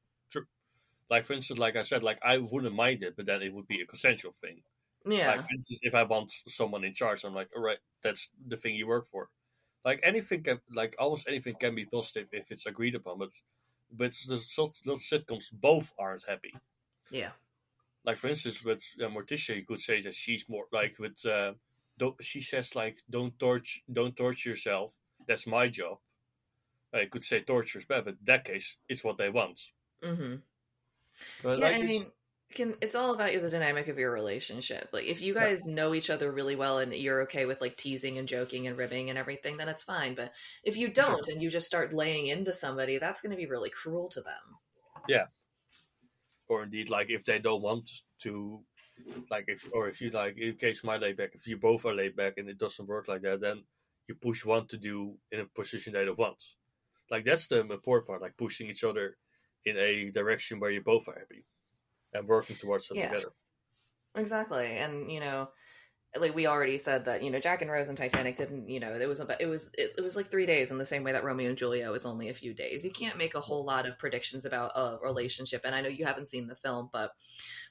Like, 1.10 1.24
for 1.24 1.32
instance, 1.32 1.58
like 1.58 1.76
I 1.76 1.82
said, 1.82 2.02
like, 2.02 2.18
I 2.22 2.38
wouldn't 2.38 2.74
mind 2.74 3.02
it, 3.02 3.16
but 3.16 3.26
then 3.26 3.42
it 3.42 3.52
would 3.52 3.66
be 3.66 3.80
a 3.80 3.86
consensual 3.86 4.32
thing. 4.40 4.62
Yeah. 5.06 5.28
Like, 5.28 5.42
for 5.42 5.54
instance, 5.54 5.80
if 5.82 5.94
I 5.94 6.04
want 6.04 6.32
someone 6.48 6.84
in 6.84 6.94
charge, 6.94 7.24
I'm 7.24 7.34
like, 7.34 7.50
all 7.56 7.62
right, 7.62 7.78
that's 8.02 8.30
the 8.46 8.56
thing 8.58 8.74
you 8.76 8.86
work 8.86 9.08
for. 9.08 9.30
Like 9.88 10.00
anything, 10.02 10.42
can, 10.42 10.60
like 10.70 10.94
almost 10.98 11.26
anything 11.26 11.54
can 11.54 11.74
be 11.74 11.86
positive 11.86 12.28
if 12.30 12.52
it's 12.52 12.66
agreed 12.66 12.94
upon, 12.94 13.18
but 13.20 13.30
but 13.90 14.12
the 14.26 14.38
those 14.84 15.08
sitcoms 15.10 15.46
both 15.50 15.90
aren't 15.98 16.28
happy. 16.28 16.52
yeah. 17.10 17.30
Like 18.04 18.18
for 18.18 18.28
instance, 18.28 18.62
with 18.62 18.82
uh, 19.02 19.08
Morticia, 19.08 19.56
you 19.56 19.64
could 19.64 19.80
say 19.80 20.02
that 20.02 20.12
she's 20.12 20.46
more 20.46 20.66
like 20.72 20.98
with. 20.98 21.24
Uh, 21.24 21.54
don't, 21.96 22.14
she 22.22 22.42
says 22.42 22.76
like, 22.76 22.98
"Don't 23.08 23.38
torture, 23.38 23.80
don't 23.90 24.14
torture 24.14 24.50
yourself. 24.50 24.92
That's 25.26 25.46
my 25.46 25.68
job." 25.68 25.96
I 26.92 27.06
could 27.06 27.24
say 27.24 27.40
torture 27.40 27.78
is 27.78 27.86
bad, 27.86 28.04
but 28.04 28.16
in 28.20 28.26
that 28.30 28.44
case, 28.44 28.76
it's 28.90 29.02
what 29.02 29.16
they 29.16 29.30
want. 29.30 29.58
Mm-hmm. 30.04 30.34
But 31.42 31.58
yeah, 31.58 31.64
like, 31.64 31.76
I 31.76 31.82
mean, 31.82 32.04
can 32.54 32.74
it's 32.80 32.94
all 32.94 33.14
about 33.14 33.32
the 33.32 33.50
dynamic 33.50 33.88
of 33.88 33.98
your 33.98 34.10
relationship. 34.10 34.88
Like, 34.92 35.04
if 35.04 35.20
you 35.20 35.34
guys 35.34 35.66
know 35.66 35.94
each 35.94 36.10
other 36.10 36.32
really 36.32 36.56
well 36.56 36.78
and 36.78 36.92
you're 36.94 37.22
okay 37.22 37.44
with 37.44 37.60
like 37.60 37.76
teasing 37.76 38.18
and 38.18 38.26
joking 38.26 38.66
and 38.66 38.78
ribbing 38.78 39.10
and 39.10 39.18
everything, 39.18 39.56
then 39.56 39.68
it's 39.68 39.82
fine. 39.82 40.14
But 40.14 40.32
if 40.64 40.76
you 40.76 40.88
don't 40.88 41.28
and 41.28 41.42
you 41.42 41.50
just 41.50 41.66
start 41.66 41.92
laying 41.92 42.26
into 42.26 42.52
somebody, 42.52 42.98
that's 42.98 43.20
going 43.20 43.32
to 43.32 43.36
be 43.36 43.46
really 43.46 43.70
cruel 43.70 44.08
to 44.10 44.20
them. 44.20 44.58
Yeah. 45.08 45.26
Or 46.48 46.62
indeed 46.62 46.88
like 46.88 47.10
if 47.10 47.24
they 47.24 47.38
don't 47.38 47.62
want 47.62 47.90
to 48.22 48.60
like 49.30 49.44
if 49.48 49.68
or 49.72 49.88
if 49.88 50.00
you 50.00 50.10
like 50.10 50.38
in 50.38 50.54
case 50.54 50.82
my 50.82 50.96
laid 50.96 51.16
back 51.16 51.30
if 51.34 51.46
you 51.46 51.56
both 51.56 51.84
are 51.84 51.94
laid 51.94 52.16
back 52.16 52.34
and 52.36 52.48
it 52.48 52.58
doesn't 52.58 52.88
work 52.88 53.08
like 53.08 53.22
that 53.22 53.40
then 53.40 53.62
you 54.08 54.14
push 54.14 54.44
one 54.44 54.66
to 54.66 54.76
do 54.76 55.14
in 55.30 55.40
a 55.40 55.44
position 55.44 55.92
they 55.92 56.04
don't 56.04 56.18
want 56.18 56.42
like 57.10 57.24
that's 57.24 57.46
the 57.46 57.60
important 57.60 58.06
part 58.06 58.22
like 58.22 58.36
pushing 58.36 58.68
each 58.68 58.84
other 58.84 59.16
in 59.64 59.76
a 59.76 60.10
direction 60.10 60.58
where 60.58 60.70
you 60.70 60.80
both 60.80 61.06
are 61.06 61.18
happy 61.18 61.44
and 62.12 62.26
working 62.28 62.56
towards 62.56 62.90
it 62.90 62.96
Yeah. 62.96 63.00
together 63.00 63.32
Exactly, 64.14 64.66
and 64.66 65.10
you 65.10 65.20
know, 65.20 65.50
like 66.16 66.34
we 66.34 66.46
already 66.46 66.78
said 66.78 67.04
that 67.06 67.22
you 67.22 67.30
know 67.30 67.40
Jack 67.40 67.62
and 67.62 67.70
Rose 67.70 67.88
and 67.88 67.98
Titanic 67.98 68.36
didn't. 68.36 68.68
You 68.68 68.80
know, 68.80 68.94
it 68.94 69.06
was 69.08 69.20
about 69.20 69.40
it 69.40 69.46
was 69.46 69.70
it, 69.78 69.92
it 69.98 70.02
was 70.02 70.16
like 70.16 70.26
three 70.26 70.46
days 70.46 70.72
in 70.72 70.78
the 70.78 70.86
same 70.86 71.04
way 71.04 71.12
that 71.12 71.24
Romeo 71.24 71.48
and 71.50 71.58
Juliet 71.58 71.90
was 71.92 72.06
only 72.06 72.28
a 72.28 72.34
few 72.34 72.54
days. 72.54 72.84
You 72.84 72.90
can't 72.92 73.18
make 73.18 73.34
a 73.34 73.40
whole 73.40 73.64
lot 73.64 73.86
of 73.86 73.98
predictions 73.98 74.44
about 74.44 74.72
a 74.76 74.98
relationship, 75.02 75.62
and 75.64 75.74
I 75.74 75.82
know 75.82 75.88
you 75.90 76.06
haven't 76.06 76.28
seen 76.28 76.48
the 76.48 76.56
film, 76.56 76.90
but 76.92 77.12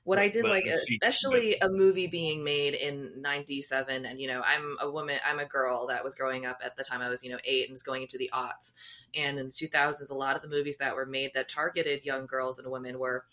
what 0.04 0.20
I 0.20 0.30
did 0.30 0.44
But 0.44 0.52
like, 0.52 0.66
I've 0.66 0.74
seen 0.74 1.00
especially 1.02 1.58
a 1.60 1.70
movie 1.70 2.08
being 2.08 2.44
made 2.44 2.76
in 2.76 3.22
'97, 3.22 4.06
and 4.06 4.22
you 4.22 4.28
know, 4.28 4.42
I'm 4.46 4.78
a 4.82 4.90
woman, 4.92 5.20
I'm 5.26 5.40
a 5.40 5.46
girl 5.46 5.88
that 5.88 6.04
was 6.04 6.16
growing 6.16 6.46
up 6.46 6.60
at 6.64 6.78
the 6.78 6.84
time 6.84 7.02
I 7.02 7.10
was 7.10 7.24
you 7.24 7.32
know 7.32 7.40
eight 7.46 7.66
and 7.68 7.74
was 7.74 7.84
going 7.84 8.04
into 8.04 8.18
the 8.18 8.30
aughts, 8.34 8.74
and 9.16 9.40
in 9.40 9.48
the 9.48 9.52
2000s, 9.52 10.10
a 10.12 10.16
lot 10.16 10.36
of 10.36 10.42
the 10.42 10.50
movies 10.50 10.78
that 10.78 10.96
were 10.96 11.06
made 11.06 11.32
that 11.34 11.50
targeted 11.50 12.06
young 12.06 12.26
girls 12.28 12.60
and 12.60 12.72
women 12.72 13.00
were 13.00 13.26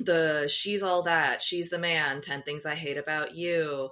the 0.00 0.48
she's 0.48 0.82
all 0.82 1.02
that 1.02 1.42
she's 1.42 1.70
the 1.70 1.78
man 1.78 2.20
10 2.20 2.42
things 2.42 2.64
i 2.66 2.74
hate 2.74 2.96
about 2.98 3.34
you. 3.34 3.90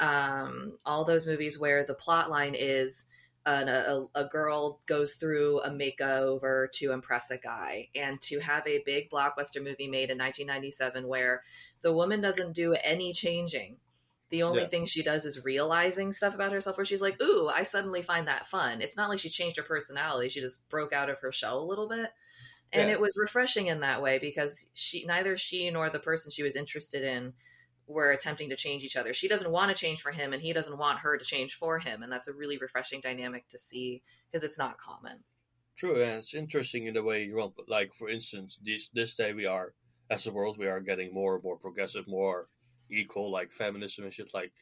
Um 0.00 0.76
all 0.86 1.04
those 1.04 1.26
movies 1.26 1.58
where 1.58 1.84
the 1.84 1.94
plot 1.94 2.30
line 2.30 2.54
is 2.56 3.06
an, 3.46 3.68
a, 3.68 4.04
a 4.14 4.26
girl 4.26 4.80
goes 4.86 5.14
through 5.14 5.60
a 5.60 5.70
makeover 5.70 6.70
to 6.72 6.92
impress 6.92 7.30
a 7.30 7.38
guy. 7.38 7.88
And 7.94 8.20
to 8.22 8.40
have 8.40 8.66
a 8.66 8.82
big 8.84 9.08
blockbuster 9.10 9.62
movie 9.64 9.88
made 9.88 10.10
in 10.10 10.18
1997 10.18 11.08
where 11.08 11.42
the 11.80 11.92
woman 11.92 12.20
doesn't 12.20 12.52
do 12.52 12.74
any 12.74 13.12
changing. 13.14 13.78
The 14.28 14.42
only 14.42 14.60
Yeah. 14.62 14.68
thing 14.68 14.84
she 14.86 15.02
does 15.02 15.24
is 15.24 15.42
realizing 15.44 16.12
stuff 16.12 16.34
about 16.34 16.52
herself 16.52 16.76
where 16.76 16.84
she's 16.84 17.00
like 17.00 17.20
ooh 17.22 17.48
i 17.48 17.62
suddenly 17.62 18.02
find 18.02 18.28
that 18.28 18.46
fun. 18.46 18.82
It's 18.82 18.96
not 18.96 19.08
like 19.08 19.18
she 19.18 19.30
changed 19.30 19.56
her 19.56 19.62
personality 19.62 20.28
she 20.28 20.40
just 20.40 20.68
broke 20.68 20.92
out 20.92 21.08
of 21.10 21.18
her 21.20 21.32
shell 21.32 21.58
a 21.60 21.64
little 21.64 21.88
bit 21.88 22.10
and 22.72 22.88
Yeah. 22.88 22.94
it 22.94 23.00
was 23.00 23.16
refreshing 23.16 23.66
in 23.68 23.80
that 23.80 24.02
way 24.02 24.18
because 24.18 24.68
she 24.74 25.04
neither 25.06 25.36
she 25.36 25.70
nor 25.70 25.90
the 25.90 25.98
person 25.98 26.30
she 26.30 26.42
was 26.42 26.56
interested 26.56 27.02
in 27.02 27.34
were 27.86 28.12
attempting 28.12 28.50
to 28.50 28.56
change 28.56 28.84
each 28.84 28.96
other. 28.96 29.14
She 29.14 29.28
doesn't 29.28 29.50
want 29.50 29.74
to 29.74 29.80
change 29.80 30.02
for 30.02 30.12
him 30.12 30.32
and 30.32 30.42
he 30.42 30.52
doesn't 30.52 30.76
want 30.76 31.00
her 31.00 31.16
to 31.16 31.24
change 31.24 31.54
for 31.54 31.78
him 31.78 32.02
and 32.02 32.12
that's 32.12 32.28
a 32.28 32.34
really 32.34 32.58
refreshing 32.58 33.00
dynamic 33.00 33.48
to 33.48 33.58
see 33.58 34.02
because 34.30 34.44
it's 34.44 34.58
not 34.58 34.76
common. 34.78 35.24
True, 35.76 36.02
and 36.02 36.12
it's 36.18 36.34
interesting 36.34 36.86
in 36.86 36.94
the 36.94 37.02
way 37.02 37.24
you 37.24 37.36
want. 37.36 37.54
Like 37.68 37.94
for 37.94 38.08
instance, 38.10 38.58
this 38.62 38.88
this 38.88 39.14
day 39.14 39.32
we 39.32 39.46
are 39.46 39.74
as 40.10 40.26
a 40.26 40.32
world 40.32 40.58
we 40.58 40.66
are 40.66 40.80
getting 40.80 41.14
more 41.14 41.34
and 41.36 41.44
more 41.44 41.56
progressive, 41.56 42.06
more 42.08 42.48
equal, 42.90 43.30
like 43.30 43.52
feminism 43.52 44.04
and 44.04 44.12
shit. 44.12 44.34
Like 44.34 44.52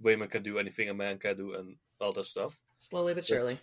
women 0.00 0.28
can 0.28 0.42
do 0.42 0.58
anything 0.58 0.88
a 0.88 0.94
man 0.94 1.18
can 1.18 1.36
do, 1.36 1.54
and 1.54 1.76
all 2.00 2.12
that 2.14 2.24
stuff. 2.24 2.60
Slowly 2.78 3.14
but 3.14 3.26
surely. 3.26 3.60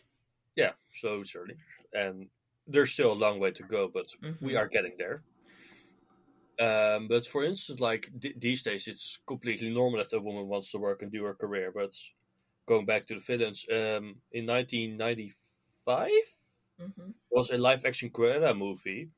Yeah, 0.56 0.74
slowly, 0.94 1.26
surely, 1.26 1.56
and 1.94 2.30
there's 2.70 2.94
still 2.94 3.14
a 3.14 3.24
long 3.26 3.40
way 3.40 3.52
to 3.54 3.64
go, 3.64 3.90
but 3.90 4.08
we 4.42 4.56
Mhm. 4.56 4.58
are 4.58 4.70
getting 4.70 4.96
there. 4.98 5.24
Um, 6.60 7.08
but 7.08 7.26
for 7.26 7.44
instance, 7.44 7.80
like 7.80 8.10
th- 8.20 8.36
these 8.38 8.64
days, 8.64 8.88
it's 8.88 9.18
completely 9.26 9.70
normal 9.70 10.00
that 10.04 10.12
a 10.14 10.20
woman 10.20 10.48
wants 10.48 10.72
to 10.72 10.78
work 10.78 11.02
and 11.02 11.12
do 11.12 11.24
her 11.24 11.34
career. 11.34 11.72
But 11.72 11.94
going 12.68 12.86
back 12.86 13.06
to 13.08 13.16
the 13.16 13.22
villains, 13.22 13.66
um, 13.72 14.22
in 14.32 14.46
1995 14.46 16.26
Mhm. 16.78 17.12
was 17.32 17.52
a 17.52 17.58
live 17.58 17.86
action 17.86 18.10
Cruella 18.12 18.58
movie, 18.58 19.12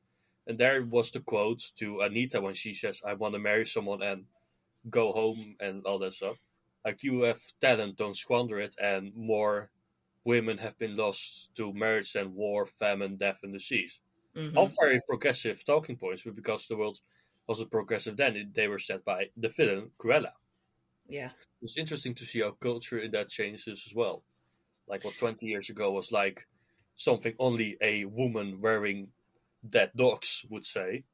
and 0.46 0.58
there 0.58 0.84
was 0.84 1.10
the 1.12 1.20
quote 1.20 1.62
to 1.76 2.00
Anita 2.02 2.40
when 2.40 2.54
she 2.54 2.74
says, 2.74 3.02
"I 3.04 3.14
want 3.14 3.34
to 3.34 3.40
marry 3.40 3.66
someone 3.66 4.02
and 4.02 4.26
go 4.90 5.12
home 5.12 5.56
and 5.60 5.84
all 5.86 5.98
that 6.00 6.14
stuff." 6.14 6.38
Like 6.84 7.02
you 7.02 7.22
have 7.22 7.42
talent, 7.60 7.96
don't 7.98 8.16
squander 8.16 8.58
it, 8.60 8.76
and 8.80 9.14
more 9.14 9.70
women 10.24 10.58
have 10.58 10.78
been 10.78 10.96
lost 10.96 11.54
to 11.56 11.72
marriage 11.72 12.14
and 12.16 12.34
war, 12.34 12.66
famine, 12.66 13.16
death, 13.16 13.40
and 13.42 13.52
disease. 13.52 14.00
Mhm. 14.34 14.56
All 14.56 14.66
very 14.80 15.00
progressive 15.08 15.64
talking 15.64 15.96
points, 15.96 16.22
but 16.24 16.34
because 16.36 16.66
the 16.68 16.76
world 16.76 17.00
wasn't 17.46 17.70
progressive 17.70 18.16
then, 18.16 18.52
they 18.54 18.68
were 18.68 18.78
set 18.78 19.04
by 19.04 19.30
the 19.36 19.48
villain 19.48 19.92
Cruella. 19.98 20.32
Yeah. 21.08 21.32
It's 21.60 21.78
interesting 21.78 22.14
to 22.16 22.26
see 22.26 22.40
how 22.40 22.52
culture 22.52 22.98
in 22.98 23.10
that 23.12 23.28
changes 23.28 23.86
as 23.86 23.94
well. 23.94 24.24
Like 24.86 25.04
what 25.04 25.16
20 25.16 25.46
years 25.46 25.70
ago 25.70 25.92
was 25.92 26.12
like 26.12 26.46
something 26.96 27.34
only 27.38 27.76
a 27.80 28.04
woman 28.06 28.60
wearing 28.60 29.12
dead 29.68 29.92
dogs 29.96 30.44
would 30.50 30.66
say 30.66 31.04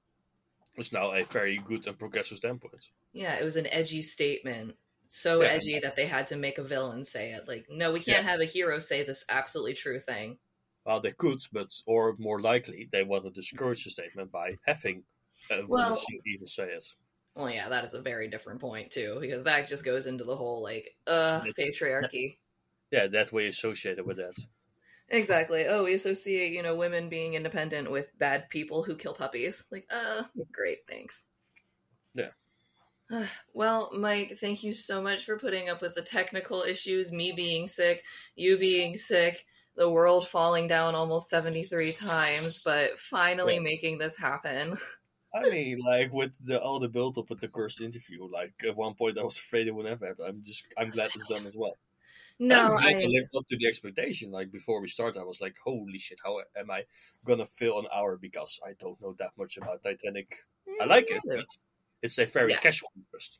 is 0.77 0.93
now 0.93 1.13
a 1.13 1.25
very 1.25 1.59
good 1.59 1.87
and 1.87 1.99
progressive 1.99 2.39
standpoint. 2.39 2.91
Yeah, 3.13 3.37
it 3.39 3.45
was 3.45 3.57
an 3.57 3.67
edgy 3.69 4.03
statement. 4.03 4.77
So 5.09 5.43
Yeah. 5.43 5.49
edgy 5.49 5.79
that 5.81 5.97
they 5.97 6.07
had 6.07 6.27
to 6.29 6.37
make 6.37 6.59
a 6.59 6.63
villain 6.63 7.03
say 7.05 7.33
it. 7.33 7.49
Like, 7.49 7.67
no, 7.71 7.93
we 7.93 8.01
can't 8.01 8.25
have 8.25 8.41
a 8.41 8.45
hero 8.45 8.79
say 8.79 9.03
this 9.05 9.25
absolutely 9.29 9.75
true 9.75 10.01
thing. 10.01 10.39
Well, 10.85 11.01
they 11.01 11.13
could, 11.13 11.41
but 11.53 11.71
or 11.87 12.15
more 12.19 12.41
likely, 12.41 12.89
they 12.93 13.03
want 13.03 13.25
to 13.25 13.31
discourage 13.31 13.85
the 13.85 13.91
statement 13.91 14.31
by 14.31 14.57
having 14.67 15.05
a 15.51 15.57
woman 15.67 15.69
Well- 15.69 16.03
even 16.27 16.47
say 16.47 16.71
it. 16.73 16.85
Well, 17.35 17.51
yeah, 17.51 17.69
that 17.69 17.85
is 17.85 17.95
a 17.95 18.03
very 18.03 18.29
different 18.29 18.61
point 18.61 18.91
too, 18.91 19.19
because 19.21 19.45
that 19.45 19.69
just 19.69 19.85
goes 19.85 20.07
into 20.07 20.25
the 20.25 20.37
whole 20.37 20.61
like, 20.63 20.97
uh, 21.07 21.41
patriarchy. 21.59 22.39
Yeah, 22.91 23.07
that 23.07 23.33
way 23.33 23.47
associated 23.47 24.05
with 24.07 24.17
that. 24.17 24.35
Exactly. 25.11 25.67
Oh, 25.67 25.85
we 25.85 25.95
associate, 25.95 26.53
you 26.53 26.63
know, 26.63 26.75
women 26.77 27.09
being 27.09 27.35
independent 27.35 27.91
with 27.91 28.17
bad 28.19 28.49
people 28.51 28.83
who 28.83 28.97
kill 28.97 29.15
puppies. 29.15 29.65
Like, 29.71 29.87
uh, 29.91 30.25
great, 30.53 30.81
thanks. 30.89 31.27
Yeah. 32.15 32.31
Well, 33.55 33.91
Mike, 33.95 34.33
thank 34.41 34.63
you 34.63 34.73
so 34.73 35.03
much 35.03 35.25
for 35.25 35.39
putting 35.39 35.69
up 35.69 35.83
with 35.83 35.95
the 35.95 36.03
technical 36.03 36.63
issues, 36.63 37.11
me 37.11 37.33
being 37.33 37.67
sick, 37.67 38.05
you 38.37 38.59
being 38.59 38.97
sick, 38.97 39.45
the 39.75 39.91
world 39.91 40.29
falling 40.29 40.69
down 40.69 40.95
almost 40.95 41.31
73 41.31 41.93
times, 41.93 42.63
but 42.65 42.99
finally 42.99 43.55
Yeah. 43.55 43.63
making 43.63 43.99
this 43.99 44.17
happen. 44.17 44.77
I 45.35 45.49
mean, 45.51 45.79
like 45.81 46.13
with 46.13 46.33
the 46.43 46.61
all 46.61 46.81
the 46.81 46.89
build 46.89 47.19
up 47.19 47.29
with 47.29 47.41
the 47.41 47.49
cursed 47.49 47.81
interview, 47.81 48.27
like 48.27 48.55
at 48.65 48.77
one 48.77 48.95
point 48.95 49.19
I 49.19 49.23
was 49.23 49.37
afraid 49.37 49.67
it 49.67 49.75
would 49.75 49.85
never 49.87 50.07
happen. 50.07 50.25
I'm 50.27 50.43
just 50.43 50.65
I'm 50.77 50.91
glad 50.91 51.11
it's 51.15 51.29
done 51.29 51.47
as 51.47 51.55
well. 51.55 51.77
No, 52.39 52.77
glad 52.77 52.97
I, 52.97 53.07
lived 53.07 53.29
up 53.37 53.47
to 53.49 53.57
the 53.59 53.67
expectation. 53.67 54.31
Like 54.31 54.51
before 54.51 54.81
we 54.81 54.89
started, 54.89 55.21
I 55.21 55.25
was 55.25 55.41
like, 55.41 55.57
"Holy 55.65 55.99
shit! 55.99 56.19
How 56.25 56.41
am 56.57 56.71
I 56.71 56.85
gonna 57.25 57.47
fill 57.59 57.79
an 57.79 57.87
hour?" 57.95 58.17
Because 58.17 58.59
I 58.67 58.73
don't 58.81 59.01
know 59.03 59.15
that 59.19 59.33
much 59.37 59.59
about 59.59 59.83
Titanic. 59.83 60.35
I 60.81 60.85
mm, 60.85 60.89
like 60.89 61.11
it. 61.11 61.23
But 61.27 61.45
it's 62.03 62.19
a 62.19 62.25
very 62.27 62.53
Yeah. 62.53 62.61
casual 62.61 62.91
interest. 62.97 63.39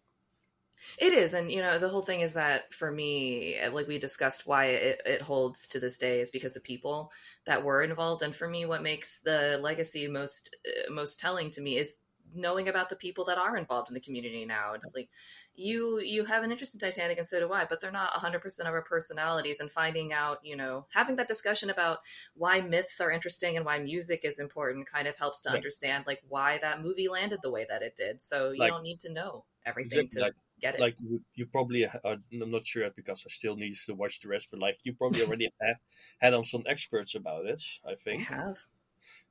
It 0.99 1.13
is, 1.13 1.35
and 1.35 1.51
you 1.51 1.61
know, 1.61 1.79
the 1.79 1.89
whole 1.89 2.03
thing 2.03 2.21
is 2.23 2.35
that 2.35 2.73
for 2.73 2.91
me, 2.91 3.59
like 3.73 3.87
we 3.89 3.99
discussed, 3.99 4.47
why 4.47 4.67
it, 4.67 5.03
it 5.05 5.23
holds 5.23 5.67
to 5.69 5.81
this 5.81 5.99
day 5.99 6.21
is 6.21 6.31
because 6.31 6.55
the 6.55 6.61
people 6.61 7.13
that 7.47 7.63
were 7.63 7.83
involved, 7.83 8.23
and 8.23 8.35
for 8.35 8.49
me, 8.49 8.65
what 8.65 8.83
makes 8.83 9.21
the 9.21 9.59
legacy 9.63 10.09
most 10.09 10.57
uh, 10.67 10.91
most 10.93 11.21
telling 11.21 11.51
to 11.53 11.61
me 11.61 11.77
is 11.77 11.99
knowing 12.35 12.69
about 12.69 12.89
the 12.91 12.97
people 12.97 13.25
that 13.25 13.39
are 13.39 13.57
involved 13.57 13.91
in 13.91 13.95
the 13.95 14.01
community 14.01 14.45
now. 14.45 14.73
It's 14.75 14.95
like 14.95 15.11
you 15.59 15.99
you 16.01 16.25
have 16.25 16.45
an 16.45 16.51
interest 16.53 16.75
in 16.75 16.81
Titanic, 16.81 17.19
and 17.19 17.27
so 17.27 17.41
do 17.41 17.53
I, 17.53 17.65
but 17.65 17.81
they're 17.81 17.91
not 17.91 18.13
100 18.13 18.41
percent 18.41 18.69
of 18.69 18.75
our 18.75 18.83
personalities. 18.83 19.59
And 19.61 19.71
finding 19.71 20.13
out, 20.13 20.39
you 20.43 20.57
know, 20.57 20.87
having 20.95 21.17
that 21.17 21.27
discussion 21.29 21.69
about 21.69 21.99
why 22.35 22.61
myths 22.61 23.01
are 23.01 23.11
interesting 23.11 23.57
and 23.57 23.67
why 23.67 23.79
music 23.81 24.21
is 24.25 24.39
important 24.39 24.87
kind 24.87 25.09
of 25.09 25.17
helps 25.17 25.41
to 25.43 25.51
understand 25.51 26.05
like 26.07 26.23
why 26.29 26.59
that 26.63 26.81
movie 26.83 27.09
landed 27.09 27.41
the 27.43 27.51
way 27.51 27.67
that 27.69 27.83
it 27.83 27.97
did. 27.97 28.23
So 28.23 28.53
you 28.53 28.61
Like- 28.61 28.71
don't 28.71 28.85
need 28.85 29.01
to 29.01 29.13
know 29.13 29.45
everything 29.67 29.99
Exactly, 30.07 30.21
to 30.21 30.27
like 30.27 30.35
get 30.61 30.75
it. 30.77 30.81
like 30.81 30.97
you, 31.01 31.21
you 31.35 31.47
probably 31.47 31.87
are, 31.87 32.01
I'm 32.05 32.51
not 32.51 32.65
sure 32.65 32.89
because 32.95 33.25
I 33.27 33.31
still 33.31 33.57
need 33.57 33.75
to 33.87 33.95
watch 33.95 34.21
the 34.21 34.29
rest, 34.29 34.49
but 34.51 34.61
like 34.61 34.79
you 34.85 34.95
probably 34.95 35.23
already 35.23 35.51
have 35.61 35.77
had 36.19 36.35
on 36.35 36.45
some 36.45 36.63
experts 36.67 37.15
about 37.17 37.47
it. 37.47 37.61
I 37.85 37.97
think. 37.97 38.31
I 38.31 38.35
have. 38.35 38.59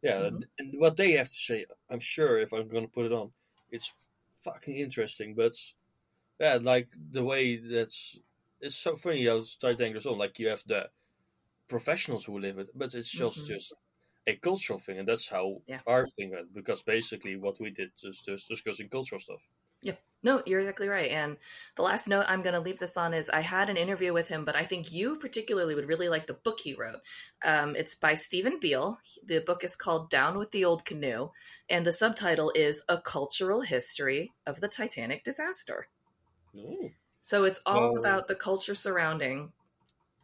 yeah, 0.01 0.19
Mhm. 0.19 0.27
and, 0.27 0.45
and 0.59 0.73
what 0.79 0.97
they 0.97 1.13
have 1.13 1.29
to 1.29 1.35
say, 1.35 1.65
I'm 1.89 1.99
sure 2.01 2.37
if 2.39 2.51
I'm 2.53 2.67
gonna 2.67 2.87
put 2.89 3.05
it 3.05 3.13
on, 3.13 3.31
it's 3.71 3.93
fucking 4.43 4.75
interesting. 4.75 5.33
But 5.33 5.55
yeah, 6.39 6.57
like 6.61 6.89
the 7.11 7.23
way 7.23 7.57
that's 7.57 8.19
it's 8.59 8.75
so 8.75 8.95
funny 8.95 9.25
how 9.27 9.43
Titanic 9.59 9.93
goes 9.93 10.05
on. 10.05 10.17
Like 10.17 10.39
you 10.39 10.49
have 10.49 10.63
the 10.65 10.89
professionals 11.67 12.25
who 12.25 12.39
live 12.39 12.57
it, 12.59 12.69
but 12.75 12.93
it's 12.95 13.09
just 13.09 13.39
Mhm. 13.39 13.47
just 13.47 13.73
a 14.25 14.35
cultural 14.35 14.79
thing, 14.79 14.99
and 14.99 15.07
that's 15.07 15.29
how 15.29 15.61
Yeah. 15.67 15.81
our 15.85 16.07
thing 16.09 16.31
went. 16.31 16.53
Because 16.53 16.81
basically, 16.83 17.35
what 17.35 17.59
we 17.59 17.69
did 17.71 17.91
is 18.03 18.21
just 18.21 18.47
discussing 18.47 18.89
cultural 18.89 19.21
stuff. 19.21 19.41
Yeah. 19.81 19.95
No, 20.23 20.41
you're 20.47 20.61
exactly 20.61 20.87
right. 20.87 21.11
And 21.11 21.37
the 21.75 21.83
last 21.83 22.07
note 22.07 22.25
I'm 22.27 22.41
going 22.41 22.55
to 22.55 22.59
leave 22.59 22.79
this 22.79 22.97
on 22.97 23.13
is 23.13 23.29
I 23.29 23.41
had 23.41 23.69
an 23.69 23.77
interview 23.77 24.11
with 24.11 24.27
him, 24.27 24.43
but 24.43 24.55
I 24.55 24.63
think 24.65 24.91
you 24.91 25.17
particularly 25.17 25.75
would 25.75 25.87
really 25.87 26.09
like 26.09 26.25
the 26.25 26.33
book 26.33 26.59
he 26.61 26.73
wrote. 26.73 27.01
Um, 27.43 27.75
it's 27.75 27.93
by 27.93 28.15
Steven 28.15 28.59
Biel. 28.59 28.99
The 29.23 29.39
book 29.39 29.63
is 29.63 29.75
called 29.75 30.09
Down 30.09 30.37
with 30.39 30.49
the 30.49 30.65
Old 30.65 30.83
Canoe, 30.83 31.29
and 31.69 31.85
the 31.85 31.91
subtitle 31.91 32.51
is 32.55 32.83
A 32.89 32.99
Cultural 32.99 33.61
History 33.61 34.33
of 34.47 34.59
the 34.61 34.67
Titanic 34.67 35.23
Disaster. 35.23 35.89
So 37.21 37.43
it's 37.43 37.61
all 37.65 37.97
Oh. 37.97 37.99
about 37.99 38.27
the 38.27 38.35
culture 38.35 38.75
surrounding. 38.75 39.51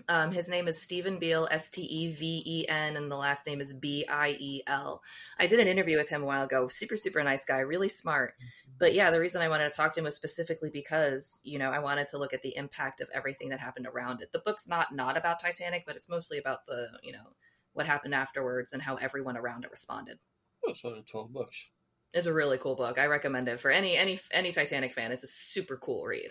Um, 0.09 0.31
his 0.31 0.49
name 0.49 0.67
is 0.67 0.81
Steven 0.81 1.19
Biel, 1.19 1.47
S 1.51 1.69
T 1.69 1.81
E 1.81 2.09
V 2.09 2.43
E 2.45 2.67
N, 2.67 2.97
and 2.97 3.11
the 3.11 3.15
last 3.17 3.47
name 3.47 3.61
is 3.61 3.73
B 3.73 4.05
I 4.09 4.35
E 4.39 4.61
L. 4.67 5.01
I 5.39 5.47
did 5.47 5.59
an 5.59 5.67
interview 5.67 5.97
with 5.97 6.09
him 6.09 6.23
a 6.23 6.25
while 6.25 6.43
ago. 6.43 6.67
Super, 6.67 6.97
super 6.97 7.23
nice 7.23 7.45
guy, 7.45 7.59
really 7.59 7.89
smart. 7.89 8.35
But 8.79 8.93
yeah, 8.93 9.11
the 9.11 9.19
reason 9.19 9.41
I 9.41 9.47
wanted 9.49 9.71
to 9.71 9.75
talk 9.77 9.93
to 9.93 9.99
him 10.01 10.05
was 10.05 10.15
specifically 10.15 10.69
because, 10.69 11.39
you 11.43 11.57
know, 11.59 11.71
I 11.71 11.79
wanted 11.79 12.07
to 12.09 12.17
look 12.17 12.33
at 12.33 12.41
the 12.41 12.55
impact 12.57 12.99
of 13.01 13.09
everything 13.13 13.49
that 13.49 13.59
happened 13.59 13.87
around 13.87 14.21
it. 14.21 14.31
The 14.31 14.39
book's 14.39 14.67
not 14.67 14.93
not 14.93 15.15
about 15.17 15.39
Titanic, 15.39 15.85
but 15.85 15.95
it's 15.95 16.09
mostly 16.09 16.37
about 16.37 16.65
the, 16.67 16.87
you 17.01 17.13
know, 17.13 17.35
what 17.73 17.85
happened 17.85 18.15
afterwards 18.15 18.73
and 18.73 18.81
how 18.81 18.95
everyone 18.95 19.37
around 19.37 19.63
it 19.63 19.71
responded. 19.71 20.19
Oh, 20.65 20.71
it's 20.71 20.83
only 20.83 21.03
twelve 21.03 21.31
bucks. 21.31 21.69
It's 22.13 22.27
a 22.27 22.33
really 22.33 22.57
cool 22.57 22.75
book. 22.75 22.99
I 22.99 23.07
recommend 23.07 23.47
it 23.47 23.59
for 23.59 23.71
any 23.71 23.95
any 23.97 24.19
any 24.31 24.51
Titanic 24.51 24.93
fan. 24.93 25.11
It's 25.11 25.23
a 25.23 25.27
super 25.27 25.77
cool 25.77 26.03
read. 26.05 26.29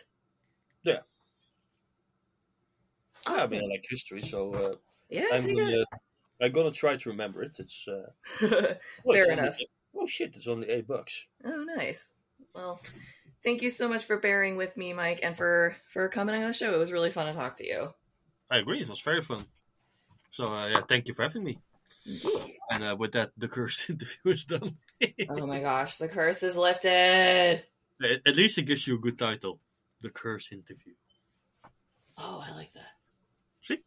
Yeah. 0.85 0.99
Yeah, 3.27 3.33
I 3.35 3.41
Awesome. 3.43 3.51
mean, 3.59 3.65
I 3.65 3.75
like 3.75 3.85
history, 3.89 4.23
so 4.23 4.53
uh, 4.55 4.75
Yeah, 5.09 5.27
I'm 5.33 5.55
gonna, 5.55 5.85
I'm 6.41 6.53
gonna 6.53 6.71
try 6.73 6.97
to 6.97 7.11
remember 7.11 7.43
it. 7.45 7.53
It's 7.59 7.87
uh, 7.89 8.11
it. 8.41 8.81
well, 9.05 9.17
it's 9.17 9.27
Fair 9.27 9.33
only- 9.33 9.43
enough. 9.45 9.59
oh 9.97 10.07
shit, 10.07 10.35
it's 10.37 10.49
only 10.49 10.69
eight 10.71 10.87
bucks. 10.89 11.27
Oh, 11.45 11.65
nice. 11.77 12.15
Well, 12.55 12.81
thank 13.45 13.63
you 13.63 13.71
so 13.71 13.89
much 13.89 14.05
for 14.05 14.17
bearing 14.19 14.57
with 14.57 14.77
me, 14.77 14.93
Mike, 14.93 15.21
and 15.23 15.37
for 15.37 15.77
for 15.87 16.09
coming 16.09 16.35
on 16.35 16.43
the 16.43 16.53
show. 16.53 16.75
It 16.75 16.79
was 16.79 16.93
really 16.93 17.11
fun 17.11 17.27
to 17.27 17.33
talk 17.33 17.57
to 17.57 17.67
you. 17.67 17.93
I 18.51 18.59
agree. 18.59 18.81
It 18.81 18.89
was 18.89 19.01
very 19.01 19.23
fun. 19.23 19.45
So 20.31 20.53
uh, 20.53 20.67
yeah, 20.67 20.81
thank 20.81 21.07
you 21.09 21.15
for 21.15 21.23
having 21.23 21.45
me. 21.45 21.59
And 22.71 22.83
uh, 22.83 22.97
with 22.99 23.13
that, 23.13 23.31
the 23.37 23.47
curse 23.49 23.89
interview 23.91 24.33
is 24.33 24.45
done. 24.45 24.77
Oh 25.29 25.47
my 25.47 25.61
gosh, 25.61 25.97
the 25.97 26.09
curse 26.09 26.43
is 26.43 26.57
lifted. 26.57 27.65
At 28.03 28.37
least 28.37 28.59
it 28.59 28.63
gives 28.63 28.87
you 28.87 28.97
a 28.97 28.99
good 28.99 29.19
title, 29.19 29.61
the 30.01 30.11
curse 30.11 30.53
interview. 30.53 30.95
Oh, 32.17 32.43
I 32.47 32.53
like 32.55 32.73
that. 32.75 32.93
See? 33.63 33.79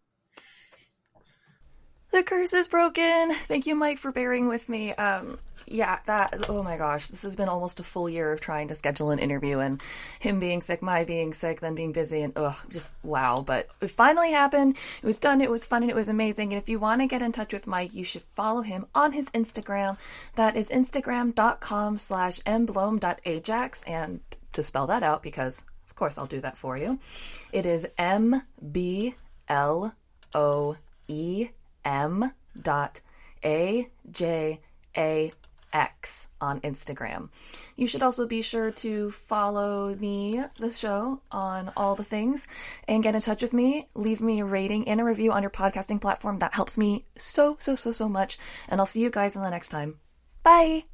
The 2.16 2.24
curse 2.24 2.54
is 2.54 2.70
broken. 2.70 3.34
Thank 3.34 3.68
you, 3.68 3.76
Mike, 3.76 4.00
for 4.00 4.10
bearing 4.10 4.48
with 4.48 4.70
me. 4.70 4.94
Um, 4.94 5.38
yeah, 5.68 6.00
that. 6.06 6.46
Oh 6.48 6.64
my 6.64 6.78
gosh, 6.78 7.08
this 7.08 7.24
has 7.24 7.36
been 7.36 7.50
almost 7.50 7.82
a 7.82 7.84
full 7.84 8.08
year 8.08 8.32
of 8.32 8.40
trying 8.40 8.70
to 8.70 8.76
schedule 8.76 9.12
an 9.12 9.20
interview, 9.20 9.60
and 9.60 9.82
him 10.20 10.40
being 10.40 10.62
sick, 10.62 10.82
my 10.82 11.04
being 11.04 11.34
sick, 11.34 11.60
then 11.60 11.76
being 11.76 11.92
busy, 11.92 12.22
and 12.22 12.32
ugh, 12.38 12.56
just 12.70 12.94
wow. 13.04 13.44
But 13.46 13.68
it 13.82 13.92
finally 13.92 14.32
happened. 14.32 14.78
It 15.04 15.06
was 15.06 15.20
done. 15.20 15.42
It 15.42 15.52
was 15.52 15.66
fun, 15.66 15.84
and 15.84 15.92
it 15.92 15.96
was 15.96 16.08
amazing. 16.08 16.54
And 16.54 16.62
if 16.62 16.70
you 16.70 16.80
want 16.80 17.02
to 17.02 17.08
get 17.08 17.22
in 17.22 17.34
touch 17.34 17.52
with 17.52 17.68
Mike, 17.68 17.94
you 17.94 18.06
should 18.06 18.24
follow 18.34 18.62
him 18.62 18.86
on 18.96 19.12
his 19.12 19.30
Instagram. 19.32 19.98
That 20.36 20.56
is 20.56 20.70
instagram.com 20.70 21.98
slash 21.98 22.40
mbloem.ajax. 22.40 23.84
And 23.84 24.22
to 24.54 24.64
spell 24.64 24.88
that 24.88 25.04
out, 25.04 25.22
because 25.22 25.66
of 25.90 25.96
course 25.96 26.18
I'll 26.18 26.28
do 26.28 26.40
that 26.40 26.58
for 26.58 26.78
you, 26.78 26.98
it 27.52 27.66
is 27.66 27.86
M 27.98 28.42
B 28.72 29.16
L 29.50 29.94
O 30.34 30.78
E 31.10 31.50
M 31.86 32.34
dot 32.60 33.00
A 33.46 33.90
J 34.12 34.60
A 34.98 35.32
X 35.72 36.28
on 36.40 36.62
Instagram. 36.62 37.30
You 37.76 37.86
should 37.86 38.04
also 38.04 38.26
be 38.26 38.42
sure 38.42 38.72
to 38.72 39.12
follow 39.12 39.94
me, 39.96 40.42
the 40.60 40.72
show, 40.72 41.22
on 41.32 41.72
all 41.76 41.96
the 41.96 42.04
things 42.04 42.48
and 42.88 43.04
get 43.04 43.16
in 43.16 43.22
touch 43.22 43.42
with 43.42 43.54
me. 43.54 43.86
Leave 43.94 44.22
me 44.22 44.40
a 44.40 44.46
rating 44.46 44.88
and 44.88 45.02
a 45.02 45.04
review 45.04 45.32
on 45.32 45.44
your 45.44 45.50
podcasting 45.50 46.00
platform. 46.00 46.40
That 46.40 46.54
helps 46.54 46.78
me 46.78 47.06
so, 47.18 47.58
so, 47.60 47.76
so, 47.76 47.92
so 47.92 48.08
much. 48.08 48.38
And 48.70 48.80
I'll 48.80 48.86
see 48.86 49.02
you 49.02 49.10
guys 49.10 49.36
in 49.36 49.42
the 49.42 49.50
next 49.50 49.70
time. 49.70 50.00
Bye. 50.44 50.86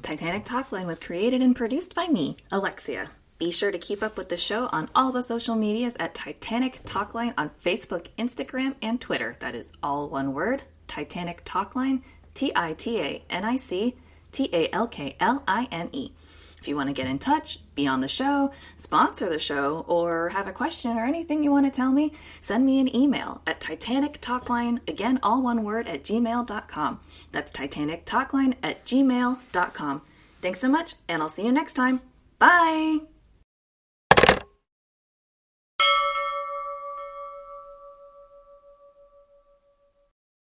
Titanic 0.00 0.44
Talkline 0.44 0.86
was 0.86 1.00
created 1.00 1.42
and 1.42 1.54
produced 1.54 1.94
by 1.94 2.06
me, 2.06 2.36
Alexia. 2.50 3.08
Be 3.38 3.50
sure 3.50 3.70
to 3.70 3.78
keep 3.78 4.02
up 4.02 4.16
with 4.16 4.30
the 4.30 4.36
show 4.36 4.68
on 4.72 4.88
all 4.94 5.12
the 5.12 5.22
social 5.22 5.56
medias 5.56 5.96
at 6.00 6.14
Titanic 6.14 6.82
Talkline 6.84 7.34
on 7.36 7.50
Facebook, 7.50 8.08
Instagram, 8.16 8.76
and 8.80 9.00
Twitter. 9.00 9.36
That 9.40 9.54
is 9.54 9.72
all 9.82 10.08
one 10.08 10.32
word 10.32 10.62
Titanic 10.86 11.44
Talkline, 11.44 12.02
T 12.32 12.52
I 12.56 12.72
T 12.72 13.00
A 13.00 13.22
N 13.28 13.44
I 13.44 13.56
C 13.56 13.96
T 14.32 14.48
A 14.52 14.74
L 14.74 14.86
K 14.86 15.16
L 15.20 15.42
I 15.46 15.68
N 15.70 15.90
E. 15.92 16.12
If 16.58 16.66
you 16.68 16.76
want 16.76 16.88
to 16.88 16.94
get 16.94 17.06
in 17.06 17.18
touch, 17.18 17.60
be 17.74 17.86
on 17.86 18.00
the 18.00 18.08
show, 18.08 18.50
sponsor 18.76 19.28
the 19.28 19.38
show, 19.38 19.84
or 19.86 20.30
have 20.30 20.48
a 20.48 20.52
question 20.52 20.96
or 20.96 21.04
anything 21.04 21.44
you 21.44 21.52
want 21.52 21.66
to 21.66 21.70
tell 21.70 21.92
me, 21.92 22.10
send 22.40 22.66
me 22.66 22.80
an 22.80 22.94
email 22.96 23.42
at 23.46 23.60
Titanic 23.60 24.20
Talkline, 24.20 24.80
again, 24.88 25.20
all 25.22 25.42
one 25.42 25.62
word, 25.62 25.86
at 25.86 26.02
gmail.com. 26.02 27.00
That's 27.30 27.52
Titanic 27.52 28.04
Talkline 28.04 28.54
at 28.62 28.84
gmail.com. 28.84 30.02
Thanks 30.40 30.58
so 30.58 30.68
much, 30.68 30.94
and 31.08 31.22
I'll 31.22 31.28
see 31.28 31.44
you 31.44 31.52
next 31.52 31.74
time. 31.74 32.00
Bye! 32.38 33.15